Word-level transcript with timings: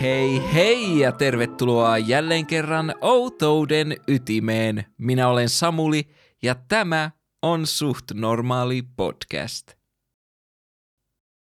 Hei 0.00 0.52
hei 0.54 0.98
ja 0.98 1.12
tervetuloa 1.12 1.98
jälleen 1.98 2.46
kerran 2.46 2.94
Outouden 3.00 3.96
ytimeen. 4.08 4.84
Minä 4.98 5.28
olen 5.28 5.48
Samuli 5.48 6.08
ja 6.42 6.54
tämä 6.54 7.10
on 7.42 7.66
Suht 7.66 8.04
Normaali 8.14 8.82
podcast. 8.96 9.72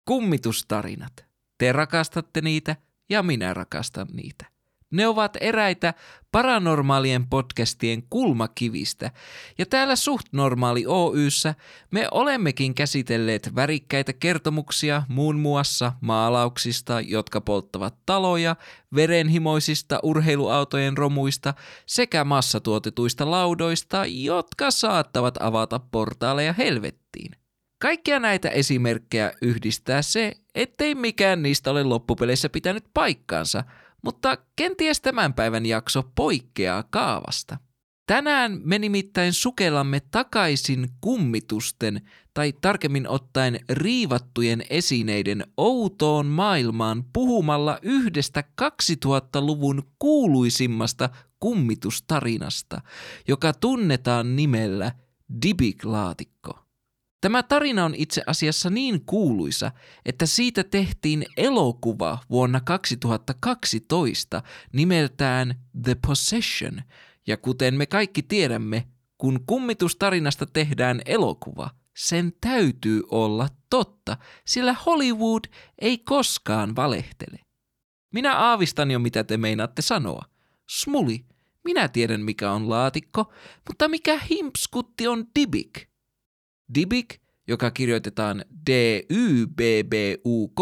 Kummitustarinat. 0.08 1.26
Te 1.58 1.72
rakastatte 1.72 2.42
niitä 2.42 2.76
ja 3.10 3.24
minä 3.24 3.54
rakastan 3.54 4.08
niitä. 4.14 4.53
Ne 4.94 5.08
ovat 5.08 5.38
eräitä 5.42 5.94
paranormaalien 6.32 7.28
podcastien 7.28 8.04
kulmakivistä, 8.10 9.12
ja 9.58 9.66
täällä 9.66 9.96
Suht 9.96 10.28
Normaali 10.32 10.86
Oyssä 10.88 11.56
me 11.92 12.08
olemmekin 12.12 12.76
käsitelleet 12.76 13.56
värikkäitä 13.56 14.14
kertomuksia 14.14 15.04
muun 15.08 15.36
muassa 15.36 15.94
maalauksista, 16.02 17.02
jotka 17.02 17.42
polttavat 17.42 17.96
taloja, 18.06 18.56
verenhimoisista 18.96 20.00
urheiluautojen 20.04 20.98
romuista 20.98 21.54
sekä 21.86 22.24
massatuotetuista 22.24 23.32
laudoista, 23.32 24.06
jotka 24.08 24.72
saattavat 24.72 25.42
avata 25.42 25.80
portaaleja 25.80 26.54
helvettiin. 26.54 27.32
Kaikkia 27.82 28.20
näitä 28.20 28.50
esimerkkejä 28.50 29.32
yhdistää 29.42 30.02
se, 30.02 30.34
ettei 30.56 30.96
mikään 30.96 31.44
niistä 31.44 31.72
ole 31.72 31.84
loppupeleissä 31.84 32.50
pitänyt 32.50 32.84
paikkaansa– 32.94 33.64
mutta 34.04 34.38
kenties 34.56 35.02
tämän 35.02 35.34
päivän 35.34 35.66
jakso 35.66 36.04
poikkeaa 36.16 36.84
kaavasta. 36.84 37.58
Tänään 38.08 38.62
me 38.64 38.80
nimittäin 38.80 39.34
sukellamme 39.34 40.00
takaisin 40.12 40.90
kummitusten, 41.02 42.02
tai 42.34 42.54
tarkemmin 42.62 43.08
ottaen 43.08 43.60
riivattujen 43.70 44.64
esineiden 44.70 45.46
outoon 45.58 46.26
maailmaan 46.26 47.04
puhumalla 47.14 47.80
yhdestä 47.82 48.44
2000-luvun 48.62 49.84
kuuluisimmasta 50.00 51.10
kummitustarinasta, 51.40 52.82
joka 53.28 53.54
tunnetaan 53.54 54.36
nimellä 54.36 54.92
Dibik-laatikko. 55.46 56.63
Tämä 57.24 57.44
tarina 57.44 57.86
on 57.86 57.96
itse 57.96 58.24
asiassa 58.28 58.70
niin 58.70 59.06
kuuluisa, 59.06 59.72
että 60.06 60.26
siitä 60.26 60.64
tehtiin 60.64 61.26
elokuva 61.38 62.18
vuonna 62.30 62.62
2012 62.62 64.44
nimeltään 64.74 65.56
The 65.84 65.96
Possession, 66.08 66.82
ja 67.28 67.38
kuten 67.38 67.76
me 67.76 67.86
kaikki 67.86 68.22
tiedämme, 68.22 68.88
kun 69.18 69.40
kummitustarinasta 69.48 70.46
tehdään 70.46 71.02
elokuva, 71.06 71.70
sen 71.98 72.34
täytyy 72.42 73.02
olla 73.12 73.48
totta, 73.70 74.18
sillä 74.46 74.76
Hollywood 74.86 75.44
ei 75.82 75.98
koskaan 75.98 76.76
valehtele. 76.76 77.40
Minä 78.14 78.38
aavistan 78.38 78.92
jo 78.92 79.00
mitä 79.00 79.24
te 79.24 79.38
meinaatte 79.38 79.82
sanoa. 79.82 80.22
Smuli, 80.70 81.26
minä 81.64 81.88
tiedän 81.88 82.22
mikä 82.22 82.52
on 82.52 82.70
laatikko, 82.70 83.34
mutta 83.70 83.88
mikä 83.88 84.20
himpskutti 84.20 85.08
on 85.08 85.26
dibik? 85.40 85.93
Dibik, 86.76 87.16
joka 87.48 87.72
kirjoitetaan 87.72 88.46
D-Y-B-B-U-K 88.70 90.60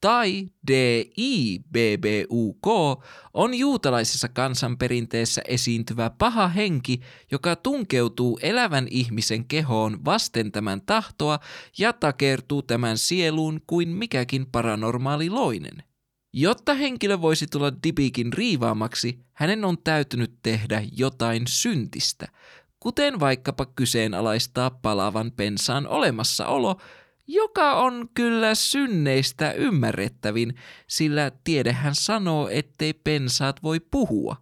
tai 0.00 0.48
D-I-B-B-U-K, 0.70 2.66
on 3.34 3.54
juutalaisessa 3.54 4.28
kansanperinteessä 4.28 5.42
esiintyvä 5.48 6.10
paha 6.10 6.48
henki, 6.48 7.00
joka 7.32 7.56
tunkeutuu 7.56 8.38
elävän 8.42 8.86
ihmisen 8.90 9.44
kehoon 9.44 10.04
vasten 10.04 10.52
tämän 10.52 10.82
tahtoa 10.86 11.38
ja 11.78 11.92
takertuu 11.92 12.62
tämän 12.62 12.98
sieluun 12.98 13.60
kuin 13.66 13.88
mikäkin 13.88 14.46
paranormaali 14.46 15.30
loinen. 15.30 15.82
Jotta 16.32 16.74
henkilö 16.74 17.20
voisi 17.20 17.46
tulla 17.46 17.72
Dibikin 17.82 18.32
riivaamaksi, 18.32 19.18
hänen 19.32 19.64
on 19.64 19.78
täytynyt 19.84 20.32
tehdä 20.42 20.82
jotain 20.96 21.42
syntistä, 21.46 22.28
kuten 22.84 23.20
vaikkapa 23.20 23.66
kyseenalaistaa 23.66 24.70
palavan 24.70 25.32
pensaan 25.32 25.86
olemassaolo, 25.86 26.80
joka 27.26 27.74
on 27.74 28.08
kyllä 28.14 28.54
synneistä 28.54 29.52
ymmärrettävin, 29.52 30.54
sillä 30.86 31.32
tiedehän 31.44 31.94
sanoo, 31.94 32.48
ettei 32.48 32.92
pensaat 32.92 33.62
voi 33.62 33.80
puhua. 33.80 34.36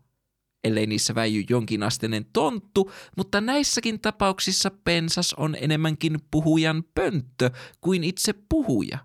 Ellei 0.65 0.87
niissä 0.87 1.15
väijy 1.15 1.45
jonkinasteinen 1.51 2.27
tonttu, 2.33 2.93
mutta 3.17 3.41
näissäkin 3.41 4.01
tapauksissa 4.01 4.71
pensas 4.85 5.35
on 5.35 5.57
enemmänkin 5.61 6.19
puhujan 6.31 6.85
pönttö 6.95 7.51
kuin 7.81 8.05
itse 8.05 8.35
puhuja. 8.49 8.99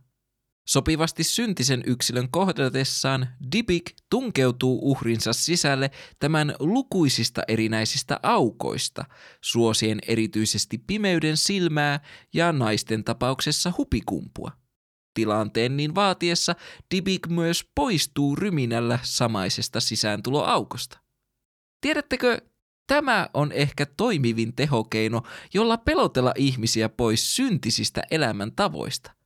Sopivasti 0.70 1.24
syntisen 1.24 1.84
yksilön 1.86 2.30
kohdatessaan 2.32 3.28
Dibik 3.52 3.92
tunkeutuu 4.10 4.80
uhrinsa 4.92 5.34
sisälle 5.34 5.92
tämän 6.20 6.56
lukuisista 6.60 7.42
erinäisistä 7.48 8.20
aukoista, 8.24 9.06
suosien 9.42 10.00
erityisesti 10.08 10.78
pimeyden 10.78 11.38
silmää 11.38 12.00
ja 12.34 12.52
naisten 12.52 13.04
tapauksessa 13.04 13.74
hupikumpua. 13.78 14.52
Tilanteen 15.14 15.78
niin 15.78 15.96
vaatiessa 15.96 16.56
Dibik 16.96 17.28
myös 17.28 17.66
poistuu 17.76 18.36
ryminällä 18.36 19.00
samaisesta 19.04 19.80
sisääntuloaukosta. 19.80 21.00
Tiedättekö, 21.82 22.42
Tämä 22.88 23.30
on 23.34 23.52
ehkä 23.52 23.86
toimivin 23.86 24.56
tehokeino, 24.56 25.24
jolla 25.54 25.78
pelotella 25.78 26.34
ihmisiä 26.36 26.90
pois 26.90 27.36
syntisistä 27.36 28.02
elämäntavoista. 28.12 29.17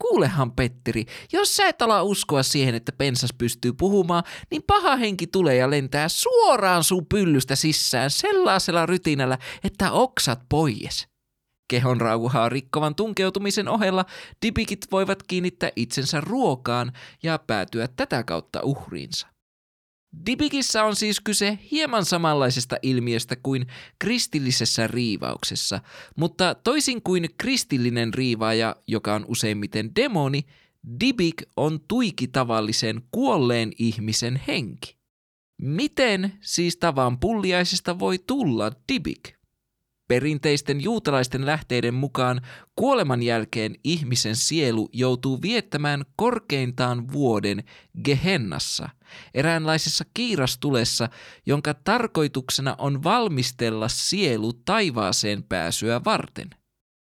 Kuulehan 0.00 0.52
Petteri, 0.52 1.04
jos 1.32 1.56
sä 1.56 1.68
et 1.68 1.82
ala 1.82 2.02
uskoa 2.02 2.42
siihen, 2.42 2.74
että 2.74 2.92
pensas 2.92 3.30
pystyy 3.38 3.72
puhumaan, 3.72 4.22
niin 4.50 4.62
paha 4.66 4.96
henki 4.96 5.26
tulee 5.26 5.56
ja 5.56 5.70
lentää 5.70 6.08
suoraan 6.08 6.84
sun 6.84 7.06
pyllystä 7.06 7.56
sisään 7.56 8.10
sellaisella 8.10 8.86
rytinällä, 8.86 9.38
että 9.64 9.92
oksat 9.92 10.40
pois. 10.48 11.08
Kehon 11.70 12.00
rauhaa 12.00 12.48
rikkovan 12.48 12.94
tunkeutumisen 12.94 13.68
ohella 13.68 14.04
dipikit 14.46 14.86
voivat 14.92 15.22
kiinnittää 15.22 15.70
itsensä 15.76 16.20
ruokaan 16.20 16.92
ja 17.22 17.38
päätyä 17.38 17.88
tätä 17.96 18.24
kautta 18.24 18.60
uhriinsa. 18.62 19.39
Dibikissä 20.26 20.84
on 20.84 20.96
siis 20.96 21.20
kyse 21.20 21.58
hieman 21.70 22.04
samanlaisesta 22.04 22.76
ilmiöstä 22.82 23.36
kuin 23.42 23.66
kristillisessä 23.98 24.86
riivauksessa, 24.86 25.80
mutta 26.16 26.54
toisin 26.54 27.02
kuin 27.02 27.28
kristillinen 27.38 28.14
riivaaja, 28.14 28.76
joka 28.86 29.14
on 29.14 29.24
useimmiten 29.28 29.94
demoni, 29.96 30.44
Dibik 31.00 31.42
on 31.56 31.80
tuiki 31.88 32.28
tavallisen 32.28 33.02
kuolleen 33.10 33.72
ihmisen 33.78 34.40
henki. 34.48 34.96
Miten 35.62 36.32
siis 36.40 36.76
tavan 36.76 37.18
pulliaisesta 37.20 37.98
voi 37.98 38.18
tulla 38.18 38.72
Dibik? 38.92 39.39
Perinteisten 40.10 40.80
juutalaisten 40.80 41.46
lähteiden 41.46 41.94
mukaan 41.94 42.40
kuoleman 42.76 43.22
jälkeen 43.22 43.74
ihmisen 43.84 44.36
sielu 44.36 44.88
joutuu 44.92 45.42
viettämään 45.42 46.04
korkeintaan 46.16 47.12
vuoden 47.12 47.64
Gehennassa, 48.04 48.88
eräänlaisessa 49.34 50.04
kiirastulessa, 50.14 51.08
jonka 51.46 51.74
tarkoituksena 51.74 52.74
on 52.78 53.02
valmistella 53.02 53.88
sielu 53.88 54.52
taivaaseen 54.52 55.42
pääsyä 55.42 56.00
varten. 56.04 56.50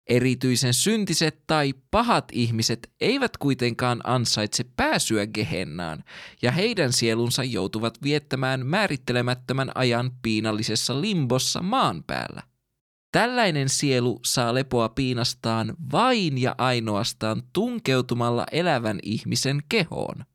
Erityisen 0.09 0.73
syntiset 0.73 1.43
tai 1.47 1.73
pahat 1.91 2.25
ihmiset 2.31 2.91
eivät 3.01 3.37
kuitenkaan 3.37 4.01
ansaitse 4.03 4.63
pääsyä 4.75 5.27
Gehennaan, 5.27 6.03
ja 6.41 6.51
heidän 6.51 6.93
sielunsa 6.93 7.43
joutuvat 7.43 8.03
viettämään 8.03 8.65
määrittelemättömän 8.65 9.71
ajan 9.75 10.11
piinallisessa 10.21 11.01
limbossa 11.01 11.61
maan 11.61 12.03
päällä. 12.03 12.48
Tällainen 13.11 13.69
sielu 13.69 14.19
saa 14.25 14.53
lepoa 14.53 14.89
piinastaan 14.89 15.73
vain 15.91 16.37
ja 16.37 16.55
ainoastaan 16.57 17.43
tunkeutumalla 17.53 18.45
elävän 18.51 18.99
ihmisen 19.03 19.61
kehoon. 19.69 20.25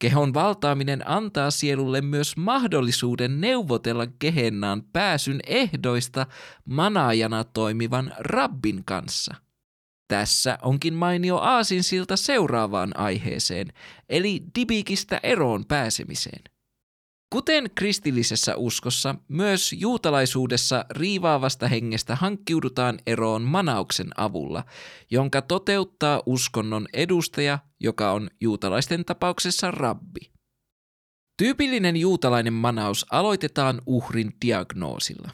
Kehon 0.00 0.34
valtaaminen 0.34 1.08
antaa 1.08 1.50
sielulle 1.50 2.00
myös 2.00 2.36
mahdollisuuden 2.36 3.40
neuvotella 3.40 4.06
kehennaan 4.18 4.82
pääsyn 4.92 5.40
ehdoista 5.46 6.26
manaajana 6.64 7.44
toimivan 7.44 8.12
rabbin 8.18 8.84
kanssa. 8.84 9.34
Tässä 10.08 10.58
onkin 10.62 10.94
mainio 10.94 11.36
aasinsilta 11.36 12.16
seuraavaan 12.16 12.96
aiheeseen, 12.96 13.66
eli 14.08 14.42
dibikistä 14.58 15.20
eroon 15.22 15.64
pääsemiseen. 15.64 16.42
Kuten 17.32 17.70
kristillisessä 17.74 18.56
uskossa, 18.56 19.14
myös 19.28 19.72
juutalaisuudessa 19.72 20.84
riivaavasta 20.90 21.68
hengestä 21.68 22.16
hankkiudutaan 22.16 22.98
eroon 23.06 23.42
manauksen 23.42 24.10
avulla, 24.16 24.64
jonka 25.10 25.42
toteuttaa 25.42 26.22
uskonnon 26.26 26.86
edustaja, 26.92 27.58
joka 27.80 28.12
on 28.12 28.30
juutalaisten 28.40 29.04
tapauksessa 29.04 29.70
rabbi. 29.70 30.20
Tyypillinen 31.36 31.96
juutalainen 31.96 32.52
manaus 32.52 33.06
aloitetaan 33.10 33.82
uhrin 33.86 34.32
diagnoosilla. 34.46 35.30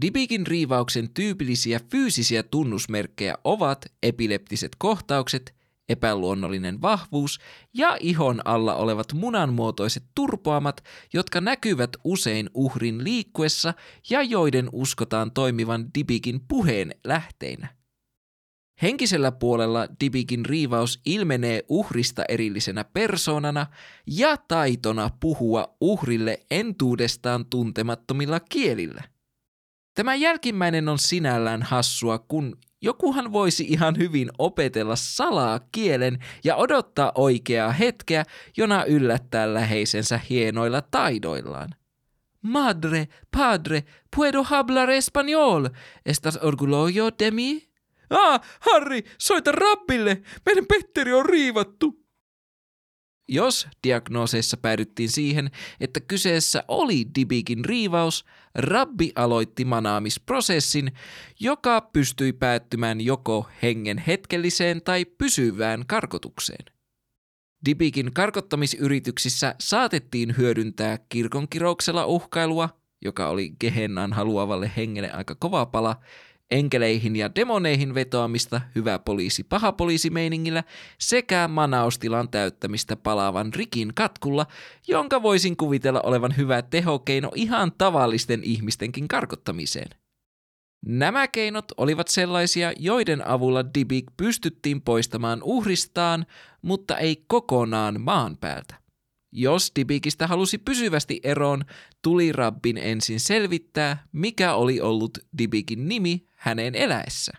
Dibikin 0.00 0.46
riivauksen 0.46 1.10
tyypillisiä 1.14 1.80
fyysisiä 1.90 2.42
tunnusmerkkejä 2.42 3.34
ovat 3.44 3.86
epileptiset 4.02 4.76
kohtaukset, 4.78 5.57
epäluonnollinen 5.88 6.82
vahvuus 6.82 7.38
ja 7.74 7.96
ihon 8.00 8.40
alla 8.44 8.74
olevat 8.74 9.12
munanmuotoiset 9.12 10.04
turpoamat, 10.14 10.84
jotka 11.12 11.40
näkyvät 11.40 11.90
usein 12.04 12.50
uhrin 12.54 13.04
liikkuessa 13.04 13.74
ja 14.10 14.22
joiden 14.22 14.68
uskotaan 14.72 15.30
toimivan 15.30 15.86
Dibikin 15.94 16.40
puheen 16.48 16.94
lähteinä. 17.04 17.78
Henkisellä 18.82 19.32
puolella 19.32 19.88
Dibikin 20.00 20.46
riivaus 20.46 21.00
ilmenee 21.06 21.64
uhrista 21.68 22.24
erillisenä 22.28 22.84
persoonana 22.84 23.66
ja 24.06 24.36
taitona 24.36 25.10
puhua 25.20 25.76
uhrille 25.80 26.40
entuudestaan 26.50 27.46
tuntemattomilla 27.46 28.40
kielillä. 28.40 29.02
Tämä 29.94 30.14
jälkimmäinen 30.14 30.88
on 30.88 30.98
sinällään 30.98 31.62
hassua, 31.62 32.18
kun 32.18 32.56
jokuhan 32.82 33.32
voisi 33.32 33.64
ihan 33.64 33.98
hyvin 33.98 34.30
opetella 34.38 34.96
salaa 34.96 35.60
kielen 35.72 36.18
ja 36.44 36.56
odottaa 36.56 37.12
oikeaa 37.14 37.72
hetkeä, 37.72 38.24
jona 38.56 38.84
yllättää 38.84 39.54
läheisensä 39.54 40.20
hienoilla 40.30 40.82
taidoillaan. 40.82 41.68
Madre, 42.42 43.08
padre, 43.36 43.84
puedo 44.16 44.42
hablar 44.42 44.90
español. 44.90 45.70
¿Estás 46.06 46.38
orgulloso 46.42 47.10
de 47.18 47.30
mí? 47.30 47.68
Ah, 48.10 48.40
Harry, 48.60 49.02
soita 49.18 49.52
Rabbille! 49.52 50.22
Meidän 50.46 50.66
Petteri 50.66 51.12
on 51.12 51.26
riivattu! 51.26 52.07
Jos 53.28 53.68
diagnooseissa 53.84 54.56
päädyttiin 54.56 55.08
siihen, 55.08 55.50
että 55.80 56.00
kyseessä 56.00 56.64
oli 56.68 57.06
Dibikin 57.14 57.64
riivaus, 57.64 58.24
Rabbi 58.54 59.12
aloitti 59.14 59.64
manaamisprosessin, 59.64 60.92
joka 61.40 61.80
pystyi 61.80 62.32
päättymään 62.32 63.00
joko 63.00 63.48
hengen 63.62 63.98
hetkelliseen 63.98 64.82
tai 64.82 65.04
pysyvään 65.04 65.84
karkotukseen. 65.86 66.64
Dibikin 67.64 68.12
karkottamisyrityksissä 68.14 69.54
saatettiin 69.60 70.36
hyödyntää 70.36 70.98
kirkonkirouksella 71.08 72.06
uhkailua, 72.06 72.68
joka 73.04 73.28
oli 73.28 73.50
Gehennan 73.60 74.12
haluavalle 74.12 74.72
hengelle 74.76 75.10
aika 75.12 75.34
kova 75.34 75.66
pala, 75.66 75.96
enkeleihin 76.50 77.16
ja 77.16 77.34
demoneihin 77.34 77.94
vetoamista 77.94 78.60
hyvä 78.74 78.98
poliisi 78.98 79.44
paha 79.44 79.72
poliisi 79.72 80.10
meiningillä 80.10 80.64
sekä 80.98 81.48
manaustilan 81.48 82.28
täyttämistä 82.28 82.96
palaavan 82.96 83.54
rikin 83.54 83.94
katkulla, 83.94 84.46
jonka 84.88 85.22
voisin 85.22 85.56
kuvitella 85.56 86.00
olevan 86.00 86.36
hyvä 86.36 86.62
tehokeino 86.62 87.30
ihan 87.34 87.72
tavallisten 87.78 88.40
ihmistenkin 88.44 89.08
karkottamiseen. 89.08 89.88
Nämä 90.86 91.28
keinot 91.28 91.72
olivat 91.76 92.08
sellaisia, 92.08 92.72
joiden 92.78 93.28
avulla 93.28 93.74
Dibik 93.74 94.06
pystyttiin 94.16 94.82
poistamaan 94.82 95.42
uhristaan, 95.42 96.26
mutta 96.62 96.96
ei 96.96 97.24
kokonaan 97.26 98.00
maan 98.00 98.36
päältä. 98.36 98.87
Jos 99.32 99.72
Dibikistä 99.76 100.26
halusi 100.26 100.58
pysyvästi 100.58 101.20
eroon, 101.22 101.64
tuli 102.02 102.32
Rabbin 102.32 102.78
ensin 102.78 103.20
selvittää, 103.20 104.06
mikä 104.12 104.54
oli 104.54 104.80
ollut 104.80 105.18
Dibikin 105.38 105.88
nimi 105.88 106.26
hänen 106.34 106.74
eläessä. 106.74 107.32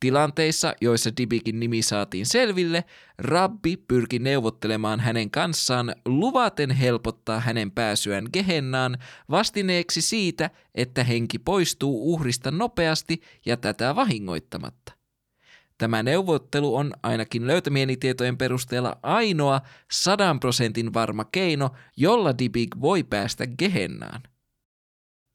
Tilanteissa, 0.00 0.74
joissa 0.80 1.10
Dibikin 1.16 1.60
nimi 1.60 1.82
saatiin 1.82 2.26
selville, 2.26 2.84
Rabbi 3.18 3.76
pyrki 3.76 4.18
neuvottelemaan 4.18 5.00
hänen 5.00 5.30
kanssaan 5.30 5.94
luvaten 6.04 6.70
helpottaa 6.70 7.40
hänen 7.40 7.70
pääsyään 7.70 8.28
Gehennaan 8.32 8.98
vastineeksi 9.30 10.02
siitä, 10.02 10.50
että 10.74 11.04
henki 11.04 11.38
poistuu 11.38 12.12
uhrista 12.12 12.50
nopeasti 12.50 13.20
ja 13.46 13.56
tätä 13.56 13.96
vahingoittamatta. 13.96 15.01
Tämä 15.82 16.02
neuvottelu 16.02 16.76
on 16.76 16.92
ainakin 17.02 17.46
löytämieni 17.46 17.96
tietojen 17.96 18.38
perusteella 18.38 18.98
ainoa 19.02 19.60
sadan 19.92 20.40
prosentin 20.40 20.94
varma 20.94 21.24
keino, 21.24 21.70
jolla 21.96 22.38
Dibig 22.38 22.74
voi 22.80 23.02
päästä 23.02 23.46
Gehennaan. 23.46 24.22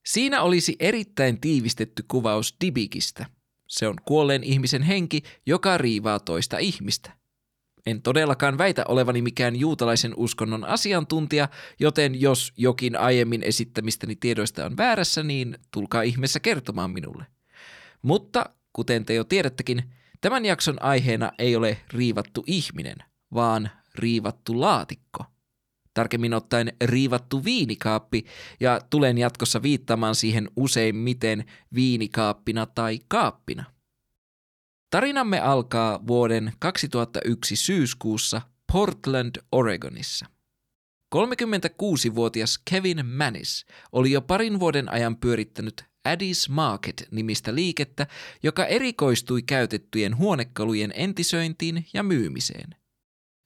Siinä 0.06 0.42
olisi 0.42 0.76
erittäin 0.80 1.42
tiivistetty 1.42 2.06
kuvaus 2.08 2.56
Dibigistä. 2.66 3.26
Se 3.68 3.88
on 3.88 3.96
kuolleen 4.06 4.44
ihmisen 4.44 4.82
henki, 4.82 5.22
joka 5.46 5.78
riivaa 5.78 6.20
toista 6.20 6.58
ihmistä. 6.58 7.12
En 7.86 8.02
todellakaan 8.02 8.58
väitä 8.58 8.86
olevani 8.88 9.22
mikään 9.22 9.56
juutalaisen 9.56 10.14
uskonnon 10.18 10.66
asiantuntija, 10.66 11.50
joten 11.80 12.22
jos 12.22 12.54
jokin 12.58 13.00
aiemmin 13.00 13.44
esittämistäni 13.44 14.16
tiedoista 14.16 14.66
on 14.66 14.78
väärässä, 14.78 15.24
niin 15.24 15.58
tulkaa 15.74 16.02
ihmeessä 16.02 16.40
kertomaan 16.40 16.92
minulle. 16.92 17.26
Mutta, 18.02 18.46
kuten 18.74 19.06
te 19.06 19.14
jo 19.14 19.24
tiedättekin, 19.24 19.97
Tämän 20.22 20.46
jakson 20.46 20.84
aiheena 20.84 21.31
ei 21.40 21.56
ole 21.56 21.81
riivattu 21.94 22.44
ihminen, 22.48 22.98
vaan 23.34 23.69
riivattu 23.96 24.62
laatikko. 24.62 25.25
Tarkemmin 25.94 26.34
ottaen 26.34 26.74
riivattu 26.84 27.44
viinikaappi, 27.44 28.25
ja 28.60 28.81
tulen 28.90 29.18
jatkossa 29.18 29.62
viittamaan 29.62 30.16
siihen 30.16 30.50
useimmiten 30.56 31.46
viinikaappina 31.74 32.66
tai 32.66 33.00
kaappina. 33.08 33.64
Tarinamme 34.90 35.40
alkaa 35.40 36.08
vuoden 36.08 36.54
2001 36.60 37.56
syyskuussa 37.56 38.42
Portland, 38.72 39.36
Oregonissa. 39.52 40.25
36-vuotias 41.16 42.60
Kevin 42.69 43.06
Manis 43.06 43.66
oli 43.92 44.12
jo 44.12 44.22
parin 44.22 44.60
vuoden 44.60 44.92
ajan 44.92 45.18
pyörittänyt 45.18 45.86
Addis 46.12 46.50
Market-nimistä 46.50 47.56
liikettä, 47.56 48.07
joka 48.44 48.65
erikoistui 48.65 49.42
käytettyjen 49.42 50.18
huonekalujen 50.18 50.94
entisöintiin 50.95 51.86
ja 51.94 52.04
myymiseen. 52.04 52.75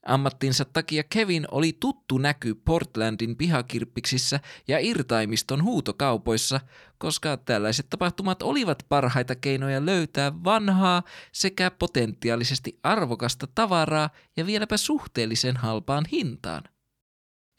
Ammattinsa 0.05 0.65
takia 0.65 1.03
Kevin 1.03 1.45
oli 1.51 1.77
tuttu 1.79 2.17
näky 2.17 2.55
Portlandin 2.55 3.35
pihakirppiksissä 3.35 4.39
ja 4.67 4.79
irtaimiston 4.79 5.63
huutokaupoissa, 5.63 6.61
koska 6.97 7.37
tällaiset 7.37 7.89
tapahtumat 7.89 8.41
olivat 8.41 8.85
parhaita 8.89 9.35
keinoja 9.35 9.85
löytää 9.85 10.43
vanhaa 10.43 11.03
sekä 11.31 11.71
potentiaalisesti 11.71 12.79
arvokasta 12.83 13.47
tavaraa 13.55 14.09
ja 14.37 14.45
vieläpä 14.45 14.77
suhteellisen 14.77 15.57
halpaan 15.57 16.05
hintaan. 16.11 16.63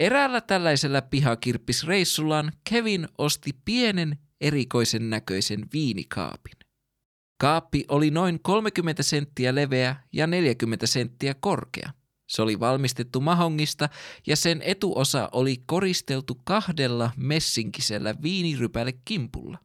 Eräällä 0.00 0.40
tällaisella 0.40 1.02
pihakirppisreissullaan 1.02 2.52
Kevin 2.70 3.08
osti 3.18 3.50
pienen 3.64 4.18
erikoisen 4.42 5.10
näköisen 5.10 5.66
viinikaapin. 5.72 6.56
Kaappi 7.40 7.84
oli 7.88 8.10
noin 8.10 8.40
30 8.42 9.02
senttiä 9.02 9.54
leveä 9.54 9.96
ja 10.12 10.26
40 10.26 10.86
senttiä 10.86 11.34
korkea. 11.34 11.90
Se 12.28 12.42
oli 12.42 12.60
valmistettu 12.60 13.20
mahongista 13.20 13.88
ja 14.26 14.36
sen 14.36 14.62
etuosa 14.62 15.28
oli 15.32 15.62
koristeltu 15.66 16.40
kahdella 16.44 17.10
messinkisellä 17.16 18.14
viinirypäle 18.22 18.92
kimpulla. 19.04 19.58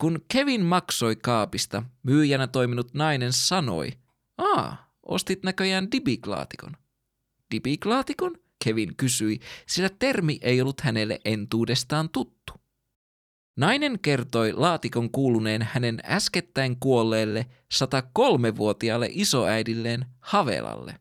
Kun 0.00 0.20
Kevin 0.32 0.64
maksoi 0.64 1.16
kaapista, 1.16 1.82
myyjänä 2.02 2.46
toiminut 2.46 2.94
nainen 2.94 3.32
sanoi, 3.32 3.92
Aa, 4.38 4.92
ostit 5.02 5.42
näköjään 5.42 5.92
dibiklaatikon. 5.92 6.76
Dibiklaatikon? 7.50 8.36
Kevin 8.64 8.96
kysyi, 8.96 9.40
sillä 9.66 9.88
termi 9.98 10.38
ei 10.42 10.60
ollut 10.60 10.80
hänelle 10.80 11.20
entuudestaan 11.24 12.10
tuttu. 12.10 12.63
Nainen 13.56 14.00
kertoi 14.00 14.52
laatikon 14.52 15.10
kuuluneen 15.10 15.68
hänen 15.72 16.00
äskettäin 16.04 16.80
kuolleelle 16.80 17.46
103-vuotiaalle 17.74 19.08
isoäidilleen 19.10 20.06
Havelalle. 20.20 20.94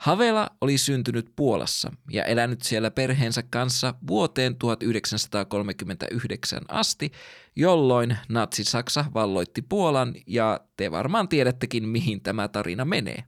Havela 0.00 0.50
oli 0.60 0.78
syntynyt 0.78 1.32
Puolassa 1.36 1.92
ja 2.10 2.24
elänyt 2.24 2.62
siellä 2.62 2.90
perheensä 2.90 3.42
kanssa 3.50 3.94
vuoteen 4.06 4.56
1939 4.56 6.62
asti, 6.68 7.12
jolloin 7.56 8.18
Natsi-Saksa 8.28 9.04
valloitti 9.14 9.62
Puolan 9.62 10.14
ja 10.26 10.60
te 10.76 10.90
varmaan 10.90 11.28
tiedättekin 11.28 11.88
mihin 11.88 12.22
tämä 12.22 12.48
tarina 12.48 12.84
menee. 12.84 13.24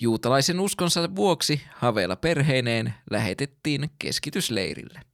Juutalaisen 0.00 0.60
uskonsa 0.60 1.16
vuoksi 1.16 1.62
Havela 1.74 2.16
perheineen 2.16 2.94
lähetettiin 3.10 3.90
keskitysleirille. 3.98 5.09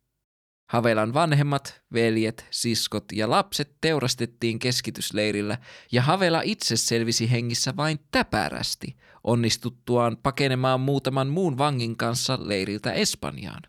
Havelan 0.67 1.15
vanhemmat, 1.15 1.83
veljet, 1.93 2.47
siskot 2.51 3.05
ja 3.13 3.31
lapset 3.31 3.77
teurastettiin 3.81 4.59
keskitysleirillä 4.59 5.59
ja 5.93 6.03
Havela 6.03 6.43
itse 6.45 6.77
selvisi 6.77 7.31
hengissä 7.31 7.77
vain 7.77 7.99
täpärästi, 8.11 8.97
onnistuttuaan 9.25 10.17
pakenemaan 10.17 10.81
muutaman 10.81 11.29
muun 11.29 11.59
vangin 11.59 11.97
kanssa 11.97 12.39
leiriltä 12.41 12.93
Espanjaan. 12.93 13.63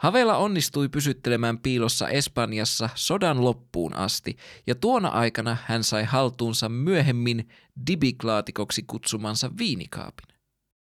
Havela 0.00 0.36
onnistui 0.36 0.88
pysyttelemään 0.88 1.58
piilossa 1.58 2.08
Espanjassa 2.08 2.88
sodan 2.94 3.44
loppuun 3.44 3.96
asti, 3.96 4.36
ja 4.66 4.74
tuona 4.74 5.08
aikana 5.08 5.56
hän 5.64 5.84
sai 5.84 6.04
haltuunsa 6.04 6.68
myöhemmin 6.68 7.48
dibiklaatikoksi 7.86 8.82
kutsumansa 8.82 9.50
viinikaapin. 9.58 10.33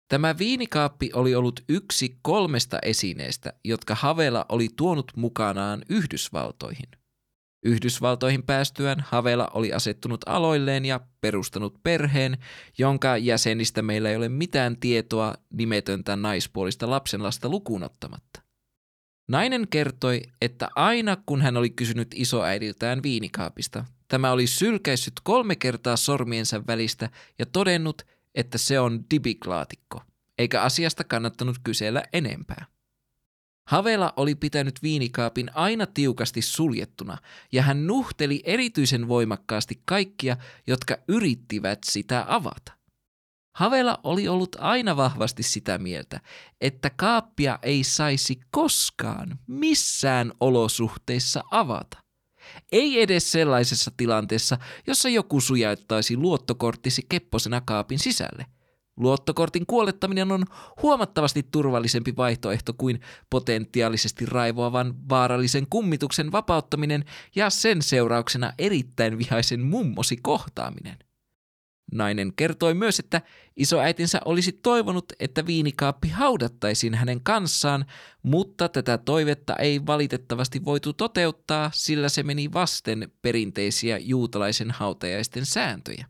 Tämä 0.07 0.37
viinikaappi 0.37 1.09
oli 1.13 1.35
ollut 1.35 1.63
yksi 1.69 2.17
kolmesta 2.21 2.79
esineestä, 2.81 3.53
jotka 3.63 3.95
Havela 3.95 4.45
oli 4.49 4.67
tuonut 4.75 5.11
mukanaan 5.15 5.81
Yhdysvaltoihin. 5.89 6.89
Yhdysvaltoihin 7.65 8.43
päästyään 8.43 9.05
Havela 9.07 9.47
oli 9.53 9.73
asettunut 9.73 10.21
aloilleen 10.25 10.85
ja 10.85 10.99
perustanut 11.21 11.83
perheen, 11.83 12.37
jonka 12.77 13.17
jäsenistä 13.17 13.81
meillä 13.81 14.09
ei 14.09 14.15
ole 14.15 14.29
mitään 14.29 14.77
tietoa 14.77 15.33
nimetöntä 15.53 16.15
naispuolista 16.15 16.89
lapsenlasta 16.89 17.49
lukuun 17.49 17.83
ottamatta. 17.83 18.41
Nainen 19.27 19.67
kertoi, 19.69 20.21
että 20.41 20.69
aina 20.75 21.17
kun 21.25 21.41
hän 21.41 21.57
oli 21.57 21.69
kysynyt 21.69 22.07
isoäidiltään 22.15 23.03
viinikaapista, 23.03 23.85
tämä 24.07 24.31
oli 24.31 24.47
sylkäissyt 24.47 25.13
kolme 25.23 25.55
kertaa 25.55 25.95
sormiensa 25.95 26.67
välistä 26.67 27.09
ja 27.39 27.45
todennut, 27.45 28.01
että 28.35 28.57
se 28.57 28.79
on 28.79 29.05
dibiklaatikko, 29.11 30.01
eikä 30.37 30.61
asiasta 30.61 31.03
kannattanut 31.03 31.57
kysellä 31.63 32.03
enempää. 32.13 32.65
Havela 33.67 34.13
oli 34.15 34.35
pitänyt 34.35 34.83
viinikaapin 34.83 35.51
aina 35.53 35.85
tiukasti 35.85 36.41
suljettuna, 36.41 37.17
ja 37.51 37.61
hän 37.61 37.87
nuhteli 37.87 38.41
erityisen 38.43 39.07
voimakkaasti 39.07 39.81
kaikkia, 39.85 40.37
jotka 40.67 40.97
yrittivät 41.07 41.79
sitä 41.83 42.25
avata. 42.27 42.71
Havela 43.55 43.99
oli 44.03 44.27
ollut 44.27 44.55
aina 44.59 44.97
vahvasti 44.97 45.43
sitä 45.43 45.77
mieltä, 45.77 46.21
että 46.61 46.89
kaappia 46.89 47.59
ei 47.61 47.83
saisi 47.83 48.39
koskaan 48.51 49.39
missään 49.47 50.31
olosuhteissa 50.39 51.43
avata. 51.51 52.04
Ei 52.71 53.01
edes 53.01 53.31
sellaisessa 53.31 53.91
tilanteessa, 53.97 54.57
jossa 54.87 55.09
joku 55.09 55.41
sujaittaisi 55.41 56.17
luottokorttisi 56.17 57.05
kepposena 57.09 57.61
kaapin 57.61 57.99
sisälle. 57.99 58.45
Luottokortin 58.97 59.65
kuolettaminen 59.65 60.31
on 60.31 60.45
huomattavasti 60.81 61.43
turvallisempi 61.51 62.15
vaihtoehto 62.17 62.73
kuin 62.73 63.01
potentiaalisesti 63.29 64.25
raivoavan 64.25 65.09
vaarallisen 65.09 65.67
kummituksen 65.69 66.31
vapauttaminen 66.31 67.05
ja 67.35 67.49
sen 67.49 67.81
seurauksena 67.81 68.53
erittäin 68.57 69.17
vihaisen 69.17 69.61
mummosi 69.61 70.17
kohtaaminen. 70.17 71.04
Nainen 71.91 72.33
kertoi 72.35 72.73
myös, 72.73 72.99
että 72.99 73.21
isoäitinsä 73.55 74.21
olisi 74.25 74.51
toivonut, 74.51 75.05
että 75.19 75.45
viinikaappi 75.45 76.07
haudattaisiin 76.07 76.93
hänen 76.93 77.21
kanssaan, 77.23 77.85
mutta 78.23 78.69
tätä 78.69 78.97
toivetta 78.97 79.55
ei 79.55 79.85
valitettavasti 79.85 80.65
voitu 80.65 80.93
toteuttaa, 80.93 81.71
sillä 81.73 82.09
se 82.09 82.23
meni 82.23 82.53
vasten 82.53 83.11
perinteisiä 83.21 83.97
juutalaisen 83.97 84.71
hautajaisten 84.71 85.45
sääntöjä. 85.45 86.05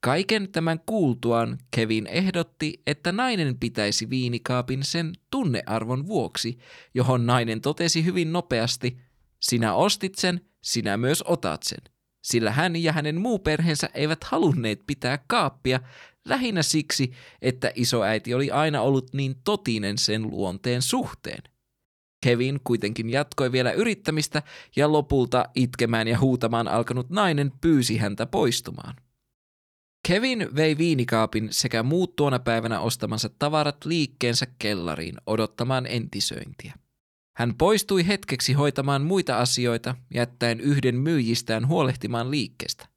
Kaiken 0.00 0.52
tämän 0.52 0.80
kuultuaan 0.86 1.58
Kevin 1.70 2.06
ehdotti, 2.06 2.82
että 2.86 3.12
nainen 3.12 3.58
pitäisi 3.58 4.10
viinikaapin 4.10 4.82
sen 4.82 5.12
tunnearvon 5.30 6.06
vuoksi, 6.06 6.58
johon 6.94 7.26
nainen 7.26 7.60
totesi 7.60 8.04
hyvin 8.04 8.32
nopeasti, 8.32 8.98
sinä 9.40 9.74
ostit 9.74 10.14
sen, 10.14 10.40
sinä 10.62 10.96
myös 10.96 11.22
otat 11.26 11.62
sen– 11.62 11.80
sillä 12.22 12.50
hän 12.50 12.76
ja 12.76 12.92
hänen 12.92 13.20
muu 13.20 13.38
perheensä 13.38 13.88
eivät 13.94 14.24
halunneet 14.24 14.80
pitää 14.86 15.18
kaappia 15.26 15.80
lähinnä 16.24 16.62
siksi, 16.62 17.12
että 17.42 17.72
isoäiti 17.74 18.34
oli 18.34 18.50
aina 18.50 18.82
ollut 18.82 19.14
niin 19.14 19.34
totinen 19.44 19.98
sen 19.98 20.22
luonteen 20.30 20.82
suhteen. 20.82 21.42
Kevin 22.24 22.60
kuitenkin 22.64 23.10
jatkoi 23.10 23.52
vielä 23.52 23.72
yrittämistä 23.72 24.42
ja 24.76 24.92
lopulta 24.92 25.44
itkemään 25.54 26.08
ja 26.08 26.18
huutamaan 26.18 26.68
alkanut 26.68 27.10
nainen 27.10 27.52
pyysi 27.60 27.96
häntä 27.96 28.26
poistumaan. 28.26 28.94
Kevin 30.08 30.48
vei 30.56 30.78
viinikaapin 30.78 31.48
sekä 31.50 31.82
muut 31.82 32.16
tuona 32.16 32.38
päivänä 32.38 32.80
ostamansa 32.80 33.28
tavarat 33.38 33.84
liikkeensä 33.84 34.46
kellariin 34.58 35.14
odottamaan 35.26 35.86
entisöintiä. 35.86 36.74
Hän 37.38 37.54
poistui 37.54 38.06
hetkeksi 38.06 38.52
hoitamaan 38.52 39.02
muita 39.02 39.38
asioita, 39.38 39.94
jättäen 40.14 40.60
yhden 40.60 40.94
myyjistään 40.94 41.68
huolehtimaan 41.68 42.30
liikkeestä. 42.30 42.88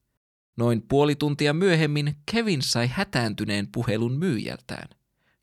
Noin 0.58 0.82
puoli 0.82 1.16
tuntia 1.16 1.54
myöhemmin 1.54 2.16
Kevin 2.32 2.62
sai 2.62 2.88
hätääntyneen 2.88 3.68
puhelun 3.68 4.18
myyjältään. 4.18 4.90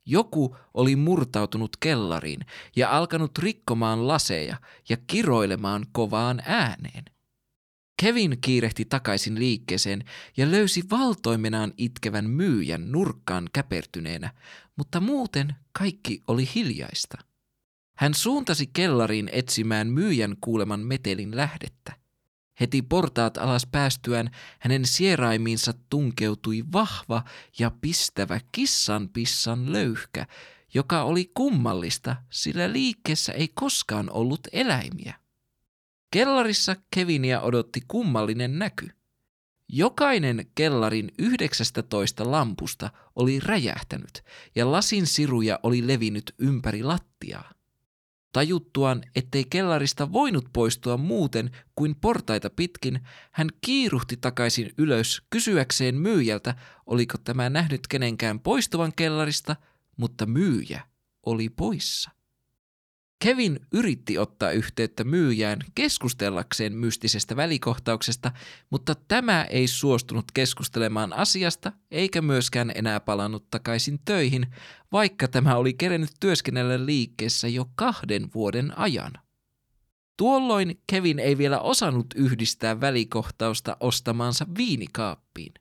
Joku 0.07 0.57
oli 0.75 0.97
murtautunut 0.97 1.77
kellariin 1.81 2.41
ja 2.77 2.97
alkanut 2.97 3.39
rikkomaan 3.39 4.09
laseja 4.09 4.57
ja 4.89 4.97
kiroilemaan 5.07 5.87
kovaan 5.93 6.43
ääneen. 6.45 7.05
Kevin 8.03 8.39
kiirehti 8.41 8.85
takaisin 8.85 9.39
liikkeeseen 9.39 10.05
ja 10.37 10.51
löysi 10.51 10.83
valtoimenaan 10.91 11.73
itkevän 11.77 12.31
myyjän 12.31 12.93
nurkkaan 12.93 13.49
käpertyneenä, 13.53 14.31
mutta 14.77 15.01
muuten 15.01 15.55
kaikki 15.73 16.23
oli 16.29 16.49
hiljaista. 16.55 17.28
Hän 17.99 18.15
suuntasi 18.15 18.67
kellariin 18.67 19.29
etsimään 19.33 19.89
myyjän 19.89 20.37
kuuleman 20.41 20.81
metelin 20.81 21.37
lähdettä. 21.37 21.93
Heti 22.61 22.83
portaat 22.83 23.39
alas 23.39 23.67
päästyään 23.67 24.31
hänen 24.59 24.87
sieraimiinsa 24.87 25.73
tunkeutui 25.91 26.65
vahva 26.73 27.25
ja 27.59 27.71
pistävä 27.81 28.41
kissan 28.53 29.09
pissan 29.09 29.73
löyhkä, 29.73 30.27
joka 30.75 31.03
oli 31.03 31.31
kummallista, 31.35 32.17
sillä 32.31 32.73
liikkeessä 32.73 33.33
ei 33.33 33.49
koskaan 33.55 34.11
ollut 34.11 34.41
eläimiä. 34.53 35.15
Kellarissa 36.11 36.77
Kevinia 36.95 37.41
odotti 37.41 37.81
kummallinen 37.89 38.59
näky. 38.59 38.91
Jokainen 39.69 40.47
kellarin 40.55 41.11
19 41.19 42.31
lampusta 42.31 42.91
oli 43.17 43.41
räjähtänyt 43.41 44.25
ja 44.55 44.73
lasin 44.73 45.07
siruja 45.07 45.61
oli 45.63 45.87
levinnyt 45.87 46.35
ympäri 46.39 46.83
lattiaa. 46.83 47.58
Tajuttuaan, 48.33 49.03
ettei 49.17 49.45
kellarista 49.51 50.13
voinut 50.13 50.49
poistua 50.53 50.97
muuten 50.97 51.51
kuin 51.75 51.95
portaita 51.95 52.51
pitkin, 52.51 53.01
hän 53.33 53.49
kiiruhti 53.61 54.17
takaisin 54.17 54.73
ylös 54.79 55.23
kysyäkseen 55.31 55.95
myyjältä, 55.95 56.55
oliko 56.87 57.19
tämä 57.25 57.51
nähnyt 57.51 57.87
kenenkään 57.87 58.41
poistuvan 58.41 58.93
kellarista, 58.97 59.57
mutta 59.97 60.27
myyjä 60.27 60.83
oli 61.27 61.49
poissa. 61.49 62.18
Kevin 63.25 63.61
yritti 63.73 64.19
ottaa 64.19 64.51
yhteyttä 64.51 65.05
myyjään 65.05 65.59
keskustellakseen 65.75 66.77
mystisestä 66.77 67.37
välikohtauksesta, 67.37 68.33
mutta 68.71 68.95
tämä 69.09 69.45
ei 69.45 69.67
suostunut 69.67 70.25
keskustelemaan 70.35 71.13
asiasta 71.13 71.73
eikä 71.91 72.23
myöskään 72.23 72.73
enää 72.75 73.01
palannut 73.01 73.51
takaisin 73.51 73.99
töihin, 74.05 74.47
vaikka 74.93 75.29
tämä 75.29 75.57
oli 75.57 75.75
kerennyt 75.75 76.11
työskennellä 76.21 76.87
liikkeessä 76.87 77.49
jo 77.49 77.65
kahden 77.75 78.29
vuoden 78.35 78.79
ajan. 78.79 79.13
Tuolloin 80.17 80.81
Kevin 80.87 81.19
ei 81.19 81.39
vielä 81.39 81.61
osannut 81.61 82.07
yhdistää 82.17 82.81
välikohtausta 82.81 83.77
ostamaansa 83.81 84.47
viinikaappiin. 84.59 85.53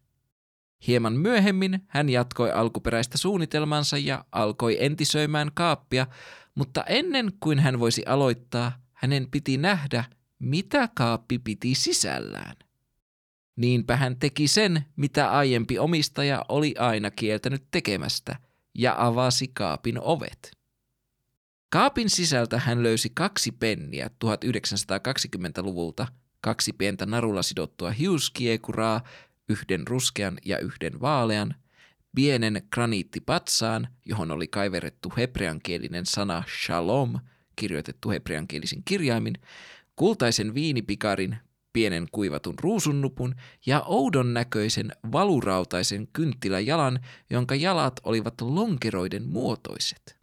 Hieman 0.88 1.14
myöhemmin 1.14 1.80
hän 1.88 2.10
jatkoi 2.10 2.52
alkuperäistä 2.52 3.18
suunnitelmansa 3.18 3.98
ja 3.98 4.26
alkoi 4.32 4.86
entisöimään 4.86 5.52
kaappia, 5.54 6.08
mutta 6.58 6.84
ennen 6.84 7.32
kuin 7.40 7.60
hän 7.60 7.80
voisi 7.80 8.04
aloittaa, 8.06 8.82
hänen 8.94 9.28
piti 9.32 9.58
nähdä, 9.58 10.04
mitä 10.40 10.90
kaappi 10.96 11.40
piti 11.40 11.76
sisällään. 11.76 12.56
Niinpä 13.56 13.96
hän 13.96 14.20
teki 14.20 14.48
sen, 14.48 14.86
mitä 14.96 15.32
aiempi 15.32 15.80
omistaja 15.80 16.46
oli 16.50 16.76
aina 16.80 17.12
kieltänyt 17.12 17.64
tekemästä, 17.72 18.36
ja 18.76 18.96
avasi 18.98 19.48
kaapin 19.48 20.02
ovet. 20.02 20.52
Kaapin 21.70 22.10
sisältä 22.10 22.60
hän 22.60 22.84
löysi 22.84 23.10
kaksi 23.14 23.52
penniä 23.52 24.10
1920-luvulta, 24.26 26.08
kaksi 26.42 26.74
pientä 26.74 27.06
narulla 27.06 27.42
sidottua 27.42 27.92
hiuskiekuraa, 27.92 29.02
yhden 29.50 29.88
ruskean 29.88 30.38
ja 30.46 30.60
yhden 30.60 31.02
vaalean– 31.02 31.56
pienen 32.18 32.62
graniittipatsaan, 32.74 33.88
johon 34.06 34.32
oli 34.32 34.48
kaiverrettu 34.48 35.14
hebreankielinen 35.18 36.06
sana 36.06 36.44
shalom, 36.64 37.20
kirjoitettu 37.56 38.10
hebreankielisin 38.10 38.82
kirjaimin, 38.86 39.34
kultaisen 39.96 40.54
viinipikarin, 40.54 41.38
pienen 41.74 42.08
kuivatun 42.12 42.54
ruusunnupun 42.62 43.36
ja 43.66 43.82
oudon 43.82 44.34
näköisen 44.34 44.92
valurautaisen 45.12 46.08
kynttiläjalan, 46.14 47.00
jonka 47.30 47.56
jalat 47.56 48.00
olivat 48.04 48.42
lonkeroiden 48.42 49.28
muotoiset. 49.28 50.18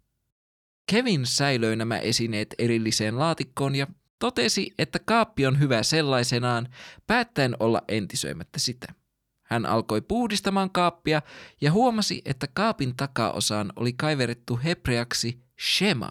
Kevin 0.91 1.27
säilöi 1.27 1.77
nämä 1.77 1.99
esineet 1.99 2.55
erilliseen 2.59 3.19
laatikkoon 3.19 3.75
ja 3.75 3.87
totesi, 4.19 4.75
että 4.79 4.99
kaappi 4.99 5.47
on 5.47 5.61
hyvä 5.61 5.83
sellaisenaan, 5.83 6.69
päättäen 7.07 7.57
olla 7.61 7.83
entisöimättä 7.89 8.59
sitä. 8.59 9.04
Hän 9.45 9.67
alkoi 9.67 10.01
puhdistamaan 10.01 10.71
kaappia 10.71 11.23
ja 11.61 11.73
huomasi, 11.73 12.23
että 12.25 12.47
kaapin 12.47 12.97
takaosaan 12.97 13.73
oli 13.77 13.93
kaiverettu 13.93 14.61
hebreaksi 14.65 15.41
Shema, 15.61 16.11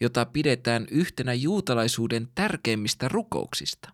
jota 0.00 0.26
pidetään 0.26 0.86
yhtenä 0.90 1.34
juutalaisuuden 1.34 2.28
tärkeimmistä 2.34 3.08
rukouksista. 3.08 3.92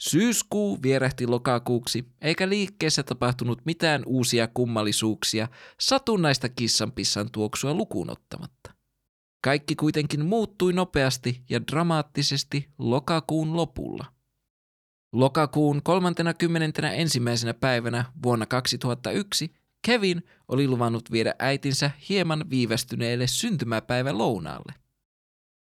Syyskuu 0.00 0.82
vierähti 0.82 1.26
lokakuuksi, 1.26 2.04
eikä 2.20 2.48
liikkeessä 2.48 3.02
tapahtunut 3.02 3.62
mitään 3.64 4.02
uusia 4.06 4.48
kummallisuuksia 4.48 5.48
satunnaista 5.80 6.48
kissanpissan 6.48 7.30
tuoksua 7.30 7.74
lukuun 7.74 8.10
ottamatta. 8.10 8.72
Kaikki 9.44 9.76
kuitenkin 9.76 10.26
muuttui 10.26 10.72
nopeasti 10.72 11.42
ja 11.50 11.66
dramaattisesti 11.66 12.68
lokakuun 12.78 13.56
lopulla. 13.56 14.15
Lokakuun 15.12 15.82
31. 15.82 17.20
päivänä 17.60 18.04
vuonna 18.22 18.46
2001 18.46 19.54
Kevin 19.86 20.22
oli 20.48 20.68
luvannut 20.68 21.10
viedä 21.12 21.34
äitinsä 21.38 21.90
hieman 22.08 22.50
viivästyneelle 22.50 23.26
syntymäpäivä 23.26 24.18
lounaalle. 24.18 24.74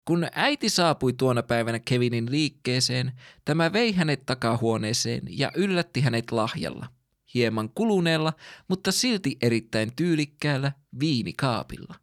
Kun 0.04 0.26
äiti 0.32 0.68
saapui 0.68 1.12
tuona 1.12 1.42
päivänä 1.42 1.78
Kevinin 1.78 2.30
liikkeeseen, 2.30 3.12
tämä 3.44 3.72
vei 3.72 3.92
hänet 3.92 4.26
takahuoneeseen 4.26 5.22
ja 5.28 5.50
yllätti 5.54 6.00
hänet 6.00 6.32
lahjalla, 6.32 6.86
hieman 7.34 7.70
kuluneella, 7.74 8.32
mutta 8.68 8.92
silti 8.92 9.36
erittäin 9.42 9.96
tyylikkäällä 9.96 10.72
viinikaapilla. 11.00 11.94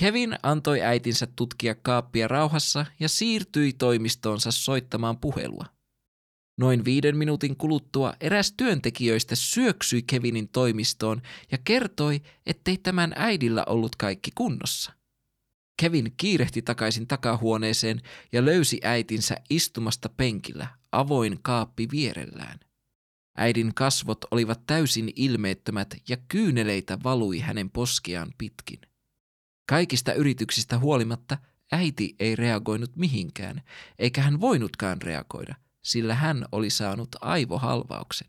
Kevin 0.00 0.36
antoi 0.42 0.82
äitinsä 0.82 1.26
tutkia 1.36 1.74
kaappia 1.74 2.28
rauhassa 2.28 2.86
ja 3.00 3.08
siirtyi 3.08 3.72
toimistoonsa 3.72 4.50
soittamaan 4.50 5.18
puhelua. 5.18 5.73
Noin 6.58 6.84
viiden 6.84 7.16
minuutin 7.16 7.56
kuluttua 7.56 8.14
eräs 8.20 8.54
työntekijöistä 8.56 9.34
syöksyi 9.34 10.02
Kevinin 10.02 10.48
toimistoon 10.48 11.22
ja 11.52 11.58
kertoi, 11.64 12.22
ettei 12.46 12.78
tämän 12.78 13.12
äidillä 13.16 13.64
ollut 13.66 13.96
kaikki 13.96 14.30
kunnossa. 14.34 14.92
Kevin 15.82 16.14
kiirehti 16.16 16.62
takaisin 16.62 17.06
takahuoneeseen 17.06 18.00
ja 18.32 18.44
löysi 18.44 18.80
äitinsä 18.84 19.36
istumasta 19.50 20.08
penkillä, 20.08 20.66
avoin 20.92 21.38
kaappi 21.42 21.88
vierellään. 21.90 22.60
Äidin 23.36 23.74
kasvot 23.74 24.18
olivat 24.30 24.66
täysin 24.66 25.12
ilmeettömät 25.16 25.94
ja 26.08 26.16
kyyneleitä 26.28 26.98
valui 27.04 27.38
hänen 27.38 27.70
poskiaan 27.70 28.34
pitkin. 28.38 28.80
Kaikista 29.68 30.12
yrityksistä 30.12 30.78
huolimatta 30.78 31.38
äiti 31.72 32.14
ei 32.18 32.36
reagoinut 32.36 32.96
mihinkään, 32.96 33.62
eikä 33.98 34.22
hän 34.22 34.40
voinutkaan 34.40 35.02
reagoida, 35.02 35.54
sillä 35.84 36.14
hän 36.14 36.46
oli 36.52 36.70
saanut 36.70 37.08
aivohalvauksen. 37.20 38.28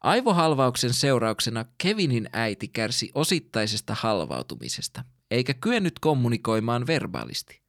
Aivohalvauksen 0.00 0.92
seurauksena 0.92 1.64
Kevinin 1.78 2.28
äiti 2.32 2.68
kärsi 2.68 3.10
osittaisesta 3.14 3.96
halvautumisesta, 4.00 5.04
eikä 5.30 5.54
kyennyt 5.54 5.98
kommunikoimaan 5.98 6.86
verbaalisti. 6.86 7.64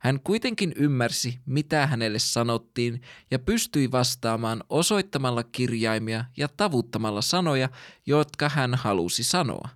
Hän 0.00 0.20
kuitenkin 0.20 0.72
ymmärsi, 0.76 1.38
mitä 1.46 1.86
hänelle 1.86 2.18
sanottiin 2.18 3.02
ja 3.30 3.38
pystyi 3.38 3.90
vastaamaan 3.90 4.64
osoittamalla 4.68 5.42
kirjaimia 5.42 6.24
ja 6.36 6.48
tavuttamalla 6.48 7.22
sanoja, 7.22 7.68
jotka 8.06 8.48
hän 8.48 8.74
halusi 8.74 9.24
sanoa. 9.24 9.68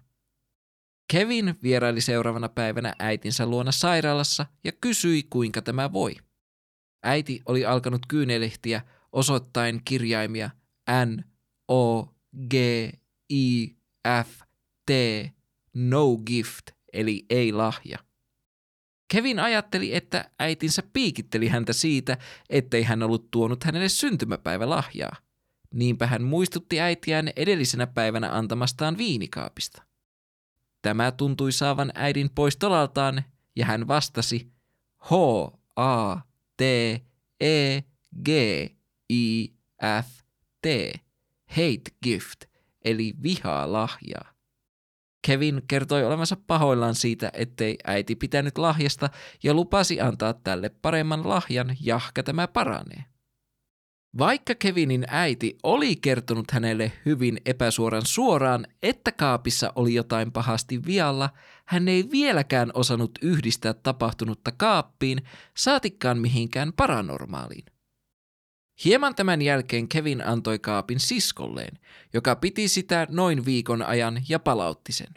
Kevin 1.12 1.59
vieraili 1.62 2.01
seuraavana 2.01 2.49
päivänä 2.49 2.95
äitinsä 2.99 3.47
luona 3.47 3.73
sairaalassa 3.73 4.47
ja 4.65 4.73
kysyi, 4.73 5.23
kuinka 5.23 5.62
tämä 5.62 5.93
voi. 5.93 6.15
Äiti 7.02 7.42
oli 7.47 7.64
alkanut 7.64 8.06
kyynelehtiä 8.09 8.82
osoittain 9.12 9.80
kirjaimia 9.85 10.50
N, 11.06 11.25
O, 11.68 12.02
G, 12.50 12.54
I, 13.30 13.66
F, 14.25 14.40
T, 14.87 14.90
no 15.75 16.16
gift, 16.16 16.71
eli 16.92 17.26
ei 17.30 17.52
lahja. 17.52 17.99
Kevin 19.12 19.38
ajatteli, 19.38 19.94
että 19.94 20.30
äitinsä 20.38 20.82
piikitteli 20.92 21.49
häntä 21.49 21.73
siitä, 21.73 22.18
ettei 22.50 22.82
hän 22.82 23.02
ollut 23.02 23.30
tuonut 23.30 23.64
hänelle 23.64 23.88
syntymäpäivälahjaa. 23.88 25.16
Niinpä 25.75 26.06
hän 26.06 26.23
muistutti 26.23 26.80
äitiään 26.80 27.30
edellisenä 27.37 27.87
päivänä 27.87 28.37
antamastaan 28.37 28.99
viinikaapista. 28.99 29.82
Tämä 30.82 31.12
tuntui 31.12 31.52
saavan 31.52 31.92
äidin 31.94 32.30
pois 32.35 32.56
tolaltaan, 32.56 33.25
ja 33.56 33.66
hän 33.66 33.88
vastasi 33.88 34.52
H, 34.99 35.12
A, 35.76 36.16
T, 36.56 36.62
E, 37.40 37.80
G, 38.25 38.28
I, 39.12 39.49
F, 40.02 40.09
T, 40.62 40.66
hate 41.46 41.90
gift, 42.03 42.44
eli 42.85 43.14
vihaa 43.22 43.72
lahjaa. 43.72 44.33
Kevin 45.27 45.62
kertoi 45.68 46.05
olevansa 46.05 46.37
pahoillaan 46.46 46.94
siitä, 46.94 47.31
ettei 47.35 47.79
äiti 47.85 48.16
pitänyt 48.16 48.59
lahjasta 48.59 49.11
ja 49.42 49.55
lupasi 49.55 50.00
antaa 50.00 50.33
tälle 50.35 50.68
paremman 50.68 51.29
lahjan, 51.29 51.77
jahka 51.81 52.22
tämä 52.22 52.48
paranee. 52.48 53.05
Vaikka 54.18 54.55
Kevinin 54.55 55.05
äiti 55.09 55.59
oli 55.62 55.96
kertonut 55.96 56.51
hänelle 56.51 56.92
hyvin 57.07 57.40
epäsuoran 57.46 58.07
suoraan, 58.07 58.66
että 58.83 59.12
kaapissa 59.12 59.72
oli 59.77 59.94
jotain 59.94 60.33
pahasti 60.33 60.85
vialla, 60.87 61.31
hän 61.64 61.88
ei 61.88 62.09
vieläkään 62.11 62.70
osannut 62.75 63.11
yhdistää 63.22 63.75
tapahtunutta 63.75 64.53
kaappiin, 64.53 65.22
saatikkaan 65.57 66.18
mihinkään 66.18 66.72
paranormaaliin. 66.72 67.64
Hieman 68.85 69.14
tämän 69.14 69.42
jälkeen 69.42 69.88
Kevin 69.88 70.27
antoi 70.27 70.59
kaapin 70.59 71.01
siskolleen, 71.01 71.79
joka 72.12 72.37
piti 72.37 72.68
sitä 72.68 73.07
noin 73.11 73.44
viikon 73.44 73.83
ajan 73.83 74.22
ja 74.29 74.38
palautti 74.38 74.92
sen. 74.92 75.14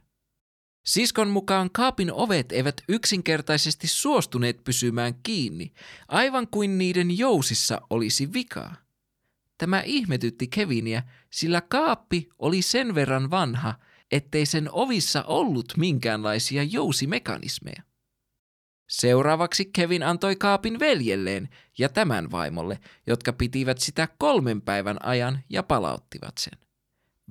Siskon 0.85 1.29
mukaan 1.29 1.69
kaapin 1.71 2.13
ovet 2.13 2.51
eivät 2.51 2.81
yksinkertaisesti 2.89 3.87
suostuneet 3.87 4.63
pysymään 4.63 5.15
kiinni, 5.23 5.73
aivan 6.07 6.47
kuin 6.47 6.77
niiden 6.77 7.17
jousissa 7.17 7.81
olisi 7.89 8.33
vikaa. 8.33 8.84
Tämä 9.57 9.81
ihmetytti 9.81 10.47
Keviniä, 10.47 11.03
sillä 11.29 11.61
kaappi 11.61 12.29
oli 12.39 12.61
sen 12.61 12.95
verran 12.95 13.31
vanha, 13.31 13.73
ettei 14.11 14.45
sen 14.45 14.69
ovissa 14.71 15.23
ollut 15.23 15.73
minkäänlaisia 15.77 16.63
jousimekanismeja. 16.63 17.83
Seuraavaksi 18.89 19.65
Kevin 19.65 20.03
antoi 20.03 20.35
kaapin 20.35 20.79
veljelleen 20.79 21.49
ja 21.77 21.89
tämän 21.89 22.31
vaimolle, 22.31 22.79
jotka 23.07 23.33
pitivät 23.33 23.77
sitä 23.77 24.07
kolmen 24.17 24.61
päivän 24.61 25.05
ajan 25.05 25.39
ja 25.49 25.63
palauttivat 25.63 26.37
sen. 26.37 26.59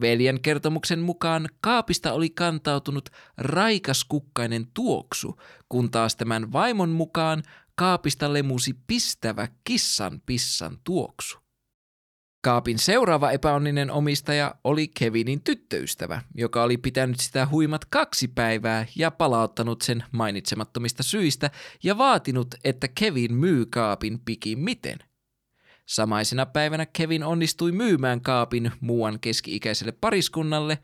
Veljen 0.00 0.40
kertomuksen 0.40 1.00
mukaan 1.00 1.48
kaapista 1.60 2.12
oli 2.12 2.30
kantautunut 2.30 3.08
raikas 3.37 4.04
kukkainen 4.04 4.66
tuoksu, 4.74 5.40
kun 5.68 5.90
taas 5.90 6.16
tämän 6.16 6.52
vaimon 6.52 6.90
mukaan 6.90 7.42
kaapista 7.74 8.32
lemusi 8.32 8.74
pistävä 8.87 9.48
kissan 9.64 10.22
pissan 10.26 10.78
tuoksu. 10.84 11.43
Kaapin 12.44 12.78
seuraava 12.78 13.30
epäonninen 13.30 13.90
omistaja 13.90 14.54
oli 14.64 14.88
Kevinin 14.88 15.40
tyttöystävä, 15.44 16.22
joka 16.35 16.62
oli 16.62 16.76
pitänyt 16.76 17.20
sitä 17.20 17.46
huimat 17.50 17.85
kaksi 17.85 18.28
päivää 18.28 18.87
ja 18.96 19.11
palauttanut 19.11 19.83
sen 19.83 20.04
mainitsemattomista 20.12 21.02
syistä 21.02 21.50
ja 21.83 21.98
vaatinut, 21.98 22.54
että 22.64 22.88
Kevin 22.88 23.35
myy 23.35 23.66
kaapin 23.66 24.20
miten. 24.57 24.98
Samaisena 25.87 26.46
päivänä 26.46 26.87
Kevin 26.87 27.24
onnistui 27.24 27.72
myymään 27.72 28.20
kaapin 28.20 28.72
muuan 28.80 29.20
keski-ikäiselle 29.20 29.92
pariskunnalle 29.92 30.78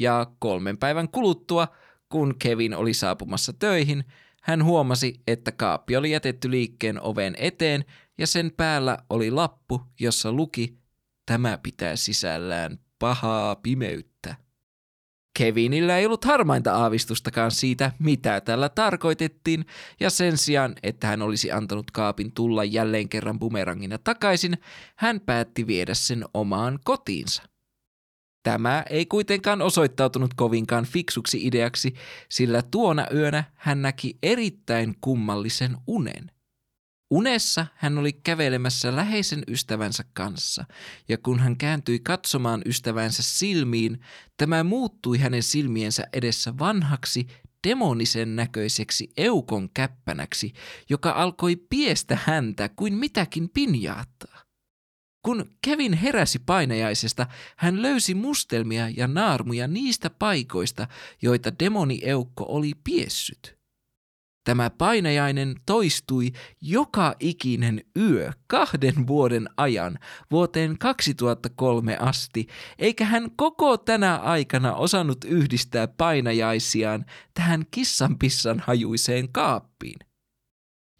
ja 0.00 0.26
kolmen 0.38 0.78
päivän 0.78 1.08
kuluttua, 1.08 1.68
kun 2.08 2.34
Kevin 2.38 2.74
oli 2.74 2.94
saapumassa 2.94 3.52
töihin, 3.52 4.04
hän 4.42 4.64
huomasi, 4.64 5.20
että 5.26 5.52
kaappi 5.52 5.96
oli 5.96 6.10
jätetty 6.10 6.50
liikkeen 6.50 7.00
oven 7.00 7.34
eteen 7.38 7.84
ja 8.18 8.26
sen 8.26 8.52
päällä 8.56 8.98
oli 9.10 9.30
lappu, 9.30 9.80
jossa 10.00 10.32
luki 10.32 10.83
Tämä 11.26 11.58
pitää 11.62 11.96
sisällään 11.96 12.78
pahaa 12.98 13.56
pimeyttä. 13.56 14.36
Kevinillä 15.38 15.98
ei 15.98 16.06
ollut 16.06 16.24
harmainta 16.24 16.74
aavistustakaan 16.74 17.50
siitä, 17.50 17.92
mitä 17.98 18.40
tällä 18.40 18.68
tarkoitettiin, 18.68 19.66
ja 20.00 20.10
sen 20.10 20.38
sijaan, 20.38 20.74
että 20.82 21.06
hän 21.06 21.22
olisi 21.22 21.52
antanut 21.52 21.90
kaapin 21.90 22.32
tulla 22.32 22.64
jälleen 22.64 23.08
kerran 23.08 23.38
bumerangina 23.38 23.98
takaisin, 23.98 24.58
hän 24.96 25.20
päätti 25.20 25.66
viedä 25.66 25.94
sen 25.94 26.24
omaan 26.34 26.78
kotiinsa. 26.84 27.42
Tämä 28.42 28.84
ei 28.90 29.06
kuitenkaan 29.06 29.62
osoittautunut 29.62 30.34
kovinkaan 30.34 30.84
fiksuksi 30.84 31.46
ideaksi, 31.46 31.94
sillä 32.28 32.62
tuona 32.62 33.06
yönä 33.14 33.44
hän 33.54 33.82
näki 33.82 34.18
erittäin 34.22 34.94
kummallisen 35.00 35.76
unen. 35.86 36.33
Unessa 37.10 37.66
hän 37.74 37.98
oli 37.98 38.12
kävelemässä 38.12 38.96
läheisen 38.96 39.42
ystävänsä 39.48 40.04
kanssa, 40.12 40.64
ja 41.08 41.18
kun 41.18 41.40
hän 41.40 41.56
kääntyi 41.56 41.98
katsomaan 41.98 42.62
ystävänsä 42.66 43.22
silmiin, 43.22 44.00
tämä 44.36 44.64
muuttui 44.64 45.18
hänen 45.18 45.42
silmiensä 45.42 46.04
edessä 46.12 46.58
vanhaksi, 46.58 47.26
demonisen 47.66 48.36
näköiseksi 48.36 49.12
eukon 49.16 49.70
käppänäksi, 49.74 50.52
joka 50.90 51.10
alkoi 51.10 51.56
piestä 51.56 52.18
häntä 52.24 52.68
kuin 52.68 52.94
mitäkin 52.94 53.48
pinjaattaa. 53.48 54.44
Kun 55.22 55.50
Kevin 55.64 55.92
heräsi 55.92 56.38
painajaisesta, 56.38 57.26
hän 57.56 57.82
löysi 57.82 58.14
mustelmia 58.14 58.88
ja 58.88 59.06
naarmuja 59.06 59.68
niistä 59.68 60.10
paikoista, 60.10 60.88
joita 61.22 61.52
demoni 61.58 62.00
eukko 62.02 62.44
oli 62.48 62.72
piessyt. 62.84 63.63
Tämä 64.44 64.70
painajainen 64.70 65.54
toistui 65.66 66.32
joka 66.60 67.14
ikinen 67.20 67.84
yö 67.96 68.32
kahden 68.46 69.06
vuoden 69.06 69.48
ajan 69.56 69.98
vuoteen 70.30 70.78
2003 70.78 71.96
asti, 71.96 72.46
eikä 72.78 73.04
hän 73.04 73.30
koko 73.36 73.76
tänä 73.76 74.16
aikana 74.16 74.74
osannut 74.74 75.24
yhdistää 75.24 75.88
painajaisiaan 75.88 77.04
tähän 77.34 77.64
kissanpissan 77.70 78.62
hajuiseen 78.66 79.32
kaappiin. 79.32 79.98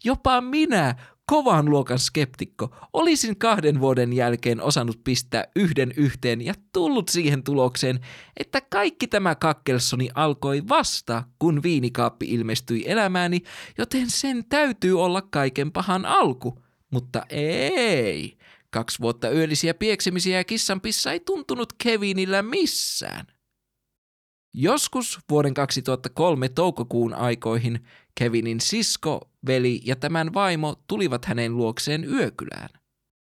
Jopa 0.03 0.41
minä, 0.41 0.95
kovan 1.25 1.69
luokan 1.69 1.99
skeptikko, 1.99 2.75
olisin 2.93 3.37
kahden 3.37 3.79
vuoden 3.79 4.13
jälkeen 4.13 4.61
osannut 4.61 5.03
pistää 5.03 5.43
yhden 5.55 5.93
yhteen 5.97 6.41
ja 6.41 6.53
tullut 6.73 7.09
siihen 7.09 7.43
tulokseen, 7.43 7.99
että 8.37 8.61
kaikki 8.61 9.07
tämä 9.07 9.35
kakkelsoni 9.35 10.09
alkoi 10.15 10.61
vasta, 10.69 11.23
kun 11.39 11.63
viinikaappi 11.63 12.25
ilmestyi 12.25 12.83
elämääni, 12.87 13.41
joten 13.77 14.09
sen 14.09 14.45
täytyy 14.49 15.01
olla 15.01 15.21
kaiken 15.21 15.71
pahan 15.71 16.05
alku. 16.05 16.63
Mutta 16.91 17.23
ei. 17.29 18.37
Kaksi 18.69 18.99
vuotta 18.99 19.29
yöllisiä 19.29 19.73
pieksemisiä 19.73 20.37
ja 20.37 20.43
kissanpissa 20.43 21.11
ei 21.11 21.19
tuntunut 21.19 21.73
Kevinillä 21.83 22.41
missään. 22.41 23.25
Joskus 24.53 25.19
vuoden 25.29 25.53
2003 25.53 26.49
toukokuun 26.49 27.13
aikoihin 27.13 27.85
Kevinin 28.19 28.61
sisko, 28.61 29.31
veli 29.47 29.81
ja 29.85 29.95
tämän 29.95 30.33
vaimo 30.33 30.75
tulivat 30.87 31.25
hänen 31.25 31.57
luokseen 31.57 32.03
yökylään. 32.03 32.69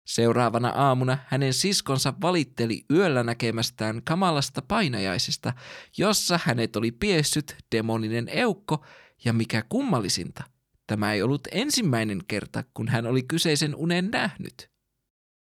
Seuraavana 0.07 0.69
aamuna 0.69 1.19
hänen 1.27 1.55
siskonsa 1.55 2.15
valitteli 2.21 2.85
yöllä 2.93 3.23
näkemästään 3.23 4.03
kamalasta 4.05 4.63
painajaisesta, 4.63 5.53
jossa 5.99 6.41
hänet 6.45 6.77
oli 6.77 6.93
piessyt 6.93 7.57
demoninen 7.75 8.29
eukko 8.29 8.85
ja 9.25 9.33
mikä 9.33 9.65
kummallisinta, 9.69 10.45
tämä 10.87 11.13
ei 11.13 11.23
ollut 11.23 11.49
ensimmäinen 11.53 12.21
kerta, 12.29 12.65
kun 12.75 12.89
hän 12.89 13.07
oli 13.07 13.23
kyseisen 13.23 13.75
unen 13.75 14.11
nähnyt. 14.11 14.71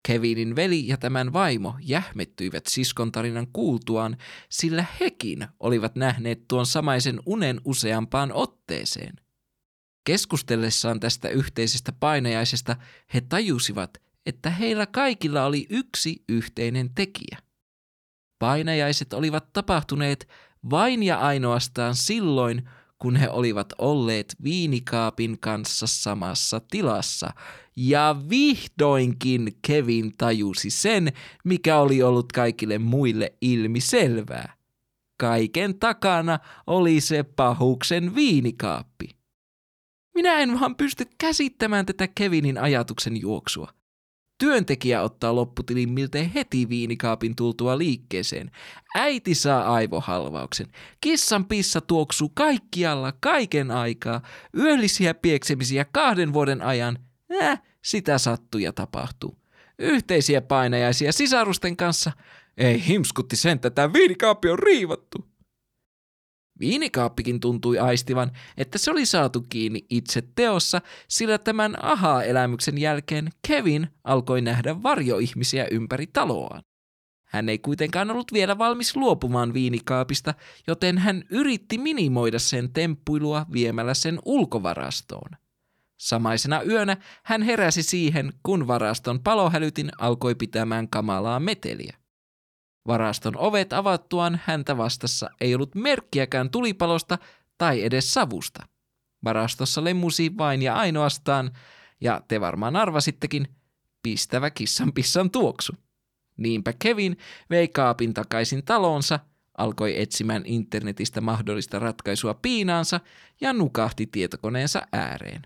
Kevinin 0.08 0.56
veli 0.56 0.88
ja 0.88 0.98
tämän 0.98 1.34
vaimo 1.34 1.76
jähmettyivät 1.82 2.66
siskon 2.66 3.12
tarinan 3.12 3.48
kuultuaan, 3.54 4.18
sillä 4.50 4.86
hekin 5.00 5.48
olivat 5.60 5.96
nähneet 5.96 6.48
tuon 6.48 6.66
samaisen 6.66 7.20
unen 7.26 7.62
useampaan 7.66 8.32
otteeseen. 8.34 9.25
Keskustellessaan 10.06 11.00
tästä 11.00 11.30
yhteisestä 11.30 11.92
painajaisesta 11.92 12.76
he 13.14 13.22
tajusivat, 13.22 13.98
että 14.26 14.50
heillä 14.50 14.86
kaikilla 14.86 15.46
oli 15.46 15.66
yksi 15.70 16.24
yhteinen 16.30 16.90
tekijä. 16.96 17.38
Painajaiset 18.40 19.14
olivat 19.14 19.54
tapahtuneet 19.54 20.28
vain 20.70 21.04
ja 21.04 21.18
ainoastaan 21.20 21.96
silloin, 21.96 22.70
kun 23.00 23.16
he 23.16 23.30
olivat 23.30 23.74
olleet 23.78 24.36
viinikaapin 24.44 25.40
kanssa 25.40 25.88
samassa 25.88 26.62
tilassa. 26.72 27.34
Ja 27.76 28.16
vihdoinkin 28.30 29.52
Kevin 29.68 30.14
tajusi 30.18 30.70
sen, 30.70 31.14
mikä 31.44 31.78
oli 31.78 32.04
ollut 32.04 32.32
kaikille 32.32 32.78
muille 32.78 33.34
ilmi 33.42 33.82
selvää. 33.82 34.54
Kaiken 35.20 35.80
takana 35.80 36.40
oli 36.68 37.02
se 37.02 37.24
pahuksen 37.24 38.16
viinikaappi. 38.16 39.15
Minä 40.16 40.40
en 40.40 40.60
vaan 40.60 40.76
pysty 40.76 41.06
käsittämään 41.18 41.86
tätä 41.86 42.08
Kevinin 42.08 42.58
ajatuksen 42.58 43.22
juoksua. 43.22 43.70
Työntekijä 44.40 45.02
ottaa 45.02 45.36
lopputilin 45.36 45.90
miltei 45.90 46.34
heti 46.34 46.70
viinikaapin 46.70 47.36
tultua 47.36 47.78
liikkeeseen. 47.78 48.52
Äiti 48.96 49.36
saa 49.36 49.74
aivohalvauksen. 49.74 50.68
Kissan 51.02 51.46
pissa 51.46 51.82
tuoksuu 51.82 52.32
kaikkialla 52.34 53.14
kaiken 53.20 53.72
aikaa. 53.72 54.22
Yöllisiä 54.58 55.14
pieksemisiä 55.14 55.86
kahden 55.92 56.34
vuoden 56.34 56.62
ajan. 56.62 57.00
Äh, 57.42 57.62
sitä 57.84 58.18
sattuu 58.18 58.62
ja 58.62 58.74
tapahtuu. 58.74 59.38
Yhteisiä 59.80 60.42
painajaisia 60.42 61.12
sisarusten 61.12 61.78
kanssa. 61.78 62.12
Ei 62.58 62.88
himskutti 62.88 63.36
sen, 63.36 63.52
että 63.56 63.70
tämä 63.70 63.94
viinikaappi 63.94 64.50
on 64.50 64.60
riivattu. 64.60 65.35
Viinikaappikin 66.60 67.40
tuntui 67.40 67.80
aistivan, 67.80 68.32
että 68.58 68.78
se 68.78 68.92
oli 68.92 69.06
saatu 69.06 69.46
kiinni 69.50 69.86
itse 69.90 70.24
teossa, 70.36 70.82
sillä 71.08 71.38
tämän 71.38 71.86
ahaa-elämyksen 71.86 72.78
jälkeen 72.78 73.30
Kevin 73.48 73.88
alkoi 74.04 74.42
nähdä 74.42 74.84
varjoihmisiä 74.84 75.68
ympäri 75.72 76.08
taloaan. 76.08 76.64
Hän 77.26 77.50
ei 77.50 77.60
kuitenkaan 77.60 78.12
ollut 78.12 78.34
vielä 78.34 78.58
valmis 78.58 78.96
luopumaan 78.96 79.54
viinikaapista, 79.54 80.34
joten 80.68 80.98
hän 80.98 81.24
yritti 81.30 81.78
minimoida 81.78 82.40
sen 82.40 82.74
temppuilua 82.74 83.46
viemällä 83.54 83.94
sen 83.94 84.20
ulkovarastoon. 84.26 85.30
Samaisena 85.98 86.62
yönä 86.64 86.98
hän 87.24 87.42
heräsi 87.42 87.84
siihen, 87.84 88.34
kun 88.44 88.68
varaston 88.68 89.20
palohälytin 89.20 89.90
alkoi 89.98 90.36
pitämään 90.36 90.90
kamalaa 90.90 91.40
meteliä. 91.40 91.98
Varaston 92.88 93.38
ovet 93.38 93.74
avattuaan 93.74 94.42
häntä 94.46 94.78
vastassa 94.78 95.30
ei 95.42 95.56
ollut 95.56 95.76
merkkiäkään 95.76 96.50
tulipalosta 96.50 97.18
tai 97.58 97.84
edes 97.84 98.14
savusta. 98.14 98.68
Varastossa 99.24 99.84
lemmusi 99.84 100.38
vain 100.38 100.62
ja 100.62 100.76
ainoastaan, 100.76 101.52
ja 102.02 102.22
te 102.28 102.42
varmaan 102.42 102.76
arvasittekin, 102.76 103.48
pistävä 104.04 104.50
kissan 104.50 104.94
pissan 104.94 105.32
tuoksu. 105.32 105.74
Niinpä 106.38 106.74
Kevin 106.80 107.18
vei 107.50 107.68
kaapin 107.68 108.14
takaisin 108.14 108.66
taloonsa, 108.66 109.20
alkoi 109.58 110.02
etsimään 110.02 110.46
internetistä 110.46 111.22
mahdollista 111.22 111.80
ratkaisua 111.80 112.34
piinaansa 112.34 113.00
ja 113.42 113.54
nukahti 113.54 114.08
tietokoneensa 114.08 114.82
ääreen. 114.92 115.42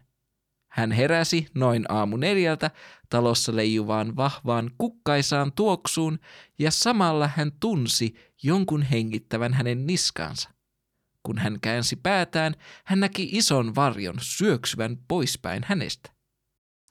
Hän 0.70 0.92
heräsi 0.92 1.48
noin 1.54 1.86
aamu 1.90 2.18
neljältä 2.18 2.72
talossa 3.10 3.56
leijuvaan 3.56 4.16
vahvaan 4.16 4.72
kukkaisaan 4.78 5.52
tuoksuun 5.52 6.20
ja 6.60 6.72
samalla 6.72 7.30
hän 7.36 7.52
tunsi 7.60 8.16
jonkun 8.44 8.82
hengittävän 8.82 9.54
hänen 9.54 9.88
niskaansa. 9.88 10.50
Kun 11.24 11.38
hän 11.38 11.58
käänsi 11.62 11.96
päätään, 11.96 12.56
hän 12.86 13.00
näki 13.00 13.30
ison 13.32 13.76
varjon 13.76 14.16
syöksyvän 14.22 14.98
poispäin 15.08 15.64
hänestä. 15.66 16.12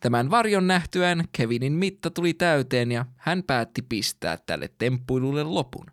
Tämän 0.01 0.31
varjon 0.31 0.67
nähtyään 0.67 1.25
Kevinin 1.33 1.73
mitta 1.73 2.11
tuli 2.11 2.35
täyteen 2.35 2.93
ja 2.93 3.07
hän 3.17 3.43
päätti 3.43 3.83
pistää 3.83 4.39
tälle 4.47 4.71
temppuilulle 4.79 5.43
lopun. 5.43 5.87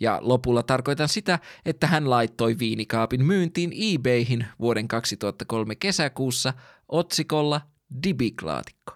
Ja 0.00 0.18
lopulla 0.22 0.62
tarkoitan 0.62 1.08
sitä, 1.08 1.38
että 1.64 1.86
hän 1.86 2.10
laittoi 2.10 2.58
viinikaapin 2.58 3.24
myyntiin 3.24 3.72
eBayhin 3.94 4.46
vuoden 4.60 4.88
2003 4.88 5.74
kesäkuussa 5.74 6.54
otsikolla 6.88 7.60
Dibiklaatikko. 8.02 8.92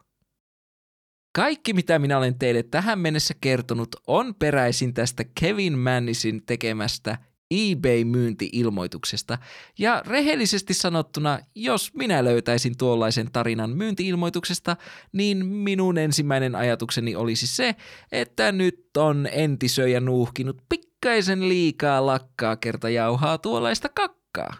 Kaikki, 1.33 1.73
mitä 1.73 1.99
minä 1.99 2.19
olen 2.19 2.39
teille 2.39 2.63
tähän 2.63 2.99
mennessä 2.99 3.35
kertonut, 3.41 3.97
on 4.07 4.35
peräisin 4.35 4.95
tästä 4.95 5.25
Kevin 5.41 5.79
Mannisin 5.79 6.43
tekemästä 6.47 7.19
eBay-myynti-ilmoituksesta. 7.51 9.39
Ja 9.79 10.03
rehellisesti 10.07 10.75
sanottuna, 10.75 11.39
jos 11.55 11.95
minä 11.95 12.25
löytäisin 12.25 12.77
tuollaisen 12.79 13.33
tarinan 13.33 13.71
myynti-ilmoituksesta, 13.71 14.77
niin 15.13 15.47
minun 15.47 15.99
ensimmäinen 15.99 16.55
ajatukseni 16.55 17.17
olisi 17.17 17.47
se, 17.47 17.77
että 18.13 18.53
nyt 18.53 18.97
on 18.97 19.29
entisöjä 19.33 20.01
nuuhkinut 20.01 20.63
pikkaisen 21.01 21.49
liikaa 21.49 22.07
lakkaa 22.07 22.57
kerta 22.57 22.91
jauhaa 22.91 23.39
tuollaista 23.39 23.89
kakkaa. 23.89 24.55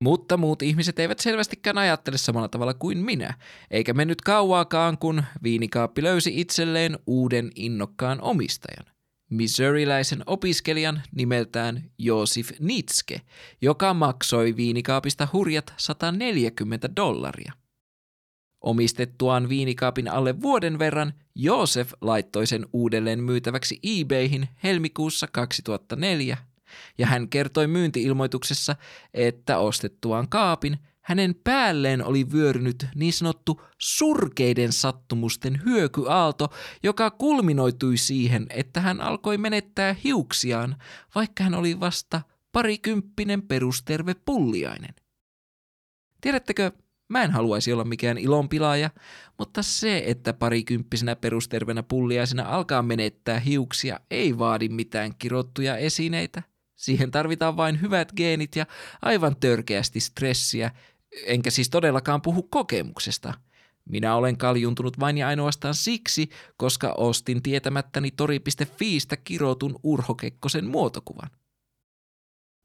Mutta 0.00 0.36
muut 0.36 0.62
ihmiset 0.62 0.98
eivät 0.98 1.18
selvästikään 1.18 1.78
ajattele 1.78 2.18
samalla 2.18 2.48
tavalla 2.48 2.74
kuin 2.74 2.98
minä, 2.98 3.34
eikä 3.70 3.94
mennyt 3.94 4.20
kauaakaan, 4.20 4.98
kun 4.98 5.24
viinikaappi 5.42 6.02
löysi 6.02 6.40
itselleen 6.40 6.98
uuden 7.06 7.50
innokkaan 7.54 8.20
omistajan. 8.20 8.94
Missouriläisen 9.30 10.22
opiskelijan 10.26 11.02
nimeltään 11.12 11.90
Josif 11.98 12.50
Nitske, 12.60 13.20
joka 13.62 13.94
maksoi 13.94 14.56
viinikaapista 14.56 15.28
hurjat 15.32 15.74
140 15.76 16.88
dollaria. 16.96 17.52
Omistettuaan 18.64 19.48
viinikaapin 19.48 20.08
alle 20.08 20.40
vuoden 20.40 20.78
verran, 20.78 21.12
Josef 21.34 21.92
laittoi 22.00 22.46
sen 22.46 22.66
uudelleen 22.72 23.22
myytäväksi 23.22 23.80
eBayhin 23.82 24.48
helmikuussa 24.62 25.26
2004 25.26 26.36
ja 26.98 27.06
hän 27.06 27.28
kertoi 27.28 27.66
myyntiilmoituksessa, 27.66 28.76
että 29.14 29.58
ostettuaan 29.58 30.28
kaapin 30.28 30.78
hänen 31.00 31.34
päälleen 31.44 32.04
oli 32.04 32.32
vyörynyt 32.32 32.86
niin 32.94 33.12
sanottu 33.12 33.60
surkeiden 33.78 34.72
sattumusten 34.72 35.60
hyökyaalto, 35.64 36.48
joka 36.82 37.10
kulminoitui 37.10 37.96
siihen, 37.96 38.46
että 38.50 38.80
hän 38.80 39.00
alkoi 39.00 39.38
menettää 39.38 39.96
hiuksiaan, 40.04 40.76
vaikka 41.14 41.44
hän 41.44 41.54
oli 41.54 41.80
vasta 41.80 42.20
parikymppinen 42.52 43.42
perusterve 43.42 44.14
pulliainen. 44.14 44.94
Tiedättekö, 46.20 46.72
Mä 47.08 47.22
en 47.22 47.30
haluaisi 47.30 47.72
olla 47.72 47.84
mikään 47.84 48.18
ilonpilaaja, 48.18 48.90
mutta 49.38 49.62
se, 49.62 50.02
että 50.06 50.32
parikymppisenä 50.32 51.16
perustervenä 51.16 51.82
pulliaisena 51.82 52.42
alkaa 52.42 52.82
menettää 52.82 53.38
hiuksia, 53.38 54.00
ei 54.10 54.38
vaadi 54.38 54.68
mitään 54.68 55.14
kirottuja 55.18 55.76
esineitä– 55.76 56.42
Siihen 56.76 57.10
tarvitaan 57.10 57.56
vain 57.56 57.80
hyvät 57.80 58.12
geenit 58.16 58.56
ja 58.56 58.66
aivan 59.02 59.36
törkeästi 59.36 60.00
stressiä, 60.00 60.70
enkä 61.26 61.50
siis 61.50 61.70
todellakaan 61.70 62.22
puhu 62.22 62.42
kokemuksesta. 62.42 63.34
Minä 63.84 64.16
olen 64.16 64.36
kaljuntunut 64.36 65.00
vain 65.00 65.18
ja 65.18 65.28
ainoastaan 65.28 65.74
siksi, 65.74 66.28
koska 66.56 66.94
ostin 66.96 67.42
tietämättäni 67.42 68.10
tori.fiistä 68.10 69.16
kirotun 69.16 69.78
Urho 69.82 70.14
Kekkosen 70.14 70.64
muotokuvan. 70.66 71.30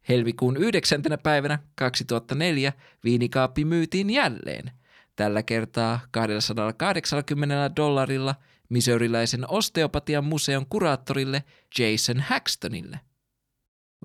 Helmikuun 0.10 0.58
9. 0.58 1.02
päivänä 1.24 1.60
2004 1.76 2.74
viinikaappi 3.04 3.66
myytiin 3.66 4.10
jälleen. 4.10 4.72
tällä 5.16 5.44
kertaa 5.44 6.00
280 6.12 7.76
dollarilla 7.76 8.36
miseuriläisen 8.70 9.50
osteopatian 9.50 10.24
museon 10.24 10.66
kuraattorille 10.70 11.44
Jason 11.80 12.20
Haxtonille. 12.20 13.00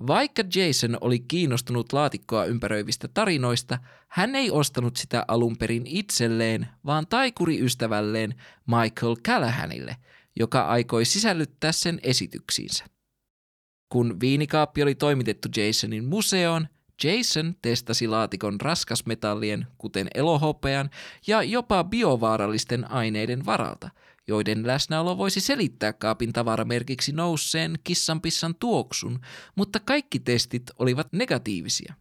Vaikka 0.07 0.43
Jason 0.55 0.97
oli 1.01 1.19
kiinnostunut 1.19 1.93
laatikkoa 1.93 2.45
ympäröivistä 2.45 3.07
tarinoista, 3.07 3.77
hän 4.07 4.35
ei 4.35 4.51
ostanut 4.51 4.95
sitä 4.95 5.25
alun 5.27 5.57
perin 5.57 5.87
itselleen, 5.87 6.67
vaan 6.85 7.07
taikuriystävälleen 7.07 8.35
Michael 8.67 9.15
Callahanille, 9.15 9.97
joka 10.35 10.65
aikoi 10.65 11.05
sisällyttää 11.05 11.71
sen 11.71 11.99
esityksiinsä. 12.03 12.94
Kun 13.89 14.19
viinikaappi 14.19 14.83
oli 14.83 14.95
toimitettu 14.95 15.49
Jasonin 15.57 16.05
museoon, 16.05 16.67
Jason 17.03 17.55
testasi 17.61 18.07
laatikon 18.07 18.61
raskasmetallien, 18.61 19.67
kuten 19.77 20.07
elohopean 20.15 20.89
ja 21.27 21.43
jopa 21.43 21.83
biovaarallisten 21.83 22.91
aineiden 22.91 23.45
varalta, 23.45 23.89
joiden 24.27 24.67
läsnäolo 24.67 25.17
voisi 25.17 25.39
selittää 25.39 25.93
kaapin 25.93 26.33
tavaramerkiksi 26.33 27.11
nousseen 27.11 27.79
kissanpissan 27.83 28.55
tuoksun, 28.55 29.19
mutta 29.55 29.79
kaikki 29.79 30.19
testit 30.19 30.63
olivat 30.79 31.07
negatiivisia. 31.13 31.93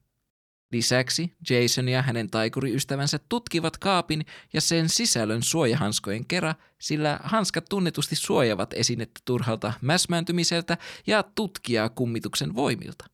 Lisäksi 0.75 1.33
Jason 1.51 1.89
ja 1.89 2.03
hänen 2.03 2.31
taikuriystävänsä 2.31 3.19
tutkivat 3.29 3.79
kaapin 3.79 4.27
ja 4.53 4.61
sen 4.61 4.89
sisällön 4.89 5.43
suojahanskojen 5.43 6.27
kera, 6.27 6.55
sillä 6.81 7.21
hanskat 7.23 7.65
tunnetusti 7.71 8.17
suojavat 8.17 8.73
esinettä 8.73 9.21
turhalta 9.25 9.73
mäsmääntymiseltä 9.81 10.79
ja 11.07 11.23
tutkijaa 11.35 11.89
kummituksen 11.89 12.55
voimilta. 12.55 13.05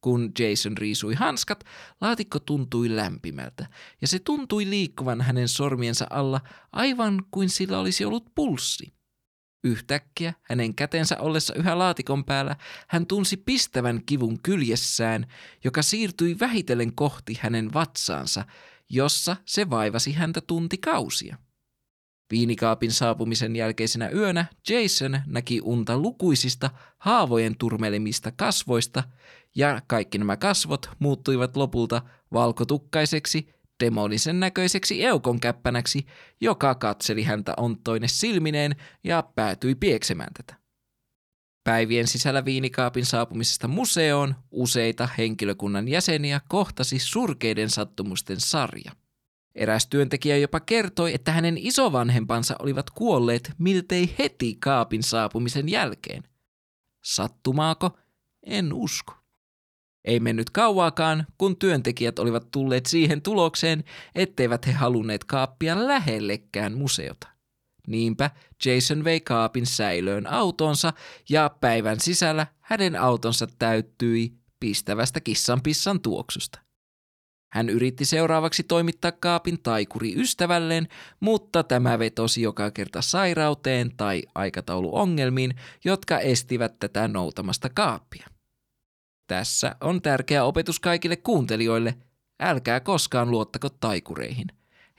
Kun 0.00 0.32
Jason 0.38 0.78
riisui 0.78 1.14
hanskat, 1.14 1.64
laatikko 2.00 2.38
tuntui 2.38 2.96
lämpimältä, 2.96 3.66
ja 4.00 4.08
se 4.08 4.18
tuntui 4.18 4.70
liikkuvan 4.70 5.20
hänen 5.20 5.48
sormiensa 5.48 6.06
alla 6.10 6.40
aivan 6.72 7.24
kuin 7.30 7.48
sillä 7.48 7.78
olisi 7.78 8.04
ollut 8.04 8.34
pulssi. 8.34 8.97
Yhtäkkiä, 9.64 10.34
hänen 10.42 10.74
kätensä 10.74 11.16
ollessa 11.20 11.54
yhä 11.54 11.78
laatikon 11.78 12.24
päällä, 12.24 12.56
hän 12.88 13.06
tunsi 13.06 13.36
pistävän 13.36 14.02
kivun 14.06 14.38
kyljessään, 14.42 15.26
joka 15.64 15.82
siirtyi 15.82 16.36
vähitellen 16.40 16.94
kohti 16.94 17.38
hänen 17.40 17.74
vatsaansa, 17.74 18.44
jossa 18.90 19.36
se 19.44 19.70
vaivasi 19.70 20.12
häntä 20.12 20.40
tuntikausia. 20.40 21.36
Viinikaapin 22.30 22.92
saapumisen 22.92 23.56
jälkeisenä 23.56 24.08
yönä 24.08 24.46
Jason 24.68 25.20
näki 25.26 25.60
unta 25.64 25.98
lukuisista 25.98 26.70
haavojen 26.98 27.56
turmelemista 27.58 28.32
kasvoista, 28.32 29.04
ja 29.54 29.82
kaikki 29.86 30.18
nämä 30.18 30.36
kasvot 30.36 30.90
muuttuivat 30.98 31.56
lopulta 31.56 32.02
valkotukkaiseksi, 32.32 33.54
demonisen 33.84 34.40
näköiseksi 34.40 35.04
eukonkäppänäksi, 35.04 36.06
joka 36.40 36.74
katseli 36.74 37.22
häntä 37.22 37.54
onttoine 37.56 38.08
silmineen 38.08 38.76
ja 39.04 39.22
päätyi 39.34 39.74
pieksemään 39.74 40.34
tätä. 40.34 40.54
Päivien 41.64 42.06
sisällä 42.06 42.44
viinikaapin 42.44 43.06
saapumisesta 43.06 43.68
museoon 43.68 44.34
useita 44.50 45.08
henkilökunnan 45.18 45.88
jäseniä 45.88 46.40
kohtasi 46.48 46.98
surkeiden 46.98 47.70
sattumusten 47.70 48.40
sarja– 48.40 48.92
Eräs 49.58 49.86
työntekijä 49.86 50.36
jopa 50.36 50.60
kertoi, 50.60 51.14
että 51.14 51.32
hänen 51.32 51.58
isovanhempansa 51.58 52.56
olivat 52.58 52.90
kuolleet 52.90 53.52
miltei 53.58 54.14
heti 54.18 54.56
kaapin 54.60 55.02
saapumisen 55.02 55.68
jälkeen. 55.68 56.22
Sattumaako? 57.04 57.98
En 58.46 58.72
usko. 58.72 59.14
Ei 60.08 60.20
mennyt 60.20 60.50
kauaakaan, 60.50 61.26
kun 61.38 61.56
työntekijät 61.56 62.18
olivat 62.18 62.50
tulleet 62.50 62.86
siihen 62.86 63.22
tulokseen, 63.22 63.84
etteivät 64.14 64.66
he 64.66 64.72
halunneet 64.72 65.24
kaappia 65.24 65.86
lähellekään 65.86 66.78
museota. 66.78 67.28
Niinpä 67.86 68.30
Jason 68.64 69.04
vei 69.04 69.20
kaapin 69.20 69.66
säilöön 69.66 70.26
autonsa 70.26 70.92
ja 71.28 71.50
päivän 71.60 72.00
sisällä 72.00 72.46
hänen 72.60 73.00
autonsa 73.00 73.46
täyttyi 73.58 74.32
pistävästä 74.60 75.20
kissanpissan 75.20 76.00
tuoksusta. 76.00 76.58
Hän 77.52 77.68
yritti 77.68 78.04
seuraavaksi 78.04 78.62
toimittaa 78.62 79.12
kaapin 79.12 79.62
taikuri 79.62 80.20
ystävälleen, 80.20 80.88
mutta 81.20 81.62
tämä 81.62 81.98
vetosi 81.98 82.42
joka 82.42 82.70
kerta 82.70 83.02
sairauteen 83.02 83.96
tai 83.96 84.22
aikatauluongelmiin, 84.34 85.54
jotka 85.84 86.18
estivät 86.18 86.78
tätä 86.78 87.08
noutamasta 87.08 87.68
kaappia. 87.68 88.37
Tässä 89.28 89.76
on 89.80 90.02
tärkeä 90.02 90.44
opetus 90.44 90.80
kaikille 90.80 91.16
kuuntelijoille. 91.16 91.94
Älkää 92.40 92.80
koskaan 92.80 93.30
luottako 93.30 93.68
taikureihin. 93.68 94.46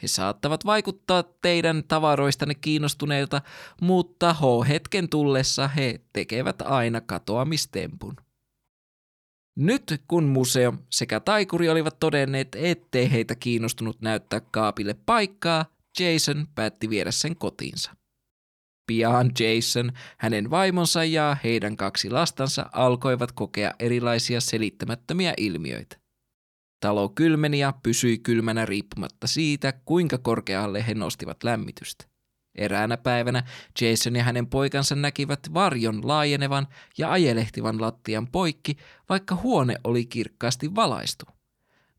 He 0.02 0.08
saattavat 0.08 0.66
vaikuttaa 0.66 1.24
teidän 1.24 1.84
tavaroistanne 1.88 2.56
kiinnostuneilta, 2.56 3.42
mutta 3.82 4.34
H-hetken 4.34 5.10
tullessa 5.10 5.68
he 5.68 6.02
tekevät 6.14 6.62
aina 6.62 7.02
katoamistempun. 7.02 8.16
Nyt 9.56 10.02
kun 10.08 10.24
museo 10.24 10.74
sekä 10.90 11.20
taikuri 11.20 11.70
olivat 11.70 12.00
todenneet, 12.00 12.56
ettei 12.56 13.12
heitä 13.12 13.36
kiinnostunut 13.36 14.02
näyttää 14.02 14.42
kaapille 14.52 14.96
paikkaa, 15.06 15.66
Jason 16.00 16.48
päätti 16.56 16.90
viedä 16.90 17.12
sen 17.12 17.36
kotiinsa. 17.36 17.99
Pian 18.90 19.32
Jason, 19.40 19.92
hänen 20.18 20.50
vaimonsa 20.50 21.04
ja 21.04 21.38
heidän 21.44 21.76
kaksi 21.76 22.10
lastansa 22.10 22.70
alkoivat 22.72 23.32
kokea 23.32 23.74
erilaisia 23.80 24.42
selittämättömiä 24.42 25.34
ilmiöitä. 25.38 25.98
Talo 26.80 27.10
kylmeni 27.10 27.60
ja 27.60 27.74
pysyi 27.84 28.18
kylmänä 28.18 28.66
riippumatta 28.66 29.28
siitä, 29.28 29.74
kuinka 29.86 30.18
korkealle 30.18 30.88
he 30.88 30.94
nostivat 30.94 31.44
lämmitystä. 31.44 32.06
Eräänä 32.56 32.98
päivänä 32.98 33.44
Jason 33.82 34.16
ja 34.16 34.24
hänen 34.24 34.48
poikansa 34.48 34.96
näkivät 34.96 35.40
varjon 35.54 36.08
laajenevan 36.08 36.68
ja 36.98 37.12
ajelehtivan 37.12 37.82
lattian 37.82 38.28
poikki, 38.28 38.78
vaikka 39.10 39.36
huone 39.36 39.76
oli 39.84 40.06
kirkkaasti 40.06 40.76
valaistu. 40.76 41.26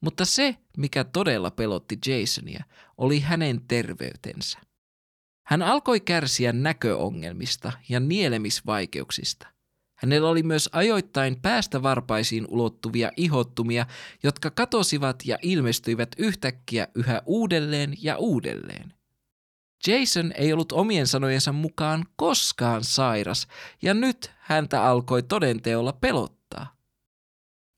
Mutta 0.00 0.24
se, 0.24 0.56
mikä 0.76 1.04
todella 1.04 1.50
pelotti 1.50 1.98
Jasonia, 2.06 2.64
oli 2.98 3.20
hänen 3.20 3.60
terveytensä. 3.68 4.69
Hän 5.50 5.62
alkoi 5.62 6.00
kärsiä 6.00 6.52
näköongelmista 6.52 7.72
ja 7.88 8.00
nielemisvaikeuksista. 8.00 9.46
Hänellä 9.94 10.28
oli 10.28 10.42
myös 10.42 10.68
ajoittain 10.72 11.40
päästä 11.42 11.82
varpaisiin 11.82 12.46
ulottuvia 12.48 13.10
ihottumia, 13.16 13.86
jotka 14.22 14.50
katosivat 14.50 15.16
ja 15.24 15.38
ilmestyivät 15.42 16.08
yhtäkkiä 16.18 16.88
yhä 16.94 17.22
uudelleen 17.26 17.94
ja 18.02 18.16
uudelleen. 18.16 18.94
Jason 19.86 20.32
ei 20.32 20.52
ollut 20.52 20.72
omien 20.72 21.06
sanojensa 21.06 21.52
mukaan 21.52 22.04
koskaan 22.16 22.84
sairas, 22.84 23.46
ja 23.82 23.94
nyt 23.94 24.30
häntä 24.38 24.84
alkoi 24.84 25.22
todenteolla 25.22 25.92
pelottaa. 25.92 26.39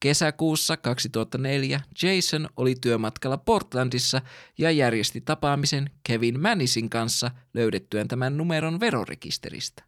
Kesäkuussa 0.02 0.76
2004 0.76 1.80
Jason 2.02 2.48
oli 2.56 2.74
työmatkalla 2.80 3.38
Portlandissa 3.38 4.20
ja 4.58 4.70
järjesti 4.70 5.20
tapaamisen 5.20 5.90
Kevin 6.02 6.40
Manisin 6.40 6.90
kanssa 6.90 7.30
löydettyään 7.54 8.08
tämän 8.08 8.36
numeron 8.36 8.80
verorekisteristä. 8.80 9.84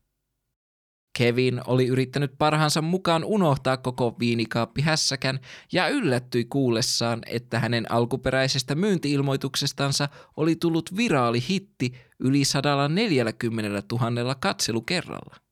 Kevin 1.18 1.61
oli 1.66 1.87
yrittänyt 1.87 2.33
parhaansa 2.38 2.83
mukaan 2.83 3.24
unohtaa 3.24 3.77
koko 3.77 4.16
viinikaappi 4.18 4.83
hässäkän 4.83 5.40
ja 5.72 5.88
yllättyi 5.88 6.44
kuullessaan, 6.44 7.20
että 7.27 7.61
hänen 7.61 7.92
alkuperäisestä 7.92 8.74
myyntiilmoituksestansa 8.74 10.09
oli 10.37 10.57
tullut 10.57 10.96
viraali 10.96 11.44
hitti 11.48 11.94
yli 12.20 12.44
140 12.44 13.83
000 13.92 14.35
katselukerralla. 14.35 15.43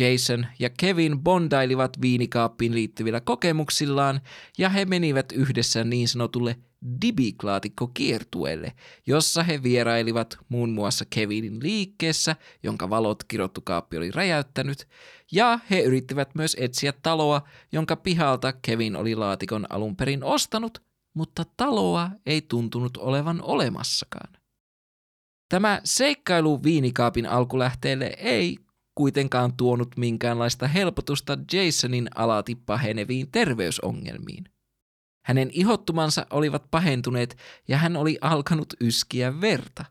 Jason 0.00 0.46
ja 0.58 0.70
Kevin 0.70 1.18
bondailivat 1.18 2.00
viinikaappiin 2.00 2.74
liittyvillä 2.74 3.20
kokemuksillaan 3.20 4.20
ja 4.58 4.68
he 4.68 4.84
menivät 4.84 5.32
yhdessä 5.32 5.84
niin 5.84 6.08
sanotulle 6.08 6.56
Dibiklaatikko-kiertueelle, 7.00 8.72
jossa 9.06 9.42
he 9.42 9.62
vierailivat 9.62 10.38
muun 10.48 10.70
muassa 10.70 11.04
Kevinin 11.10 11.62
liikkeessä, 11.62 12.36
jonka 12.62 12.90
valot 12.90 13.24
kirottu 13.24 13.60
kaappi 13.60 13.96
oli 13.96 14.10
räjäyttänyt, 14.10 14.88
ja 15.32 15.58
he 15.70 15.80
yrittivät 15.80 16.34
myös 16.34 16.56
etsiä 16.60 16.92
taloa, 17.02 17.48
jonka 17.72 17.96
pihalta 17.96 18.52
Kevin 18.52 18.96
oli 18.96 19.14
laatikon 19.14 19.66
alun 19.70 19.96
perin 19.96 20.24
ostanut, 20.24 20.82
mutta 21.14 21.44
taloa 21.56 22.10
ei 22.26 22.42
tuntunut 22.42 22.96
olevan 22.96 23.42
olemassakaan. 23.42 24.32
Tämä 25.48 25.80
seikkailu 25.84 26.62
viinikaapin 26.62 27.26
alkulähteelle 27.26 28.14
ei 28.18 28.63
kuitenkaan 28.94 29.56
tuonut 29.56 29.96
minkäänlaista 29.96 30.68
helpotusta 30.68 31.38
Jasonin 31.52 32.08
alati 32.14 32.54
paheneviin 32.54 33.30
terveysongelmiin. 33.32 34.44
Hänen 35.24 35.50
ihottumansa 35.52 36.26
olivat 36.30 36.70
pahentuneet 36.70 37.36
ja 37.68 37.76
hän 37.76 37.96
oli 37.96 38.18
alkanut 38.20 38.74
yskiä 38.80 39.40
verta. 39.40 39.84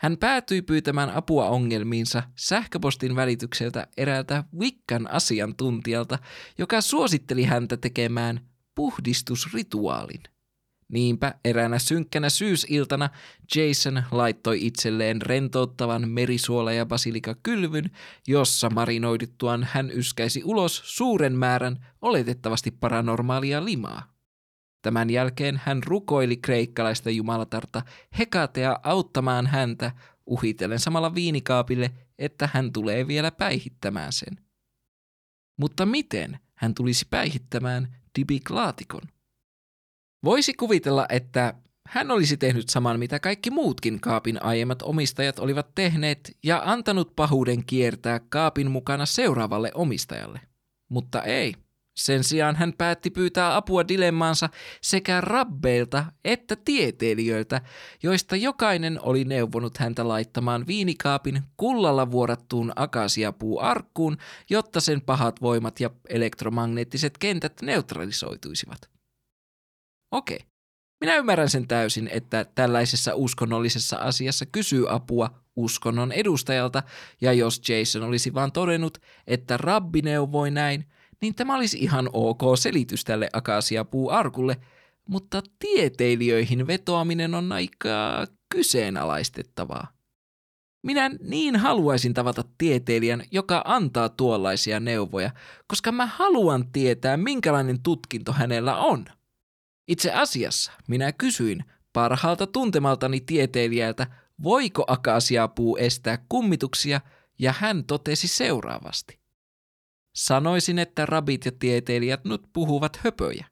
Hän 0.00 0.16
päätyi 0.16 0.62
pyytämään 0.62 1.10
apua 1.10 1.48
ongelmiinsa 1.48 2.22
sähköpostin 2.36 3.16
välitykseltä 3.16 3.86
eräältä 3.96 4.44
Wiccan 4.58 5.10
asiantuntijalta, 5.10 6.18
joka 6.58 6.80
suositteli 6.80 7.44
häntä 7.44 7.76
tekemään 7.76 8.40
puhdistusrituaalin. 8.74 10.22
Niinpä 10.92 11.34
eräänä 11.44 11.78
synkkänä 11.78 12.30
syysiltana 12.30 13.10
Jason 13.56 14.02
laittoi 14.10 14.66
itselleen 14.66 15.22
rentouttavan 15.22 16.08
merisuola- 16.08 16.72
ja 16.72 16.86
basilikakylvyn, 16.86 17.90
jossa 18.26 18.70
marinoiduttuaan 18.70 19.68
hän 19.72 19.90
yskäisi 19.90 20.44
ulos 20.44 20.82
suuren 20.84 21.32
määrän 21.38 21.86
oletettavasti 22.02 22.70
paranormaalia 22.70 23.64
limaa. 23.64 24.12
Tämän 24.82 25.10
jälkeen 25.10 25.60
hän 25.64 25.82
rukoili 25.82 26.36
kreikkalaista 26.36 27.10
jumalatarta 27.10 27.82
Hekatea 28.18 28.80
auttamaan 28.82 29.46
häntä, 29.46 29.92
uhitellen 30.26 30.78
samalla 30.78 31.14
viinikaapille, 31.14 31.90
että 32.18 32.48
hän 32.52 32.72
tulee 32.72 33.06
vielä 33.06 33.30
päihittämään 33.30 34.12
sen. 34.12 34.38
Mutta 35.56 35.86
miten 35.86 36.38
hän 36.54 36.74
tulisi 36.74 37.06
päihittämään 37.10 37.96
Dibiklaatikon? 38.18 39.02
Voisi 40.24 40.54
kuvitella, 40.54 41.06
että 41.08 41.54
hän 41.88 42.10
olisi 42.10 42.36
tehnyt 42.36 42.68
saman, 42.68 42.98
mitä 42.98 43.20
kaikki 43.20 43.50
muutkin 43.50 44.00
kaapin 44.00 44.42
aiemmat 44.42 44.82
omistajat 44.82 45.38
olivat 45.38 45.74
tehneet 45.74 46.36
ja 46.42 46.62
antanut 46.64 47.16
pahuuden 47.16 47.64
kiertää 47.64 48.20
kaapin 48.28 48.70
mukana 48.70 49.06
seuraavalle 49.06 49.70
omistajalle. 49.74 50.40
Mutta 50.88 51.22
ei. 51.22 51.54
Sen 51.96 52.24
sijaan 52.24 52.56
hän 52.56 52.72
päätti 52.78 53.10
pyytää 53.10 53.56
apua 53.56 53.88
dilemmaansa 53.88 54.48
sekä 54.82 55.20
rabbeilta 55.20 56.04
että 56.24 56.56
tieteilijöiltä, 56.64 57.60
joista 58.02 58.36
jokainen 58.36 58.98
oli 59.02 59.24
neuvonut 59.24 59.78
häntä 59.78 60.08
laittamaan 60.08 60.66
viinikaapin 60.66 61.42
kullalla 61.56 62.10
vuorattuun 62.10 62.72
akasiapuuarkkuun, 62.76 64.16
jotta 64.50 64.80
sen 64.80 65.00
pahat 65.00 65.42
voimat 65.42 65.80
ja 65.80 65.90
elektromagneettiset 66.08 67.18
kentät 67.18 67.52
neutralisoituisivat. 67.62 68.97
Okei. 70.12 70.38
Minä 71.00 71.16
ymmärrän 71.16 71.48
sen 71.48 71.68
täysin, 71.68 72.08
että 72.12 72.46
tällaisessa 72.54 73.14
uskonnollisessa 73.14 73.96
asiassa 73.96 74.46
kysyy 74.46 74.94
apua 74.94 75.30
uskonnon 75.56 76.12
edustajalta, 76.12 76.82
ja 77.20 77.32
jos 77.32 77.68
Jason 77.68 78.02
olisi 78.02 78.34
vain 78.34 78.52
todennut, 78.52 78.98
että 79.26 79.56
rabbi 79.56 80.02
neuvoi 80.02 80.50
näin, 80.50 80.84
niin 81.20 81.34
tämä 81.34 81.56
olisi 81.56 81.78
ihan 81.78 82.10
ok 82.12 82.40
selitys 82.58 83.04
tälle 83.04 83.28
akasiapuuarkulle, 83.32 84.56
mutta 85.08 85.42
tieteilijöihin 85.58 86.66
vetoaminen 86.66 87.34
on 87.34 87.52
aika 87.52 88.26
kyseenalaistettavaa. 88.52 89.88
Minä 90.82 91.10
niin 91.20 91.56
haluaisin 91.56 92.14
tavata 92.14 92.44
tieteilijän, 92.58 93.24
joka 93.30 93.62
antaa 93.64 94.08
tuollaisia 94.08 94.80
neuvoja, 94.80 95.30
koska 95.66 95.92
mä 95.92 96.06
haluan 96.06 96.72
tietää, 96.72 97.16
minkälainen 97.16 97.82
tutkinto 97.82 98.32
hänellä 98.32 98.76
on– 98.76 99.04
itse 99.88 100.12
asiassa 100.12 100.72
minä 100.88 101.12
kysyin 101.12 101.64
parhaalta 101.92 102.46
tuntemaltani 102.46 103.20
tieteilijältä, 103.20 104.06
voiko 104.42 104.84
akasiapuu 104.86 105.76
estää 105.76 106.18
kummituksia, 106.28 107.00
ja 107.38 107.54
hän 107.58 107.84
totesi 107.84 108.28
seuraavasti. 108.28 109.18
Sanoisin, 110.14 110.78
että 110.78 111.06
rabit 111.06 111.44
ja 111.44 111.52
tieteilijät 111.52 112.24
nyt 112.24 112.42
puhuvat 112.52 112.96
höpöjä. 112.96 113.46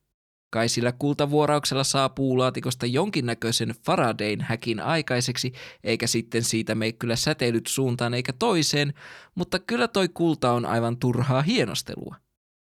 Kai 0.51 0.69
sillä 0.69 0.93
kultavuorauksella 0.93 1.85
saa 1.85 2.09
puulaatikosta 2.09 2.87
jonkinnäköisen 2.87 3.75
Faradayn 3.85 4.41
häkin 4.41 4.81
aikaiseksi, 4.81 5.53
eikä 5.85 6.07
sitten 6.07 6.45
siitä 6.45 6.75
mene 6.75 6.93
kyllä 6.93 7.17
säteilyt 7.17 7.67
suuntaan 7.67 8.15
eikä 8.15 8.33
toiseen, 8.33 8.95
mutta 9.35 9.59
kyllä 9.59 9.89
toi 9.89 10.09
kulta 10.09 10.53
on 10.53 10.67
aivan 10.67 10.97
turhaa 10.97 11.43
hienostelua. 11.43 12.17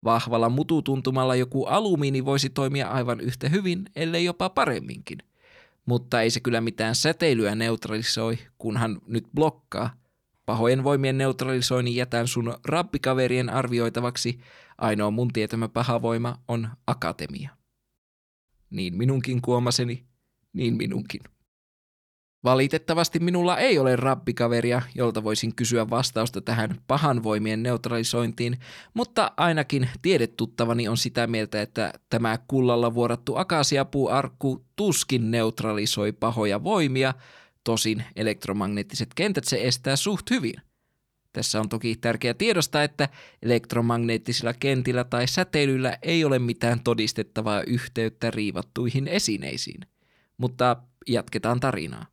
Vahvalla 0.04 0.48
mututuntumalla 0.48 1.34
joku 1.34 1.64
alumiini 1.64 2.24
voisi 2.24 2.50
toimia 2.50 2.88
aivan 2.88 3.20
yhtä 3.20 3.48
hyvin, 3.48 3.84
ellei 3.96 4.24
jopa 4.24 4.50
paremminkin. 4.50 5.18
Mutta 5.86 6.22
ei 6.22 6.30
se 6.30 6.40
kyllä 6.40 6.60
mitään 6.60 6.94
säteilyä 6.94 7.54
neutralisoi, 7.54 8.38
kunhan 8.58 9.00
nyt 9.06 9.24
blokkaa. 9.34 9.94
Pahojen 10.46 10.84
voimien 10.84 11.18
neutralisoinnin 11.18 11.96
jätän 11.96 12.28
sun 12.28 12.54
rappikaverien 12.64 13.50
arvioitavaksi. 13.50 14.40
Ainoa 14.78 15.10
mun 15.10 15.28
tietämä 15.32 15.68
paha 15.68 16.02
voima 16.02 16.38
on 16.48 16.68
akatemia. 16.86 17.50
Niin 18.70 18.96
minunkin 18.96 19.42
kuomaseni, 19.42 20.04
niin 20.52 20.76
minunkin. 20.76 21.20
Valitettavasti 22.44 23.18
minulla 23.18 23.58
ei 23.58 23.78
ole 23.78 23.96
rappikaveria, 23.96 24.82
jolta 24.94 25.24
voisin 25.24 25.54
kysyä 25.54 25.90
vastausta 25.90 26.40
tähän 26.40 26.80
pahan 26.86 27.22
voimien 27.22 27.62
neutralisointiin, 27.62 28.58
mutta 28.94 29.32
ainakin 29.36 29.88
tiedetuttavani 30.02 30.88
on 30.88 30.96
sitä 30.96 31.26
mieltä, 31.26 31.62
että 31.62 31.92
tämä 32.10 32.38
kullalla 32.48 32.94
vuorattu 32.94 33.36
akasiapuuarkku 33.36 34.64
tuskin 34.76 35.30
neutralisoi 35.30 36.12
pahoja 36.12 36.64
voimia, 36.64 37.14
tosin 37.64 38.04
elektromagneettiset 38.16 39.08
kentät 39.14 39.44
se 39.44 39.58
estää 39.62 39.96
suht 39.96 40.30
hyvin. 40.30 40.54
Tässä 41.32 41.60
on 41.60 41.68
toki 41.68 41.96
tärkeää 41.96 42.34
tiedostaa, 42.34 42.82
että 42.82 43.08
elektromagneettisilla 43.42 44.54
kentillä 44.54 45.04
tai 45.04 45.28
säteilyllä 45.28 45.98
ei 46.02 46.24
ole 46.24 46.38
mitään 46.38 46.80
todistettavaa 46.80 47.62
yhteyttä 47.62 48.30
riivattuihin 48.30 49.08
esineisiin. 49.08 49.80
Mutta 50.38 50.76
jatketaan 51.06 51.60
tarinaa. 51.60 52.06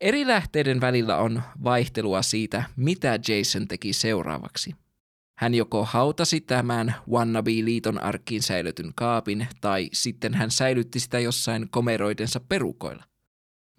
Eri 0.00 0.26
lähteiden 0.26 0.80
välillä 0.80 1.16
on 1.16 1.42
vaihtelua 1.64 2.22
siitä, 2.22 2.64
mitä 2.76 3.18
Jason 3.28 3.68
teki 3.68 3.92
seuraavaksi. 3.92 4.74
Hän 5.38 5.54
joko 5.54 5.84
hautasi 5.84 6.40
tämän 6.40 6.94
Wannabe-liiton 7.10 8.02
arkkiin 8.02 8.42
säilytyn 8.42 8.92
kaapin, 8.94 9.48
tai 9.60 9.88
sitten 9.92 10.34
hän 10.34 10.50
säilytti 10.50 11.00
sitä 11.00 11.18
jossain 11.18 11.70
komeroidensa 11.70 12.40
perukoilla. 12.40 13.04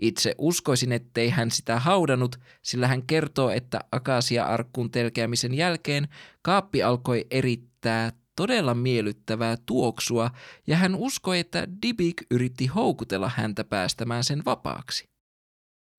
Itse 0.02 0.36
uskoisin, 0.38 0.92
ettei 0.92 1.30
hän 1.30 1.52
sitä 1.52 1.80
haudannut, 1.80 2.36
sillä 2.62 2.88
hän 2.88 3.04
kertoo, 3.04 3.50
että 3.50 3.80
akasia-arkkuun 3.92 4.92
telkeämisen 4.92 5.54
jälkeen 5.54 6.08
kaappi 6.42 6.84
alkoi 6.84 7.26
erittää 7.32 8.12
todella 8.36 8.74
miellyttävää 8.74 9.56
tuoksua, 9.66 10.32
ja 10.68 10.78
hän 10.78 10.96
uskoi, 10.96 11.40
että 11.40 11.68
Dibik 11.82 12.24
yritti 12.32 12.66
houkutella 12.66 13.32
häntä 13.36 13.64
päästämään 13.64 14.24
sen 14.24 14.46
vapaaksi. 14.46 15.17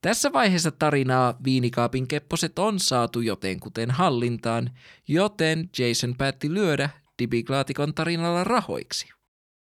Tässä 0.01 0.33
vaiheessa 0.33 0.71
tarinaa 0.71 1.37
viinikaapin 1.45 2.09
kepposet 2.09 2.59
on 2.59 2.81
saatu 2.81 3.21
jotenkuten 3.21 3.91
hallintaan, 3.91 4.71
joten 5.09 5.71
Jason 5.79 6.15
päätti 6.19 6.55
lyödä 6.55 6.91
Dibiklaatikon 7.19 7.95
tarinalla 7.95 8.45
rahoiksi. 8.45 9.09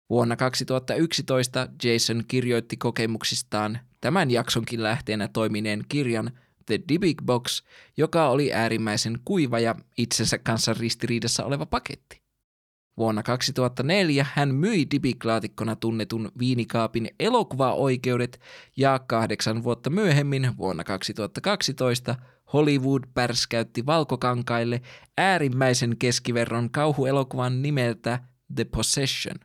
Vuonna 0.10 0.36
2011 0.36 1.68
Jason 1.84 2.24
kirjoitti 2.28 2.78
kokemuksistaan 2.78 3.80
tämän 4.02 4.32
jaksonkin 4.32 4.84
lähteenä 4.84 5.28
toimineen 5.28 5.84
kirjan 5.89 6.32
The 6.65 6.80
Dibig 6.89 7.22
Box, 7.26 7.63
joka 7.98 8.30
oli 8.30 8.54
äärimmäisen 8.54 9.20
kuiva 9.26 9.60
ja 9.60 9.76
itsensä 9.98 10.38
kanssa 10.38 10.74
ristiriidassa 10.74 11.46
oleva 11.46 11.65
paketti. 11.65 12.18
Vuonna 13.00 13.24
2004 13.24 14.26
hän 14.34 14.56
myi 14.56 14.88
dibiklaatikkona 14.92 15.76
tunnetun 15.76 16.32
viinikaapin 16.40 17.10
elokuvaoikeudet 17.20 18.40
ja 18.78 19.00
kahdeksan 19.08 19.64
vuotta 19.64 19.90
myöhemmin 19.90 20.58
vuonna 20.58 20.84
2012 20.84 22.16
Hollywood 22.54 23.04
pärskäytti 23.14 23.86
valkokankaille 23.86 24.82
äärimmäisen 25.18 25.98
keskiverron 25.98 26.70
kauhuelokuvan 26.72 27.62
nimeltä 27.62 28.20
The 28.56 28.64
Possession. 28.64 29.36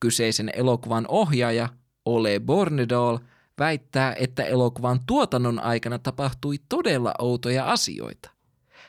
Kyseisen 0.00 0.50
elokuvan 0.54 1.04
ohjaaja 1.08 1.68
Ole 2.04 2.40
Bornedal 2.40 3.18
väittää, 3.58 4.14
että 4.18 4.44
elokuvan 4.44 5.00
tuotannon 5.06 5.60
aikana 5.60 5.98
tapahtui 5.98 6.56
todella 6.68 7.14
outoja 7.18 7.64
asioita. 7.64 8.35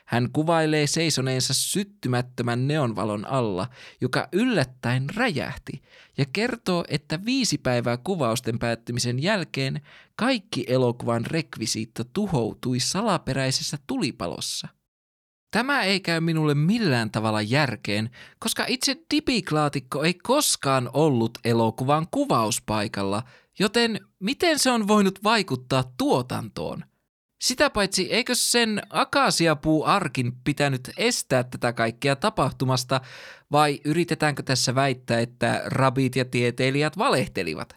Hän 0.08 0.30
kuvailee 0.34 0.88
seisoneensa 0.88 1.54
syttymättömän 1.54 2.68
neonvalon 2.68 3.26
alla, 3.26 3.68
joka 4.02 4.28
yllättäen 4.32 5.10
räjähti, 5.16 5.82
ja 6.18 6.26
kertoo, 6.34 6.86
että 6.88 7.26
viisi 7.26 7.58
päivää 7.58 7.98
kuvausten 7.98 8.60
päättymisen 8.60 9.24
jälkeen 9.24 9.82
kaikki 10.16 10.66
elokuvan 10.68 11.26
rekvisiitto 11.26 12.04
tuhoutui 12.14 12.80
salaperäisessä 12.80 13.78
tulipalossa. 13.88 14.68
Tämä 15.52 15.84
ei 15.84 16.00
käy 16.00 16.20
minulle 16.20 16.56
millään 16.56 17.12
tavalla 17.12 17.42
järkeen, 17.42 18.10
koska 18.40 18.66
itse 18.68 18.98
dipiklaatikko 19.16 20.04
ei 20.04 20.14
koskaan 20.14 20.90
ollut 20.94 21.38
elokuvan 21.46 22.08
kuvauspaikalla, 22.12 23.24
joten 23.60 24.00
miten 24.20 24.60
se 24.60 24.72
on 24.72 24.88
voinut 24.88 25.24
vaikuttaa 25.24 25.84
tuotantoon– 25.98 26.84
sitä 27.42 27.70
paitsi, 27.70 28.14
eikö 28.14 28.36
sen 28.36 28.82
akasiapuu-arkin 28.90 30.32
pitänyt 30.44 30.92
estää 30.98 31.44
tätä 31.44 31.74
kaikkea 31.74 32.16
tapahtumasta, 32.16 33.02
vai 33.52 33.82
yritetäänkö 33.86 34.44
tässä 34.44 34.76
väittää, 34.76 35.20
että 35.20 35.62
rabit 35.66 36.16
ja 36.16 36.26
tieteilijät 36.26 36.98
valehtelivat? 36.98 37.76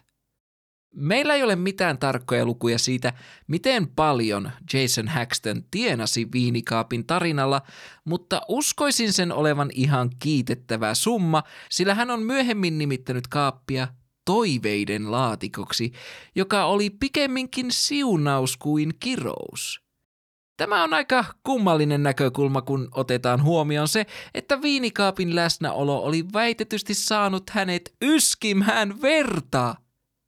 Meillä 0.95 1.35
ei 1.35 1.43
ole 1.43 1.55
mitään 1.55 1.97
tarkkoja 1.97 2.45
lukuja 2.45 2.79
siitä, 2.79 3.13
miten 3.47 3.87
paljon 3.87 4.51
Jason 4.73 5.07
Haxton 5.07 5.63
tienasi 5.71 6.27
viinikaapin 6.33 7.05
tarinalla, 7.05 7.61
mutta 8.05 8.41
uskoisin 8.47 9.13
sen 9.13 9.31
olevan 9.31 9.69
ihan 9.73 10.09
kiitettävä 10.19 10.93
summa, 10.93 11.43
sillä 11.69 11.95
hän 11.95 12.11
on 12.11 12.23
myöhemmin 12.23 12.77
nimittänyt 12.77 13.27
kaappia 13.27 13.87
toiveiden 14.31 15.11
laatikoksi, 15.11 15.91
joka 16.35 16.65
oli 16.65 16.89
pikemminkin 16.89 17.71
siunaus 17.71 18.57
kuin 18.57 18.93
kirous. 18.99 19.81
Tämä 20.57 20.83
on 20.83 20.93
aika 20.93 21.25
kummallinen 21.43 22.03
näkökulma, 22.03 22.61
kun 22.61 22.89
otetaan 22.91 23.43
huomioon 23.43 23.87
se, 23.87 24.05
että 24.33 24.61
viinikaapin 24.61 25.35
läsnäolo 25.35 26.03
oli 26.03 26.25
väitetysti 26.33 26.93
saanut 26.93 27.49
hänet 27.49 27.95
yskimään 28.01 29.01
verta. 29.01 29.75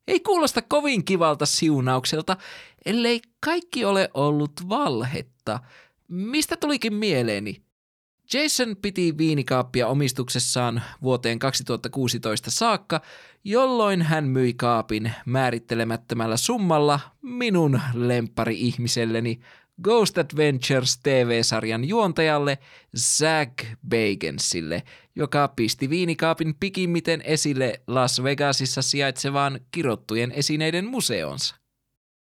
Ei 0.08 0.20
kuulosta 0.20 0.62
kovin 0.62 1.06
kivalta 1.06 1.46
siunaukselta, 1.46 2.38
ellei 2.86 3.22
kaikki 3.46 3.86
ole 3.86 4.10
ollut 4.14 4.70
valhetta. 4.70 5.60
Mistä 6.08 6.58
tulikin 6.58 6.94
mieleeni? 6.94 7.62
Jason 8.34 8.76
piti 8.82 9.18
viinikaappia 9.18 9.88
omistuksessaan 9.88 10.82
vuoteen 11.02 11.40
2016 11.40 12.52
saakka, 12.52 13.02
jolloin 13.44 14.02
hän 14.02 14.24
myi 14.24 14.54
kaapin 14.54 15.12
määrittelemättömällä 15.26 16.38
summalla 16.38 17.00
minun 17.22 17.82
lemppari-ihmiselleni 17.94 19.40
Ghost 19.82 20.18
Adventures 20.18 20.98
TV-sarjan 20.98 21.86
juontajalle 21.86 22.58
Zach 22.98 23.66
Bagensille, 23.90 24.84
joka 25.16 25.48
pisti 25.48 25.90
viinikaapin 25.90 26.56
pikimmiten 26.60 27.22
esille 27.22 27.82
Las 27.88 28.24
Vegasissa 28.24 28.82
sijaitsevaan 28.82 29.60
kirottujen 29.72 30.32
esineiden 30.32 30.86
museonsa. 30.86 31.63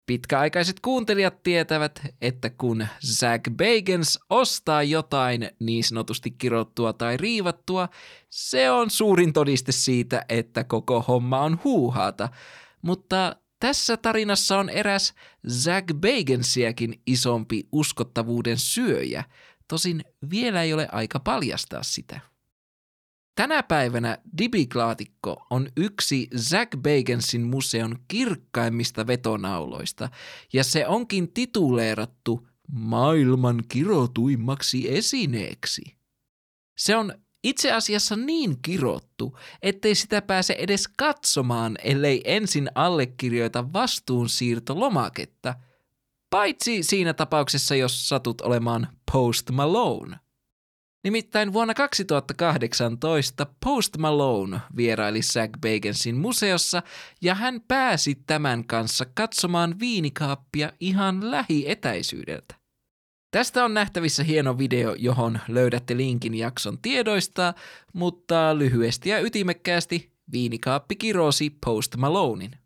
Pitkäaikaiset 0.10 0.80
kuuntelijat 0.80 1.43
tietävät, 1.43 2.01
että 2.22 2.49
kun 2.49 2.88
Zach 3.05 3.51
Bagans 3.51 4.20
ostaa 4.30 4.84
jotain 4.84 5.49
niin 5.60 5.84
sanotusti 5.84 6.32
kirottua 6.32 6.93
tai 6.93 7.18
riivattua, 7.18 7.89
se 8.30 8.72
on 8.72 8.89
suurin 8.89 9.34
todiste 9.34 9.72
siitä, 9.72 10.26
että 10.30 10.64
koko 10.64 11.01
homma 11.01 11.39
on 11.39 11.60
huuhaata. 11.64 12.30
Mutta 12.82 13.36
tässä 13.60 13.97
tarinassa 13.97 14.60
on 14.60 14.70
eräs 14.70 15.14
Zach 15.49 15.93
Bagansiakin 15.93 17.01
isompi 17.05 17.68
uskottavuuden 17.72 18.57
syöjä, 18.57 19.24
tosin 19.68 20.03
vielä 20.30 20.64
ei 20.64 20.74
ole 20.74 20.88
aika 20.91 21.20
paljastaa 21.20 21.84
sitä. 21.84 22.20
Tänä 23.40 23.64
päivänä 23.64 24.18
Dibiklaatikko 24.38 25.46
on 25.50 25.68
yksi 25.78 26.28
Zack 26.38 26.78
Bagansin 26.78 27.42
museon 27.42 27.96
kirkkaimmista 28.08 29.08
vetonauloista, 29.08 30.10
ja 30.54 30.64
se 30.64 30.88
onkin 30.88 31.34
tituleerattu 31.34 32.48
maailman 32.72 33.64
kirotuimmaksi 33.70 34.98
esineeksi. 34.98 35.82
Se 36.78 36.96
on 36.96 37.14
itse 37.44 37.72
asiassa 37.72 38.16
niin 38.16 38.62
kirottu, 38.62 39.38
ettei 39.62 39.96
sitä 39.96 40.22
pääse 40.22 40.56
edes 40.60 40.88
katsomaan, 40.88 41.76
ellei 41.84 42.22
ensin 42.26 42.70
allekirjoita 42.76 43.74
vastuunsiirtolomaketta, 43.74 45.56
paitsi 46.30 46.84
siinä 46.84 47.14
tapauksessa, 47.14 47.76
jos 47.76 48.10
satut 48.10 48.42
olemaan 48.42 48.88
Post 49.12 49.50
Malone– 49.52 50.18
Nimittäin 51.04 51.54
vuonna 51.54 51.74
2018 51.74 53.45
Post 53.66 53.97
Malone 53.97 54.60
vieraili 54.76 55.22
Zach 55.22 55.52
Bagansin 55.62 56.18
museossa 56.18 56.84
ja 57.22 57.36
hän 57.36 57.62
pääsi 57.68 58.16
tämän 58.28 58.66
kanssa 58.66 59.06
katsomaan 59.14 59.80
viinikaappia 59.80 60.74
ihan 60.80 61.32
lähietäisyydeltä. 61.32 62.56
Tästä 63.32 63.66
on 63.66 63.74
nähtävissä 63.74 64.24
hieno 64.24 64.58
video, 64.58 64.95
johon 64.97 65.39
löydätte 65.47 65.97
linkin 65.97 66.36
jakson 66.36 66.78
tiedoista, 66.82 67.54
mutta 67.93 68.58
lyhyesti 68.58 69.10
ja 69.10 69.20
ytimekkäästi 69.20 70.14
viinikaappi 70.32 70.95
kirosi 70.95 71.50
Post 71.66 71.95
Malonein. 71.97 72.59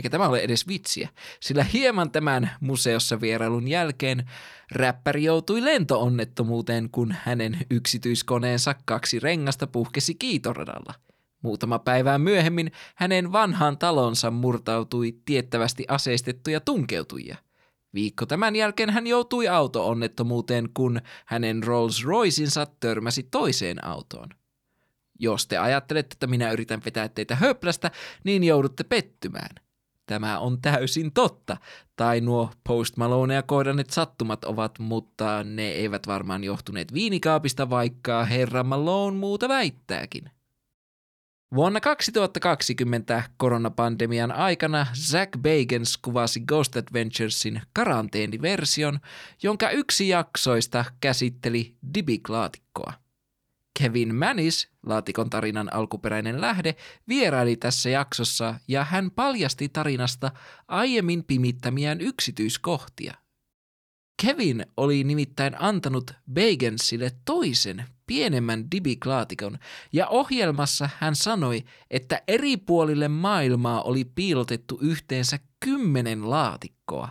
Eikä 0.00 0.10
tämä 0.10 0.28
ole 0.28 0.38
edes 0.38 0.68
vitsiä, 0.68 1.08
sillä 1.40 1.64
hieman 1.64 2.10
tämän 2.10 2.50
museossa 2.60 3.20
vierailun 3.20 3.68
jälkeen 3.68 4.30
räppäri 4.72 5.24
joutui 5.24 5.64
lentoonnettomuuteen, 5.64 6.90
kun 6.90 7.14
hänen 7.22 7.58
yksityiskoneensa 7.70 8.74
kaksi 8.84 9.20
rengasta 9.20 9.66
puhkesi 9.66 10.14
kiitoradalla. 10.14 10.94
Muutama 11.42 11.78
päivää 11.78 12.18
myöhemmin 12.18 12.72
hänen 12.94 13.32
vanhaan 13.32 13.78
talonsa 13.78 14.30
murtautui 14.30 15.18
tiettävästi 15.24 15.84
aseistettuja 15.88 16.60
tunkeutujia. 16.60 17.36
Viikko 17.94 18.26
tämän 18.26 18.56
jälkeen 18.56 18.90
hän 18.90 19.06
joutui 19.06 19.48
auto-onnettomuuteen, 19.48 20.68
kun 20.74 21.00
hänen 21.26 21.62
Rolls 21.62 22.04
Roycinsa 22.04 22.66
törmäsi 22.80 23.22
toiseen 23.22 23.84
autoon. 23.84 24.28
Jos 25.18 25.46
te 25.46 25.58
ajattelette, 25.58 26.14
että 26.14 26.26
minä 26.26 26.52
yritän 26.52 26.82
vetää 26.84 27.08
teitä 27.08 27.36
höplästä, 27.36 27.90
niin 28.24 28.44
joudutte 28.44 28.84
pettymään– 28.84 29.50
Tämä 30.10 30.38
on 30.38 30.60
täysin 30.60 31.12
totta. 31.12 31.56
Tai 31.96 32.20
nuo 32.20 32.50
Post 32.64 32.96
Malonea 32.96 33.42
kohdanneet 33.42 33.90
sattumat 33.90 34.44
ovat, 34.44 34.78
mutta 34.78 35.44
ne 35.44 35.68
eivät 35.68 36.06
varmaan 36.06 36.44
johtuneet 36.44 36.94
viinikaapista, 36.94 37.70
vaikka 37.70 38.24
herra 38.24 38.64
Malone 38.64 39.16
muuta 39.16 39.48
väittääkin. 39.48 40.30
Vuonna 41.54 41.80
2020 41.80 43.22
koronapandemian 43.36 44.32
aikana 44.32 44.86
Zack 44.94 45.30
Bagans 45.38 45.96
kuvasi 45.96 46.40
Ghost 46.40 46.76
Adventuresin 46.76 47.62
karanteeniversion, 47.72 49.00
jonka 49.42 49.70
yksi 49.70 50.08
jaksoista 50.08 50.84
käsitteli 51.00 51.74
dibiklaatikkoa. 51.94 52.92
Kevin 53.78 54.14
Manis, 54.14 54.68
laatikon 54.86 55.30
tarinan 55.30 55.74
alkuperäinen 55.74 56.40
lähde, 56.40 56.76
vieraili 57.08 57.56
tässä 57.56 57.90
jaksossa 57.90 58.54
ja 58.68 58.84
hän 58.84 59.10
paljasti 59.10 59.68
tarinasta 59.68 60.30
aiemmin 60.68 61.24
pimittämiään 61.24 62.00
yksityiskohtia. 62.00 63.14
Kevin 64.22 64.66
oli 64.76 65.04
nimittäin 65.04 65.62
antanut 65.62 66.10
Bagensille 66.34 67.10
toisen, 67.24 67.84
pienemmän 68.06 68.70
dibiklaatikon, 68.70 69.58
ja 69.92 70.06
ohjelmassa 70.08 70.88
hän 70.98 71.16
sanoi, 71.16 71.64
että 71.90 72.22
eri 72.28 72.56
puolille 72.56 73.08
maailmaa 73.08 73.82
oli 73.82 74.04
piilotettu 74.04 74.78
yhteensä 74.82 75.38
kymmenen 75.64 76.30
laatikkoa. 76.30 77.08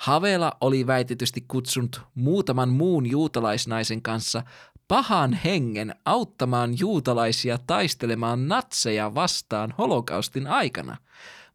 Havela 0.00 0.56
oli 0.60 0.86
väitetysti 0.86 1.44
kutsunut 1.48 2.00
muutaman 2.14 2.68
muun 2.68 3.06
juutalaisnaisen 3.06 4.02
kanssa 4.02 4.42
pahan 4.88 5.32
hengen 5.32 5.94
auttamaan 6.04 6.78
juutalaisia 6.78 7.58
taistelemaan 7.66 8.48
natseja 8.48 9.14
vastaan 9.14 9.74
holokaustin 9.78 10.46
aikana, 10.46 10.96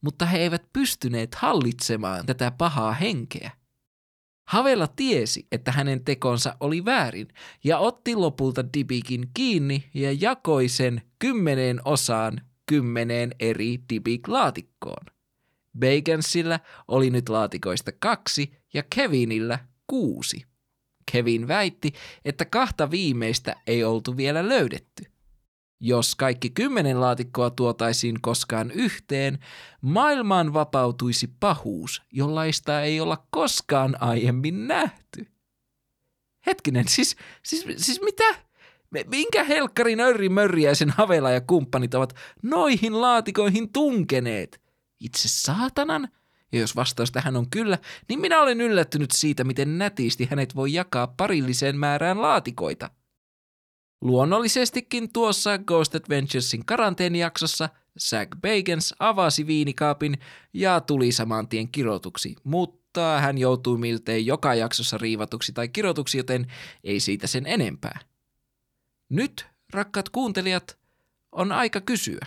mutta 0.02 0.26
he 0.26 0.38
eivät 0.38 0.64
pystyneet 0.74 1.36
hallitsemaan 1.36 2.26
tätä 2.26 2.52
pahaa 2.52 2.94
henkeä. 2.94 3.52
Havela 4.48 4.88
tiesi, 4.88 5.48
että 5.52 5.72
hänen 5.72 6.06
tekonsa 6.06 6.56
oli 6.60 6.86
väärin 6.86 7.28
ja 7.64 7.78
otti 7.78 8.16
lopulta 8.16 8.74
Dibikin 8.74 9.30
kiinni 9.34 9.90
ja 9.94 10.12
jakoi 10.12 10.68
sen 10.68 11.02
kymmeneen 11.20 11.82
osaan 11.86 12.42
kymmeneen 12.66 13.32
eri 13.40 13.78
Dibik-laatikkoon. 13.94 15.06
Bagansilla 15.80 16.60
oli 16.88 17.10
nyt 17.10 17.30
laatikoista 17.30 17.92
kaksi 18.00 18.58
ja 18.74 18.84
Kevinillä 18.96 19.60
kuusi. 19.88 20.49
Kevin 21.12 21.48
väitti, 21.48 21.94
että 22.26 22.46
kahta 22.46 22.92
viimeistä 22.92 23.56
ei 23.68 23.84
oltu 23.84 24.18
vielä 24.18 24.50
löydetty. 24.50 25.04
Jos 25.82 26.16
kaikki 26.16 26.50
kymmenen 26.50 27.02
laatikkoa 27.02 27.50
tuotaisiin 27.50 28.22
koskaan 28.22 28.72
yhteen, 28.72 29.40
maailmaan 29.82 30.54
vapautuisi 30.54 31.28
pahuus, 31.40 32.02
jollaista 32.12 32.82
ei 32.82 33.00
olla 33.00 33.28
koskaan 33.30 34.02
aiemmin 34.02 34.68
nähty. 34.68 35.28
Hetkinen, 36.46 36.88
siis, 36.88 37.16
siis, 37.44 37.66
siis 37.78 38.02
mitä? 38.02 38.36
Minkä 39.08 39.44
helkkari 39.44 39.96
nörri 39.96 40.30
mörriäisen 40.30 40.90
havela 40.90 41.32
ja 41.32 41.42
kumppanit 41.42 41.94
ovat 41.94 42.14
noihin 42.44 43.02
laatikoihin 43.02 43.74
tunkeneet? 43.74 44.62
Itse 45.00 45.28
saatanan? 45.28 46.10
Ja 46.52 46.60
jos 46.60 46.76
vastaus 46.76 47.12
tähän 47.12 47.36
on 47.36 47.50
kyllä, 47.50 47.78
niin 48.10 48.20
minä 48.20 48.42
olen 48.42 48.62
yllättynyt 48.62 49.12
siitä, 49.12 49.44
miten 49.44 49.78
nätisti 49.78 50.28
hänet 50.30 50.56
voi 50.56 50.74
jakaa 50.74 51.08
parilliseen 51.08 51.78
määrään 51.78 52.22
laatikoita. 52.22 52.90
Luonnollisestikin 54.02 55.14
tuossa 55.14 55.58
Ghost 55.58 55.96
Adventuresin 55.96 56.66
karanteenijaksossa 56.66 57.70
Zack 58.00 58.32
Bagans 58.42 58.96
avasi 59.00 59.48
viinikaapin 59.48 60.18
ja 60.54 60.82
tuli 60.82 61.12
saman 61.12 61.48
tien 61.48 61.72
kirotuksi, 61.72 62.36
mutta 62.44 63.20
hän 63.20 63.38
joutui 63.38 63.78
miltei 63.78 64.26
joka 64.26 64.56
jaksossa 64.56 64.98
riivatuksi 64.98 65.54
tai 65.54 65.68
kirotuksi, 65.68 66.18
joten 66.18 66.48
ei 66.84 67.00
siitä 67.00 67.28
sen 67.28 67.46
enempää. 67.46 68.00
Nyt, 69.10 69.48
rakkaat 69.74 70.10
kuuntelijat, 70.10 70.80
on 71.32 71.52
aika 71.52 71.82
kysyä. 71.82 72.26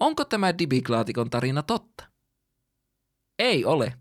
Onko 0.00 0.24
tämä 0.24 0.58
Dibiklaatikon 0.58 1.30
tarina 1.30 1.62
totta? 1.62 2.13
Ei 3.38 3.64
ole. 3.64 3.94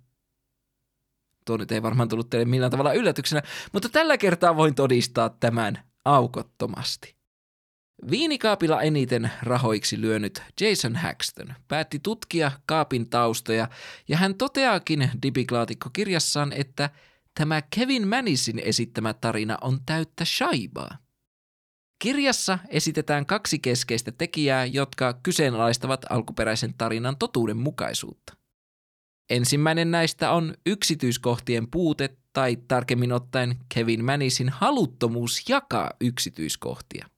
Tuo 1.46 1.58
nyt 1.58 1.72
ei 1.72 1.84
varmaan 1.84 2.10
tullut 2.10 2.30
teille 2.30 2.46
millään 2.46 2.72
tavalla 2.72 2.94
yllätyksenä, 2.94 3.42
mutta 3.74 3.90
tällä 3.90 4.18
kertaa 4.18 4.56
voin 4.56 4.76
todistaa 4.76 5.30
tämän 5.30 5.80
aukottomasti. 6.06 7.16
Viinikaapilla 8.10 8.82
eniten 8.82 9.32
rahoiksi 9.42 10.02
lyönyt 10.02 10.44
Jason 10.62 10.96
Haxton 10.96 11.54
päätti 11.68 12.00
tutkia 12.00 12.52
kaapin 12.66 13.10
taustoja 13.10 13.68
ja 14.08 14.18
hän 14.18 14.36
toteaakin 14.36 15.10
Dibiklaatikko-kirjassaan, 15.22 16.54
että 16.54 16.90
tämä 17.40 17.62
Kevin 17.76 18.08
Manisin 18.08 18.60
esittämä 18.60 19.14
tarina 19.14 19.58
on 19.62 19.80
täyttä 19.86 20.26
shaibaa. 20.26 20.98
Kirjassa 22.00 22.60
esitetään 22.68 23.26
kaksi 23.26 23.60
keskeistä 23.60 24.12
tekijää, 24.12 24.66
jotka 24.66 25.14
kyseenalaistavat 25.24 26.06
alkuperäisen 26.10 26.74
tarinan 26.78 27.18
totuudenmukaisuutta. 27.18 28.43
Ensimmäinen 29.30 29.92
näistä 29.92 30.32
on 30.32 30.54
yksityiskohtien 30.66 31.68
puute 31.72 32.10
tai 32.34 32.58
tarkemmin 32.68 33.12
ottaen 33.12 33.58
Kevin 33.74 34.06
Manisin 34.06 34.50
haluttomuus 34.50 35.50
jakaa 35.50 35.92
yksityiskohtia. 36.02 37.10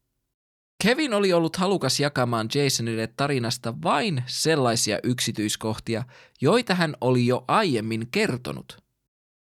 Kevin 0.84 1.14
oli 1.14 1.34
ollut 1.34 1.56
halukas 1.56 2.00
jakamaan 2.00 2.50
Jasonille 2.56 3.08
tarinasta 3.08 3.74
vain 3.84 4.24
sellaisia 4.26 5.00
yksityiskohtia, 5.04 6.04
joita 6.42 6.76
hän 6.76 6.96
oli 7.02 7.28
jo 7.28 7.46
aiemmin 7.48 8.08
kertonut. 8.12 8.78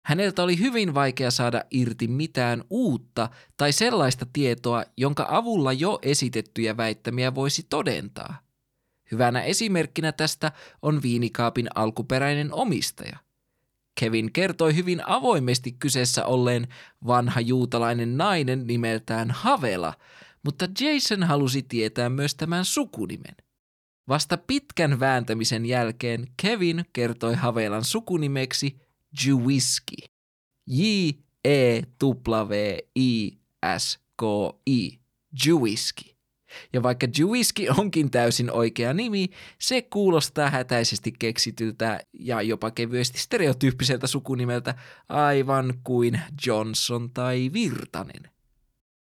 Häneltä 0.05 0.43
oli 0.43 0.59
hyvin 0.59 0.93
vaikea 0.93 1.31
saada 1.31 1.63
irti 1.71 2.07
mitään 2.07 2.63
uutta 2.69 3.29
tai 3.57 3.71
sellaista 3.71 4.25
tietoa, 4.33 4.83
jonka 4.97 5.25
avulla 5.29 5.73
jo 5.73 5.99
esitettyjä 6.01 6.77
väittämiä 6.77 7.35
voisi 7.35 7.65
todentaa. 7.69 8.42
Hyvänä 9.11 9.41
esimerkkinä 9.41 10.11
tästä 10.11 10.51
on 10.81 11.01
viinikaapin 11.01 11.67
alkuperäinen 11.75 12.53
omistaja. 12.53 13.17
Kevin 13.99 14.33
kertoi 14.33 14.75
hyvin 14.75 15.07
avoimesti 15.07 15.71
kyseessä 15.71 16.25
olleen 16.25 16.67
vanha 17.07 17.41
juutalainen 17.41 18.17
nainen 18.17 18.67
nimeltään 18.67 19.31
Havela, 19.31 19.93
mutta 20.43 20.67
Jason 20.79 21.23
halusi 21.23 21.63
tietää 21.63 22.09
myös 22.09 22.35
tämän 22.35 22.65
sukunimen. 22.65 23.35
Vasta 24.07 24.37
pitkän 24.37 24.99
vääntämisen 24.99 25.65
jälkeen 25.65 26.27
Kevin 26.41 26.85
kertoi 26.93 27.35
Havelan 27.35 27.83
sukunimeksi 27.83 28.81
Jewiski. 29.25 29.95
J-E-W-I-S-K-I. 30.67 31.79
Jewiski. 35.45 36.12
Ja 36.73 36.83
vaikka 36.83 37.07
Jewiski 37.19 37.69
onkin 37.69 38.11
täysin 38.11 38.51
oikea 38.51 38.93
nimi, 38.93 39.29
se 39.59 39.81
kuulostaa 39.81 40.49
hätäisesti 40.49 41.13
keksityltä 41.19 41.99
ja 42.13 42.41
jopa 42.41 42.71
kevyesti 42.71 43.19
stereotyyppiseltä 43.19 44.07
sukunimeltä 44.07 44.75
aivan 45.09 45.73
kuin 45.83 46.21
Johnson 46.45 47.09
tai 47.13 47.49
Virtanen. 47.53 48.33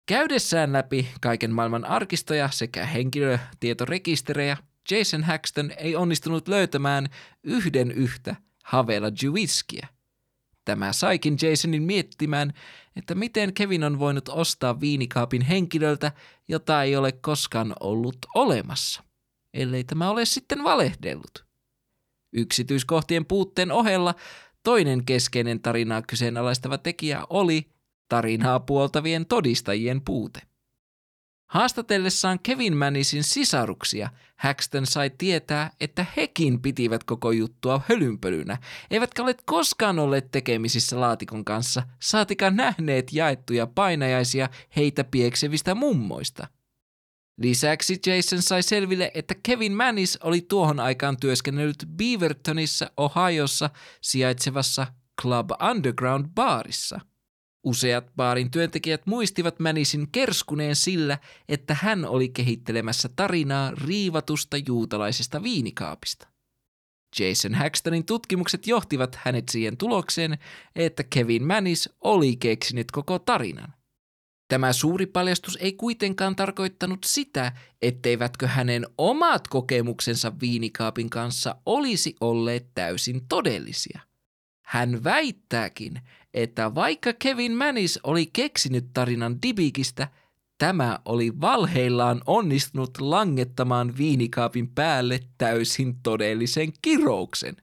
Käydessään 0.06 0.74
läpi 0.74 1.08
kaiken 1.22 1.52
maailman 1.52 1.86
arkistoja 1.86 2.50
sekä 2.52 2.86
henkilötietorekisterejä, 2.86 4.58
Jason 4.92 5.24
Haxton 5.24 5.72
ei 5.78 5.96
onnistunut 5.96 6.48
löytämään 6.48 7.10
yhden 7.44 7.92
yhtä 7.92 8.36
Havela 8.64 9.12
Jewiskia. 9.24 9.88
Tämä 10.66 10.94
saikin 10.94 11.38
Jasonin 11.42 11.84
miettimään, 11.84 12.54
että 12.96 13.16
miten 13.16 13.54
Kevin 13.54 13.84
on 13.84 14.00
voinut 14.00 14.30
ostaa 14.30 14.80
viinikaapin 14.80 15.42
henkilöltä, 15.42 16.12
jota 16.48 16.84
ei 16.84 16.96
ole 16.96 17.12
koskaan 17.12 17.74
ollut 17.80 18.18
olemassa, 18.36 19.04
ellei 19.54 19.84
tämä 19.84 20.10
ole 20.10 20.26
sitten 20.26 20.64
valehdellut. 20.64 21.46
Yksityiskohtien 22.34 23.26
puutteen 23.26 23.72
ohella 23.72 24.16
toinen 24.64 25.06
keskeinen 25.06 25.62
tarinaa 25.62 26.02
kyseenalaistava 26.02 26.78
tekijä 26.78 27.24
oli 27.30 27.70
tarinaa 28.10 28.60
puoltavien 28.60 29.26
todistajien 29.26 30.02
puute. 30.02 30.53
Haastatellessaan 31.54 32.40
Kevin 32.40 32.78
Manisin 32.78 33.24
sisaruksia, 33.24 34.10
Haxton 34.36 34.86
sai 34.86 35.10
tietää, 35.18 35.72
että 35.80 36.06
hekin 36.18 36.62
pitivät 36.62 37.04
koko 37.04 37.32
juttua 37.32 37.82
hölynpölynä, 37.90 38.58
eivätkä 38.92 39.24
ole 39.24 39.36
koskaan 39.46 40.00
olleet 40.00 40.32
tekemisissä 40.32 41.00
laatikon 41.00 41.46
kanssa, 41.46 41.84
saatika 42.02 42.50
nähneet 42.50 43.14
jaettuja 43.14 43.68
painajaisia 43.68 44.50
heitä 44.76 45.04
pieksevistä 45.04 45.76
mummoista. 45.76 46.48
Lisäksi 47.38 48.00
Jason 48.06 48.42
sai 48.42 48.64
selville, 48.64 49.12
että 49.14 49.36
Kevin 49.44 49.74
Manis 49.74 50.18
oli 50.24 50.42
tuohon 50.42 50.80
aikaan 50.80 51.18
työskennellyt 51.18 51.86
Beavertonissa, 51.98 52.92
Ohiossa 52.98 53.70
sijaitsevassa 54.02 54.88
Club 55.22 55.50
Underground 55.72 56.26
baarissa– 56.36 57.00
Useat 57.64 58.16
baarin 58.16 58.52
työntekijät 58.52 59.06
muistivat 59.06 59.60
Mänisin 59.60 60.12
kerskuneen 60.12 60.76
sillä, 60.76 61.18
että 61.50 61.78
hän 61.82 62.06
oli 62.06 62.30
kehittelemässä 62.30 63.10
tarinaa 63.16 63.72
riivatusta 63.72 64.58
juutalaisesta 64.68 65.44
viinikaapista. 65.44 66.28
Jason 67.20 67.54
Haxtonin 67.54 68.06
tutkimukset 68.06 68.68
johtivat 68.68 69.16
hänet 69.16 69.50
siihen 69.50 69.78
tulokseen, 69.78 70.38
että 70.76 71.04
Kevin 71.04 71.48
Manis 71.48 71.90
oli 72.02 72.36
keksinyt 72.36 72.92
koko 72.92 73.20
tarinan. 73.20 73.74
Tämä 74.48 74.74
suuri 74.74 75.06
paljastus 75.06 75.58
ei 75.62 75.74
kuitenkaan 75.74 76.36
tarkoittanut 76.36 77.04
sitä, 77.06 77.52
etteivätkö 77.82 78.48
hänen 78.48 78.86
omat 78.98 79.48
kokemuksensa 79.48 80.34
viinikaapin 80.42 81.10
kanssa 81.10 81.56
olisi 81.66 82.16
olleet 82.22 82.68
täysin 82.76 83.28
todellisia. 83.30 84.13
Hän 84.74 85.04
väittääkin, 85.04 86.02
että 86.34 86.76
vaikka 86.76 87.14
Kevin 87.14 87.52
Manis 87.52 88.00
oli 88.04 88.26
keksinyt 88.26 88.86
tarinan 88.94 89.42
Dibikistä, 89.42 90.08
tämä 90.58 91.00
oli 91.06 91.42
valheillaan 91.42 92.22
onnistunut 92.28 93.02
langettamaan 93.02 93.98
viinikaapin 93.98 94.68
päälle 94.68 95.20
täysin 95.38 95.96
todellisen 96.04 96.74
kirouksen. 96.82 97.58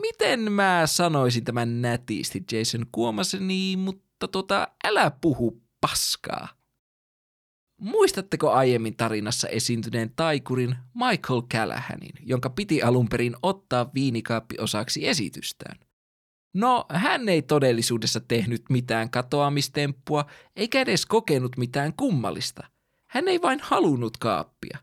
Miten 0.00 0.52
mä 0.52 0.82
sanoisin 0.86 1.44
tämän 1.44 1.82
nätisti, 1.82 2.44
Jason 2.52 2.86
Kuomaseni, 2.92 3.76
mutta 3.76 4.28
tota, 4.28 4.68
älä 4.84 5.10
puhu 5.20 5.62
paskaa. 5.80 6.48
Muistatteko 7.82 8.50
aiemmin 8.50 8.96
tarinassa 8.96 9.48
esiintyneen 9.48 10.12
taikurin 10.16 10.76
Michael 10.94 11.42
Callahanin, 11.42 12.12
jonka 12.20 12.50
piti 12.50 12.82
alun 12.82 13.08
perin 13.08 13.36
ottaa 13.42 13.90
viinikaappi 13.94 14.56
osaksi 14.58 15.08
esitystään? 15.08 15.78
No, 16.54 16.86
hän 16.88 17.28
ei 17.28 17.42
todellisuudessa 17.42 18.20
tehnyt 18.20 18.62
mitään 18.70 19.10
katoamistemppua, 19.10 20.26
eikä 20.56 20.80
edes 20.80 21.06
kokenut 21.06 21.56
mitään 21.56 21.92
kummallista. 21.96 22.66
Hän 23.08 23.28
ei 23.28 23.42
vain 23.42 23.60
halunnut 23.62 24.16
kaappia. 24.16 24.78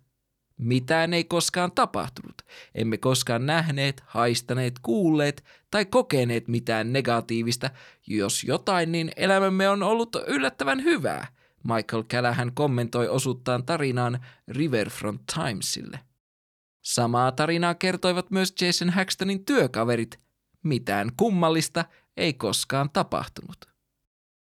Mitään 0.57 1.13
ei 1.13 1.23
koskaan 1.23 1.71
tapahtunut. 1.71 2.41
Emme 2.75 2.97
koskaan 2.97 3.45
nähneet, 3.45 4.03
haistaneet, 4.05 4.73
kuulleet 4.81 5.43
tai 5.71 5.85
kokeneet 5.85 6.47
mitään 6.47 6.93
negatiivista. 6.93 7.69
Jos 8.07 8.43
jotain, 8.43 8.91
niin 8.91 9.11
elämämme 9.15 9.69
on 9.69 9.83
ollut 9.83 10.15
yllättävän 10.27 10.83
hyvää. 10.83 11.38
Michael 11.63 12.03
Callahan 12.03 12.51
kommentoi 12.53 13.07
osuttaan 13.07 13.65
tarinaan 13.65 14.19
Riverfront 14.47 15.21
Timesille. 15.33 15.99
Samaa 16.81 17.31
tarinaa 17.31 17.75
kertoivat 17.75 18.31
myös 18.31 18.53
Jason 18.61 18.89
Haxtonin 18.89 19.45
työkaverit– 19.45 20.19
mitään 20.63 21.11
kummallista 21.17 21.85
ei 22.17 22.33
koskaan 22.33 22.89
tapahtunut. 22.89 23.65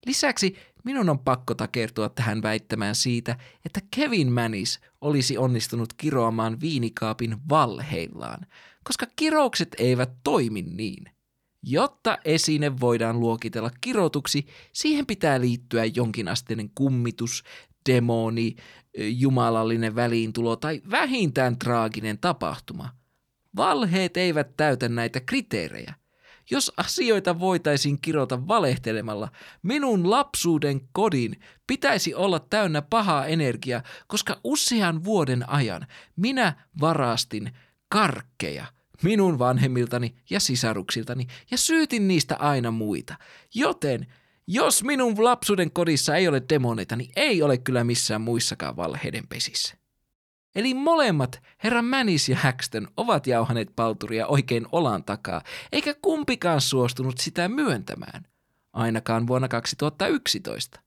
Lisäksi 0.07 0.57
minun 0.84 1.09
on 1.09 1.18
pakko 1.18 1.55
takertua 1.55 2.09
tähän 2.09 2.42
väittämään 2.42 2.94
siitä, 2.94 3.36
että 3.66 3.80
Kevin 3.96 4.32
Manis 4.32 4.80
olisi 5.00 5.38
onnistunut 5.38 5.92
kiroamaan 5.92 6.61
viinikaapin 6.61 7.36
valheillaan, 7.48 8.46
koska 8.84 9.07
kiroukset 9.16 9.76
eivät 9.78 10.11
toimi 10.24 10.62
niin. 10.62 11.12
Jotta 11.63 12.19
esine 12.25 12.81
voidaan 12.81 13.21
luokitella 13.21 13.71
kirotuksi, 13.81 14.47
siihen 14.73 15.07
pitää 15.07 15.41
liittyä 15.41 15.85
jonkinasteinen 15.85 16.71
kummitus, 16.75 17.45
demoni, 17.89 18.57
jumalallinen 18.99 19.95
väliintulo 19.95 20.57
tai 20.57 20.83
vähintään 20.91 21.59
traaginen 21.59 22.19
tapahtuma– 22.19 22.89
Valheet 23.57 24.17
eivät 24.17 24.57
täytä 24.57 24.89
näitä 24.89 25.21
kriteerejä. 25.21 25.95
Jos 26.51 26.73
asioita 26.77 27.41
voitaisiin 27.41 28.01
kirota 28.01 28.49
valehtelemalla, 28.49 29.29
minun 29.63 30.11
lapsuuden 30.11 30.81
kodin 30.93 31.41
pitäisi 31.67 32.15
olla 32.15 32.39
täynnä 32.39 32.83
pahaa 32.83 33.27
energiaa, 33.27 33.83
koska 34.07 34.41
usean 34.45 35.05
vuoden 35.05 35.49
ajan 35.49 35.87
minä 36.17 36.67
varastin 36.81 37.53
karkkeja 37.89 38.67
minun 39.03 39.38
vanhemmiltani 39.38 40.14
ja 40.30 40.40
sisaruksiltani 40.40 41.26
ja 41.50 41.59
syytin 41.59 42.09
niistä 42.09 42.36
aina 42.36 42.70
muita. 42.70 43.14
Joten 43.55 44.07
jos 44.46 44.84
minun 44.84 45.24
lapsuuden 45.24 45.70
kodissa 45.70 46.16
ei 46.16 46.28
ole 46.28 46.42
demoneita, 46.48 46.96
niin 46.96 47.11
ei 47.16 47.42
ole 47.42 47.59
kyllä 47.59 47.84
missään 47.84 48.20
muissakaan 48.20 48.76
valheiden 48.76 49.26
pesissä. 49.28 49.76
Eli 50.55 50.74
molemmat, 50.74 51.42
herra 51.64 51.82
Mänis 51.82 52.28
ja 52.28 52.36
Haxton, 52.36 52.88
ovat 52.96 53.26
jauhaneet 53.26 53.72
palturia 53.76 54.26
oikein 54.26 54.66
olan 54.72 55.05
takaa, 55.05 55.42
eikä 55.72 55.94
kumpikaan 56.03 56.61
suostunut 56.61 57.18
sitä 57.18 57.48
myöntämään, 57.48 58.26
ainakaan 58.72 59.26
vuonna 59.26 59.48
2011. 59.48 60.80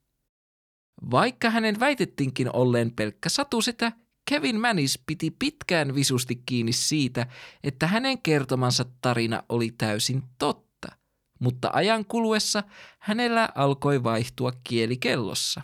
Vaikka 1.12 1.50
hänen 1.50 1.80
väitettiinkin 1.80 2.56
olleen 2.56 2.92
pelkkä 2.92 3.30
satusetä, 3.30 3.92
Kevin 4.30 4.62
Manis 4.62 5.00
piti 5.06 5.32
pitkään 5.32 5.96
visusti 5.96 6.42
kiinni 6.46 6.74
siitä, 6.74 7.28
että 7.64 7.88
hänen 7.88 8.22
kertomansa 8.22 8.86
tarina 9.02 9.44
oli 9.50 9.72
täysin 9.78 10.24
totta, 10.38 10.88
mutta 11.40 11.70
ajan 11.74 12.06
kuluessa 12.06 12.64
hänellä 13.00 13.50
alkoi 13.56 14.04
vaihtua 14.04 14.52
kielikellossa. 14.64 15.62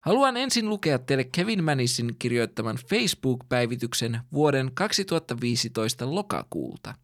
Haluan 0.00 0.36
ensin 0.36 0.68
lukea 0.68 0.98
teille 0.98 1.24
Kevin 1.24 1.64
Manisin 1.64 2.16
kirjoittaman 2.18 2.78
Facebook-päivityksen 2.90 4.20
vuoden 4.32 4.70
2015 4.74 6.14
lokakuulta. 6.14 6.94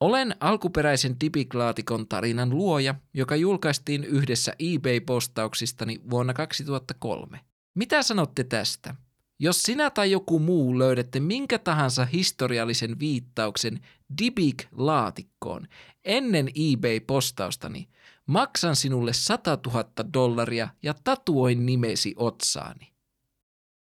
Olen 0.00 0.36
alkuperäisen 0.40 1.16
Dibiklaatikon 1.20 2.08
tarinan 2.08 2.50
luoja, 2.50 2.94
joka 3.14 3.36
julkaistiin 3.36 4.04
yhdessä 4.04 4.52
eBay-postauksistani 4.58 6.00
vuonna 6.10 6.34
2003. 6.34 7.40
Mitä 7.74 8.02
sanotte 8.02 8.44
tästä? 8.44 8.94
Jos 9.40 9.62
sinä 9.62 9.90
tai 9.90 10.10
joku 10.10 10.38
muu 10.38 10.78
löydätte 10.78 11.20
minkä 11.20 11.58
tahansa 11.58 12.04
historiallisen 12.04 12.98
viittauksen 12.98 13.80
Dibik-laatikkoon 14.22 15.66
ennen 16.04 16.48
eBay-postaustani, 16.48 17.88
maksan 18.26 18.76
sinulle 18.76 19.12
100 19.12 19.58
000 19.66 19.84
dollaria 20.14 20.68
ja 20.82 20.94
tatuoin 21.04 21.66
nimesi 21.66 22.14
otsaani. 22.16 22.92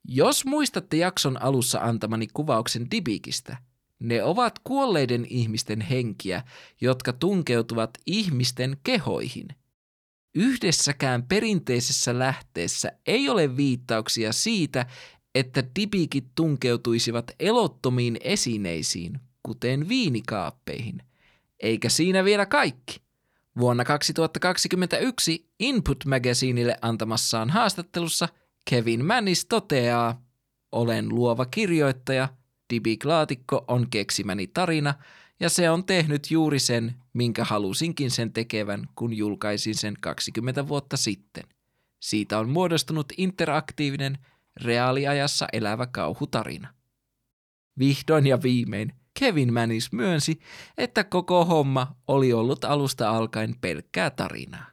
Jos 0.09 0.45
muistatte 0.45 0.97
jakson 0.97 1.43
alussa 1.43 1.79
antamani 1.81 2.27
kuvauksen 2.35 2.91
Dibikistä, 2.91 3.57
ne 3.99 4.23
ovat 4.23 4.59
kuolleiden 4.59 5.27
ihmisten 5.31 5.81
henkiä, 5.81 6.43
jotka 6.81 7.13
tunkeutuvat 7.13 7.91
ihmisten 8.07 8.77
kehoihin. 8.83 9.49
Yhdessäkään 10.35 11.23
perinteisessä 11.23 12.19
lähteessä 12.19 12.93
ei 13.07 13.29
ole 13.29 13.57
viittauksia 13.57 14.33
siitä, 14.33 14.87
että 15.37 15.65
dibikit 15.81 16.25
tunkeutuisivat 16.35 17.31
elottomiin 17.41 18.17
esineisiin, 18.21 19.21
kuten 19.43 19.89
viinikaappeihin. 19.89 21.03
Eikä 21.61 21.89
siinä 21.89 22.25
vielä 22.25 22.47
kaikki. 22.47 23.01
Vuonna 23.59 23.85
2021 23.85 25.51
Input 25.59 26.05
Magazineille 26.05 26.77
antamassaan 26.83 27.51
haastattelussa 27.51 28.29
Kevin 28.71 29.05
Mannis 29.05 29.45
toteaa, 29.45 30.23
olen 30.73 31.09
luova 31.09 31.47
kirjoittaja, 31.47 32.29
Dibiklaatikko 32.71 33.65
on 33.69 33.91
keksimäni 33.91 34.47
tarina 34.47 34.95
ja 35.41 35.51
se 35.51 35.71
on 35.71 35.85
tehnyt 35.85 36.31
juuri 36.31 36.59
sen, 36.59 36.95
minkä 37.13 37.45
halusinkin 37.45 38.11
sen 38.11 38.33
tekevän, 38.33 38.89
kun 38.95 39.13
julkaisin 39.13 39.75
sen 39.75 39.95
20 40.01 40.69
vuotta 40.69 40.97
sitten. 40.97 41.45
Siitä 42.01 42.39
on 42.39 42.49
muodostunut 42.49 43.13
interaktiivinen– 43.17 44.19
reaaliajassa 44.63 45.47
elävä 45.53 45.87
kauhutarina. 45.87 46.75
Vihdoin 47.79 48.27
ja 48.27 48.43
viimein 48.43 48.93
Kevin 49.19 49.53
Manis 49.53 49.93
myönsi, 49.93 50.41
että 50.79 51.05
koko 51.05 51.45
homma 51.45 51.97
oli 52.09 52.33
ollut 52.33 52.65
alusta 52.65 53.11
alkaen 53.11 53.55
pelkkää 53.61 54.11
tarinaa. 54.11 54.67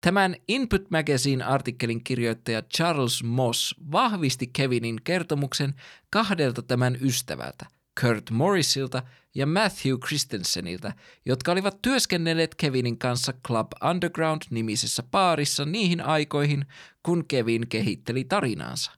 Tämän 0.00 0.36
Input 0.48 0.90
Magazine-artikkelin 0.90 2.04
kirjoittaja 2.04 2.62
Charles 2.62 3.22
Moss 3.22 3.74
vahvisti 3.92 4.46
Kevinin 4.46 5.00
kertomuksen 5.04 5.74
kahdelta 6.10 6.62
tämän 6.62 6.98
ystävältä, 7.00 7.66
Kurt 8.00 8.30
Morrisilta 8.30 9.02
ja 9.34 9.46
Matthew 9.46 9.98
Christensenilta, 9.98 10.92
jotka 11.24 11.52
olivat 11.52 11.82
työskennelleet 11.82 12.54
Kevinin 12.54 12.98
kanssa 12.98 13.32
Club 13.46 13.72
Underground-nimisessä 13.90 15.02
baarissa 15.02 15.64
niihin 15.64 16.00
aikoihin, 16.00 16.66
kun 17.02 17.24
Kevin 17.28 17.68
kehitteli 17.68 18.24
tarinaansa. 18.24 18.92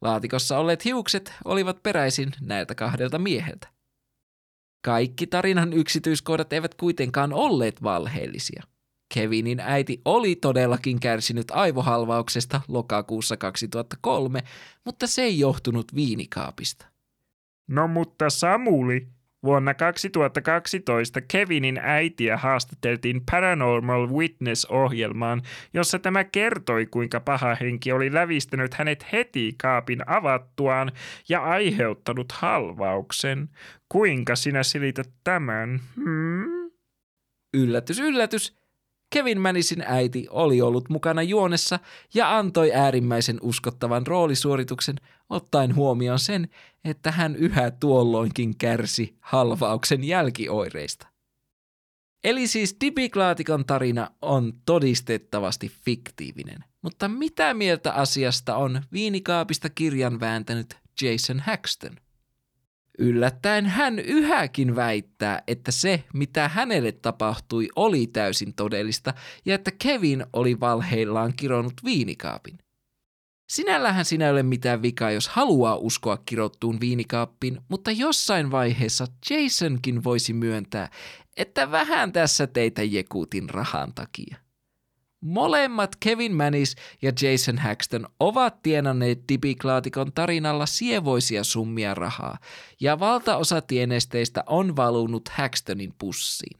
Laatikossa 0.00 0.58
olleet 0.58 0.84
hiukset 0.84 1.32
olivat 1.44 1.82
peräisin 1.82 2.32
näiltä 2.40 2.74
kahdelta 2.74 3.18
mieheltä. 3.18 3.68
Kaikki 4.84 5.26
tarinan 5.26 5.72
yksityiskohdat 5.72 6.52
eivät 6.52 6.74
kuitenkaan 6.74 7.32
olleet 7.32 7.82
valheellisia. 7.82 8.62
Kevinin 9.14 9.60
äiti 9.60 10.00
oli 10.04 10.36
todellakin 10.36 11.00
kärsinyt 11.00 11.50
aivohalvauksesta 11.50 12.60
lokakuussa 12.68 13.36
2003, 13.36 14.42
mutta 14.84 15.06
se 15.06 15.22
ei 15.22 15.38
johtunut 15.38 15.94
viinikaapista. 15.94 16.97
No 17.68 17.88
mutta 17.88 18.30
Samuli, 18.30 19.08
vuonna 19.42 19.74
2012 19.74 21.20
Kevinin 21.20 21.78
äitiä 21.82 22.36
haastateltiin 22.36 23.22
Paranormal 23.30 24.08
Witness-ohjelmaan, 24.08 25.42
jossa 25.74 25.98
tämä 25.98 26.24
kertoi, 26.24 26.86
kuinka 26.86 27.20
paha 27.20 27.54
henki 27.54 27.92
oli 27.92 28.14
lävistänyt 28.14 28.74
hänet 28.74 29.12
heti 29.12 29.54
kaapin 29.62 30.08
avattuaan 30.08 30.92
ja 31.28 31.42
aiheuttanut 31.44 32.32
halvauksen. 32.32 33.48
Kuinka 33.88 34.36
sinä 34.36 34.62
selität 34.62 35.10
tämän? 35.24 35.80
Hmm? 35.96 36.70
Yllätys, 37.54 37.98
yllätys. 37.98 38.58
Kevin 39.10 39.40
Manisin 39.40 39.84
äiti 39.86 40.26
oli 40.30 40.62
ollut 40.62 40.88
mukana 40.88 41.22
juonessa 41.22 41.78
ja 42.14 42.38
antoi 42.38 42.72
äärimmäisen 42.72 43.38
uskottavan 43.42 44.06
roolisuorituksen 44.06 44.96
ottaen 45.30 45.74
huomioon 45.74 46.18
sen, 46.18 46.48
että 46.84 47.10
hän 47.10 47.36
yhä 47.36 47.70
tuolloinkin 47.70 48.58
kärsi 48.58 49.16
halvauksen 49.20 50.04
jälkioireista. 50.04 51.06
Eli 52.24 52.46
siis 52.46 52.76
Dibiklaatikon 52.80 53.64
tarina 53.64 54.10
on 54.22 54.52
todistettavasti 54.66 55.72
fiktiivinen. 55.84 56.64
Mutta 56.82 57.08
mitä 57.08 57.54
mieltä 57.54 57.92
asiasta 57.92 58.56
on 58.56 58.82
viinikaapista 58.92 59.70
kirjan 59.70 60.20
vääntänyt 60.20 60.76
Jason 61.02 61.40
Haxton? 61.40 61.96
Yllättäen 62.98 63.66
hän 63.66 63.98
yhäkin 63.98 64.76
väittää, 64.76 65.42
että 65.46 65.70
se, 65.70 66.04
mitä 66.14 66.48
hänelle 66.48 66.92
tapahtui, 66.92 67.68
oli 67.76 68.06
täysin 68.06 68.54
todellista 68.54 69.14
ja 69.44 69.54
että 69.54 69.70
Kevin 69.82 70.26
oli 70.32 70.60
valheillaan 70.60 71.32
kironnut 71.36 71.74
viinikaapin. 71.84 72.58
Sinällähän 73.52 74.04
sinä 74.04 74.24
ei 74.24 74.30
ole 74.30 74.42
mitään 74.42 74.82
vikaa, 74.82 75.10
jos 75.10 75.28
haluaa 75.28 75.76
uskoa 75.76 76.16
kirottuun 76.16 76.80
viinikaappiin, 76.80 77.60
mutta 77.68 77.90
jossain 77.90 78.50
vaiheessa 78.50 79.06
Jasonkin 79.30 80.04
voisi 80.04 80.32
myöntää, 80.32 80.90
että 81.36 81.70
vähän 81.70 82.12
tässä 82.12 82.46
teitä 82.46 82.82
jekuutin 82.82 83.50
rahan 83.50 83.94
takia. 83.94 84.47
Molemmat 85.20 85.96
Kevin 86.00 86.36
Manis 86.36 86.76
ja 87.02 87.12
Jason 87.22 87.58
Haxton 87.58 88.06
ovat 88.20 88.62
tienanneet 88.62 89.18
Dibiklaatikon 89.28 90.12
tarinalla 90.12 90.66
sievoisia 90.66 91.44
summia 91.44 91.94
rahaa, 91.94 92.38
ja 92.80 93.00
valtaosa 93.00 93.60
tienesteistä 93.60 94.44
on 94.46 94.76
valunut 94.76 95.28
Haxtonin 95.28 95.94
pussiin. 95.98 96.58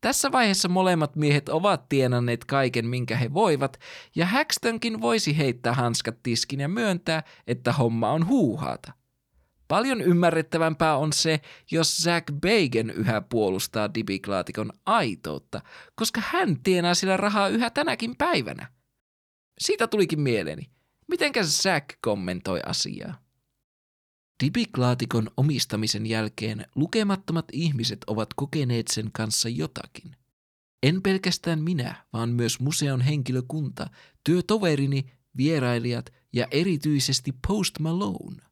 Tässä 0.00 0.32
vaiheessa 0.32 0.68
molemmat 0.68 1.16
miehet 1.16 1.48
ovat 1.48 1.88
tienanneet 1.88 2.44
kaiken, 2.44 2.86
minkä 2.86 3.16
he 3.16 3.34
voivat, 3.34 3.80
ja 4.14 4.26
Haxtonkin 4.26 5.00
voisi 5.00 5.38
heittää 5.38 5.74
hanskat 5.74 6.16
tiskin 6.22 6.60
ja 6.60 6.68
myöntää, 6.68 7.22
että 7.46 7.72
homma 7.72 8.10
on 8.10 8.26
huuhaata. 8.26 8.99
Paljon 9.70 10.00
ymmärrettävämpää 10.00 10.96
on 10.96 11.12
se, 11.12 11.40
jos 11.70 11.96
Zack 11.96 12.32
Bagan 12.32 12.90
yhä 12.90 13.20
puolustaa 13.20 13.94
Dibiklaatikon 13.94 14.72
aitoutta, 14.86 15.60
koska 15.94 16.22
hän 16.24 16.62
tienaa 16.62 16.94
sillä 16.94 17.16
rahaa 17.16 17.48
yhä 17.48 17.70
tänäkin 17.70 18.16
päivänä. 18.16 18.72
Siitä 19.60 19.86
tulikin 19.86 20.20
mieleeni. 20.20 20.70
Mitenkä 21.08 21.44
Zack 21.44 21.88
kommentoi 22.00 22.60
asiaa? 22.66 23.20
Dibiklaatikon 24.44 25.30
omistamisen 25.36 26.06
jälkeen 26.06 26.66
lukemattomat 26.74 27.44
ihmiset 27.52 27.98
ovat 28.06 28.34
kokeneet 28.34 28.88
sen 28.88 29.10
kanssa 29.12 29.48
jotakin. 29.48 30.16
En 30.82 31.02
pelkästään 31.02 31.62
minä, 31.62 32.06
vaan 32.12 32.30
myös 32.30 32.60
museon 32.60 33.00
henkilökunta, 33.00 33.86
työtoverini, 34.24 35.12
vierailijat 35.36 36.12
ja 36.32 36.46
erityisesti 36.50 37.32
Post 37.46 37.78
Malone. 37.78 38.49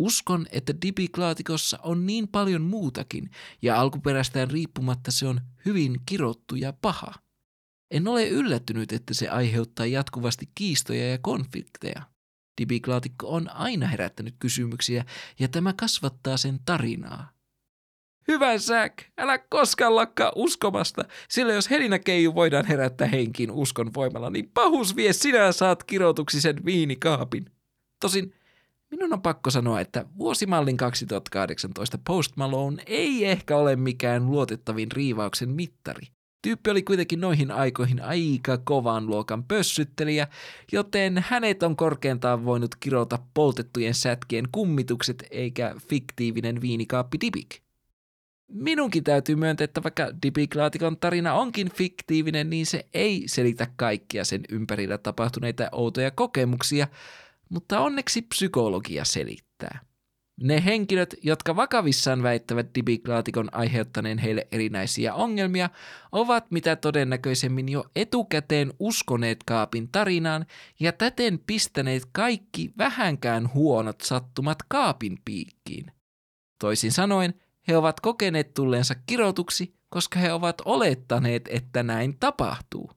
Uskon, 0.00 0.46
että 0.50 0.74
Dibiklaatikossa 0.82 1.78
on 1.82 2.06
niin 2.06 2.28
paljon 2.28 2.62
muutakin, 2.62 3.30
ja 3.62 3.80
alkuperästään 3.80 4.50
riippumatta 4.50 5.10
se 5.10 5.26
on 5.26 5.40
hyvin 5.64 6.00
kirottu 6.06 6.56
ja 6.56 6.72
paha. 6.72 7.14
En 7.90 8.08
ole 8.08 8.28
yllättynyt, 8.28 8.92
että 8.92 9.14
se 9.14 9.28
aiheuttaa 9.28 9.86
jatkuvasti 9.86 10.48
kiistoja 10.54 11.10
ja 11.10 11.18
konflikteja. 11.18 12.02
Dibiklaatikko 12.60 13.28
on 13.28 13.50
aina 13.50 13.86
herättänyt 13.86 14.34
kysymyksiä, 14.38 15.04
ja 15.38 15.48
tämä 15.48 15.72
kasvattaa 15.72 16.36
sen 16.36 16.60
tarinaa. 16.64 17.32
Hyvä 18.28 18.58
Säk, 18.58 19.02
älä 19.18 19.38
koskaan 19.38 19.96
lakkaa 19.96 20.32
uskomasta, 20.36 21.04
sillä 21.28 21.52
jos 21.52 21.70
Helina 21.70 21.98
Keiju 21.98 22.34
voidaan 22.34 22.66
herättää 22.66 23.06
henkiin 23.06 23.50
uskon 23.50 23.94
voimalla, 23.94 24.30
niin 24.30 24.50
pahus 24.54 24.96
vie 24.96 25.12
sinä 25.12 25.52
saat 25.52 25.84
kirotuksi 25.84 26.40
sen 26.40 26.64
viinikaapin. 26.64 27.50
Tosin 28.00 28.34
Minun 28.90 29.12
on 29.12 29.22
pakko 29.22 29.50
sanoa, 29.50 29.80
että 29.80 30.04
vuosimallin 30.18 30.76
2018 30.76 31.98
Post 32.06 32.36
Malone 32.36 32.82
ei 32.86 33.26
ehkä 33.26 33.56
ole 33.56 33.76
mikään 33.76 34.26
luotettavin 34.26 34.92
riivauksen 34.92 35.48
mittari. 35.48 36.06
Tyyppi 36.42 36.70
oli 36.70 36.82
kuitenkin 36.82 37.20
noihin 37.20 37.50
aikoihin 37.50 38.02
aika 38.02 38.58
kovan 38.58 39.06
luokan 39.06 39.44
pössyttelijä, 39.44 40.28
joten 40.72 41.24
hänet 41.28 41.62
on 41.62 41.76
korkeintaan 41.76 42.44
voinut 42.44 42.74
kirota 42.74 43.18
poltettujen 43.34 43.94
sätkien 43.94 44.48
kummitukset 44.52 45.24
eikä 45.30 45.74
fiktiivinen 45.88 46.60
viinikaappi 46.60 47.18
Dibik. 47.20 47.60
Minunkin 48.52 49.04
täytyy 49.04 49.36
myöntää, 49.36 49.64
että 49.64 49.82
vaikka 49.82 50.06
Dibik-laatikon 50.22 50.96
tarina 51.00 51.34
onkin 51.34 51.70
fiktiivinen, 51.70 52.50
niin 52.50 52.66
se 52.66 52.86
ei 52.94 53.22
selitä 53.26 53.66
kaikkia 53.76 54.24
sen 54.24 54.40
ympärillä 54.48 54.98
tapahtuneita 54.98 55.68
outoja 55.72 56.10
kokemuksia, 56.10 56.88
mutta 57.50 57.80
onneksi 57.80 58.22
psykologia 58.22 59.04
selittää. 59.04 59.80
Ne 60.42 60.64
henkilöt, 60.64 61.14
jotka 61.22 61.56
vakavissaan 61.56 62.22
väittävät 62.22 62.66
dibiklaatikon 62.74 63.48
aiheuttaneen 63.52 64.18
heille 64.18 64.46
erinäisiä 64.52 65.14
ongelmia, 65.14 65.70
ovat 66.12 66.50
mitä 66.50 66.76
todennäköisemmin 66.76 67.68
jo 67.68 67.84
etukäteen 67.96 68.72
uskoneet 68.78 69.38
kaapin 69.46 69.88
tarinaan 69.88 70.46
ja 70.80 70.92
täten 70.92 71.38
pistäneet 71.46 72.02
kaikki 72.12 72.72
vähänkään 72.78 73.54
huonot 73.54 74.00
sattumat 74.00 74.58
kaapin 74.68 75.18
piikkiin. 75.24 75.92
Toisin 76.60 76.92
sanoen, 76.92 77.34
he 77.68 77.76
ovat 77.76 78.00
kokeneet 78.00 78.54
tulleensa 78.54 78.94
kirotuksi, 79.06 79.74
koska 79.88 80.18
he 80.18 80.32
ovat 80.32 80.62
olettaneet, 80.64 81.48
että 81.52 81.82
näin 81.82 82.16
tapahtuu. 82.20 82.90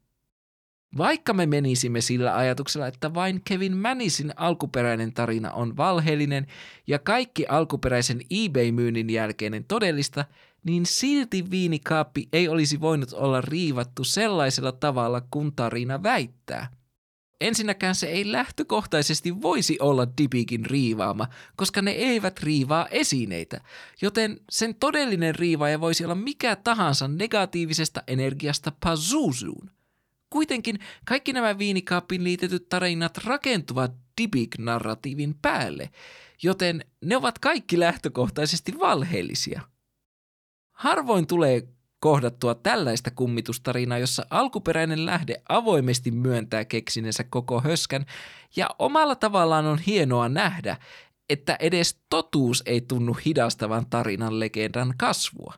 Vaikka 0.98 1.34
me 1.34 1.46
menisimme 1.46 2.02
sillä 2.02 2.38
ajatuksella, 2.38 2.88
että 2.88 3.14
vain 3.14 3.42
Kevin 3.46 3.78
Manisin 3.78 4.34
alkuperäinen 4.36 5.14
tarina 5.14 5.52
on 5.52 5.78
valheellinen 5.78 6.48
ja 6.88 7.00
kaikki 7.00 7.46
alkuperäisen 7.48 8.22
eBay-myynnin 8.30 9.10
jälkeinen 9.10 9.64
todellista, 9.64 10.26
niin 10.64 10.86
silti 10.86 11.52
viinikaappi 11.52 12.28
ei 12.34 12.48
olisi 12.48 12.82
voinut 12.82 13.14
olla 13.14 13.42
riivattu 13.42 14.04
sellaisella 14.04 14.72
tavalla, 14.72 15.22
kun 15.32 15.54
tarina 15.56 16.04
väittää. 16.04 16.68
Ensinnäkään 17.42 17.96
se 17.96 18.08
ei 18.08 18.32
lähtökohtaisesti 18.32 19.42
voisi 19.42 19.78
olla 19.80 20.08
Dibikin 20.18 20.66
riivaama, 20.66 21.28
koska 21.56 21.82
ne 21.82 21.92
eivät 21.92 22.44
riivaa 22.44 22.88
esineitä, 22.88 23.62
joten 24.02 24.40
sen 24.50 24.76
todellinen 24.76 25.36
riivaaja 25.36 25.82
voisi 25.82 26.06
olla 26.06 26.16
mikä 26.16 26.56
tahansa 26.56 27.08
negatiivisesta 27.08 28.04
energiasta 28.08 28.72
Pazuzuun– 28.84 29.70
Kuitenkin 30.34 30.80
kaikki 31.06 31.34
nämä 31.34 31.58
viinikaappiin 31.58 32.24
liitetyt 32.24 32.70
tarinat 32.70 33.18
rakentuvat 33.18 33.92
Dibik-narratiivin 34.22 35.36
päälle, 35.42 35.90
joten 36.44 36.86
ne 37.06 37.18
ovat 37.18 37.40
kaikki 37.40 37.80
lähtökohtaisesti 37.80 38.80
valheellisia. 38.80 39.62
Harvoin 40.72 41.28
tulee 41.28 41.68
kohdattua 42.00 42.56
tällaista 42.56 43.12
kummitustarinaa, 43.12 43.98
jossa 43.98 44.26
alkuperäinen 44.30 45.06
lähde 45.06 45.42
avoimesti 45.50 46.12
myöntää 46.12 46.66
keksinensä 46.66 47.24
koko 47.24 47.62
höskän, 47.62 48.06
ja 48.56 48.70
omalla 48.80 49.16
tavallaan 49.16 49.66
on 49.66 49.80
hienoa 49.80 50.30
nähdä, 50.30 50.78
että 51.30 51.58
edes 51.60 52.00
totuus 52.10 52.64
ei 52.66 52.82
tunnu 52.82 53.18
hidastavan 53.26 53.86
tarinan 53.90 54.40
legendan 54.40 54.94
kasvua. 54.98 55.54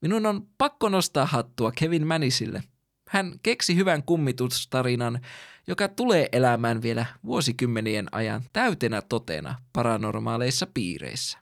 Minun 0.00 0.26
on 0.26 0.46
pakko 0.58 0.88
nostaa 0.88 1.26
hattua 1.26 1.72
Kevin 1.72 2.06
Manisille– 2.06 2.62
hän 3.08 3.32
keksi 3.42 3.76
hyvän 3.76 4.02
kummitustarinan, 4.02 5.20
joka 5.66 5.88
tulee 5.88 6.28
elämään 6.32 6.82
vielä 6.82 7.06
vuosikymmenien 7.24 8.06
ajan 8.12 8.42
täytenä 8.52 9.02
totena 9.02 9.58
paranormaaleissa 9.72 10.66
piireissä. 10.74 11.38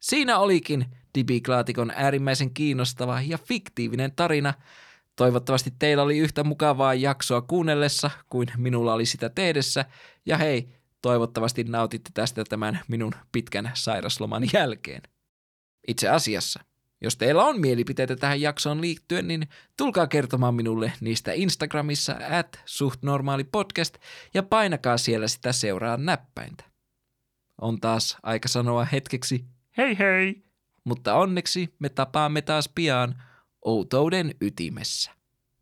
Siinä 0.00 0.38
olikin 0.38 0.86
Dibiklaatikon 1.14 1.92
äärimmäisen 1.96 2.54
kiinnostava 2.54 3.20
ja 3.20 3.38
fiktiivinen 3.38 4.12
tarina. 4.16 4.54
Toivottavasti 5.16 5.72
teillä 5.78 6.02
oli 6.02 6.18
yhtä 6.18 6.44
mukavaa 6.44 6.94
jaksoa 6.94 7.42
kuunnellessa 7.42 8.10
kuin 8.30 8.48
minulla 8.56 8.94
oli 8.94 9.06
sitä 9.06 9.28
tehdessä. 9.28 9.84
Ja 10.26 10.38
hei, 10.38 10.68
toivottavasti 11.02 11.64
nautitte 11.64 12.10
tästä 12.14 12.44
tämän 12.44 12.80
minun 12.88 13.12
pitkän 13.32 13.70
sairasloman 13.74 14.42
jälkeen. 14.52 15.02
Itse 15.88 16.08
asiassa– 16.08 16.64
jos 17.04 17.16
teillä 17.16 17.44
on 17.44 17.60
mielipiteitä 17.60 18.16
tähän 18.16 18.40
jaksoon 18.40 18.80
liittyen, 18.80 19.28
niin 19.28 19.48
tulkaa 19.76 20.06
kertomaan 20.06 20.54
minulle 20.54 20.92
niistä 21.00 21.32
Instagramissa 21.32 22.16
at 22.30 22.60
suhtnormaalipodcast 22.64 23.98
ja 24.34 24.42
painakaa 24.42 24.98
siellä 24.98 25.28
sitä 25.28 25.52
seuraa 25.52 25.96
näppäintä. 25.96 26.64
On 27.60 27.80
taas 27.80 28.16
aika 28.22 28.48
sanoa 28.48 28.84
hetkeksi 28.84 29.44
hei 29.76 29.98
hei, 29.98 30.44
mutta 30.84 31.14
onneksi 31.14 31.74
me 31.78 31.88
tapaamme 31.88 32.42
taas 32.42 32.70
pian 32.74 33.22
outouden 33.64 34.34
ytimessä. 34.40 35.10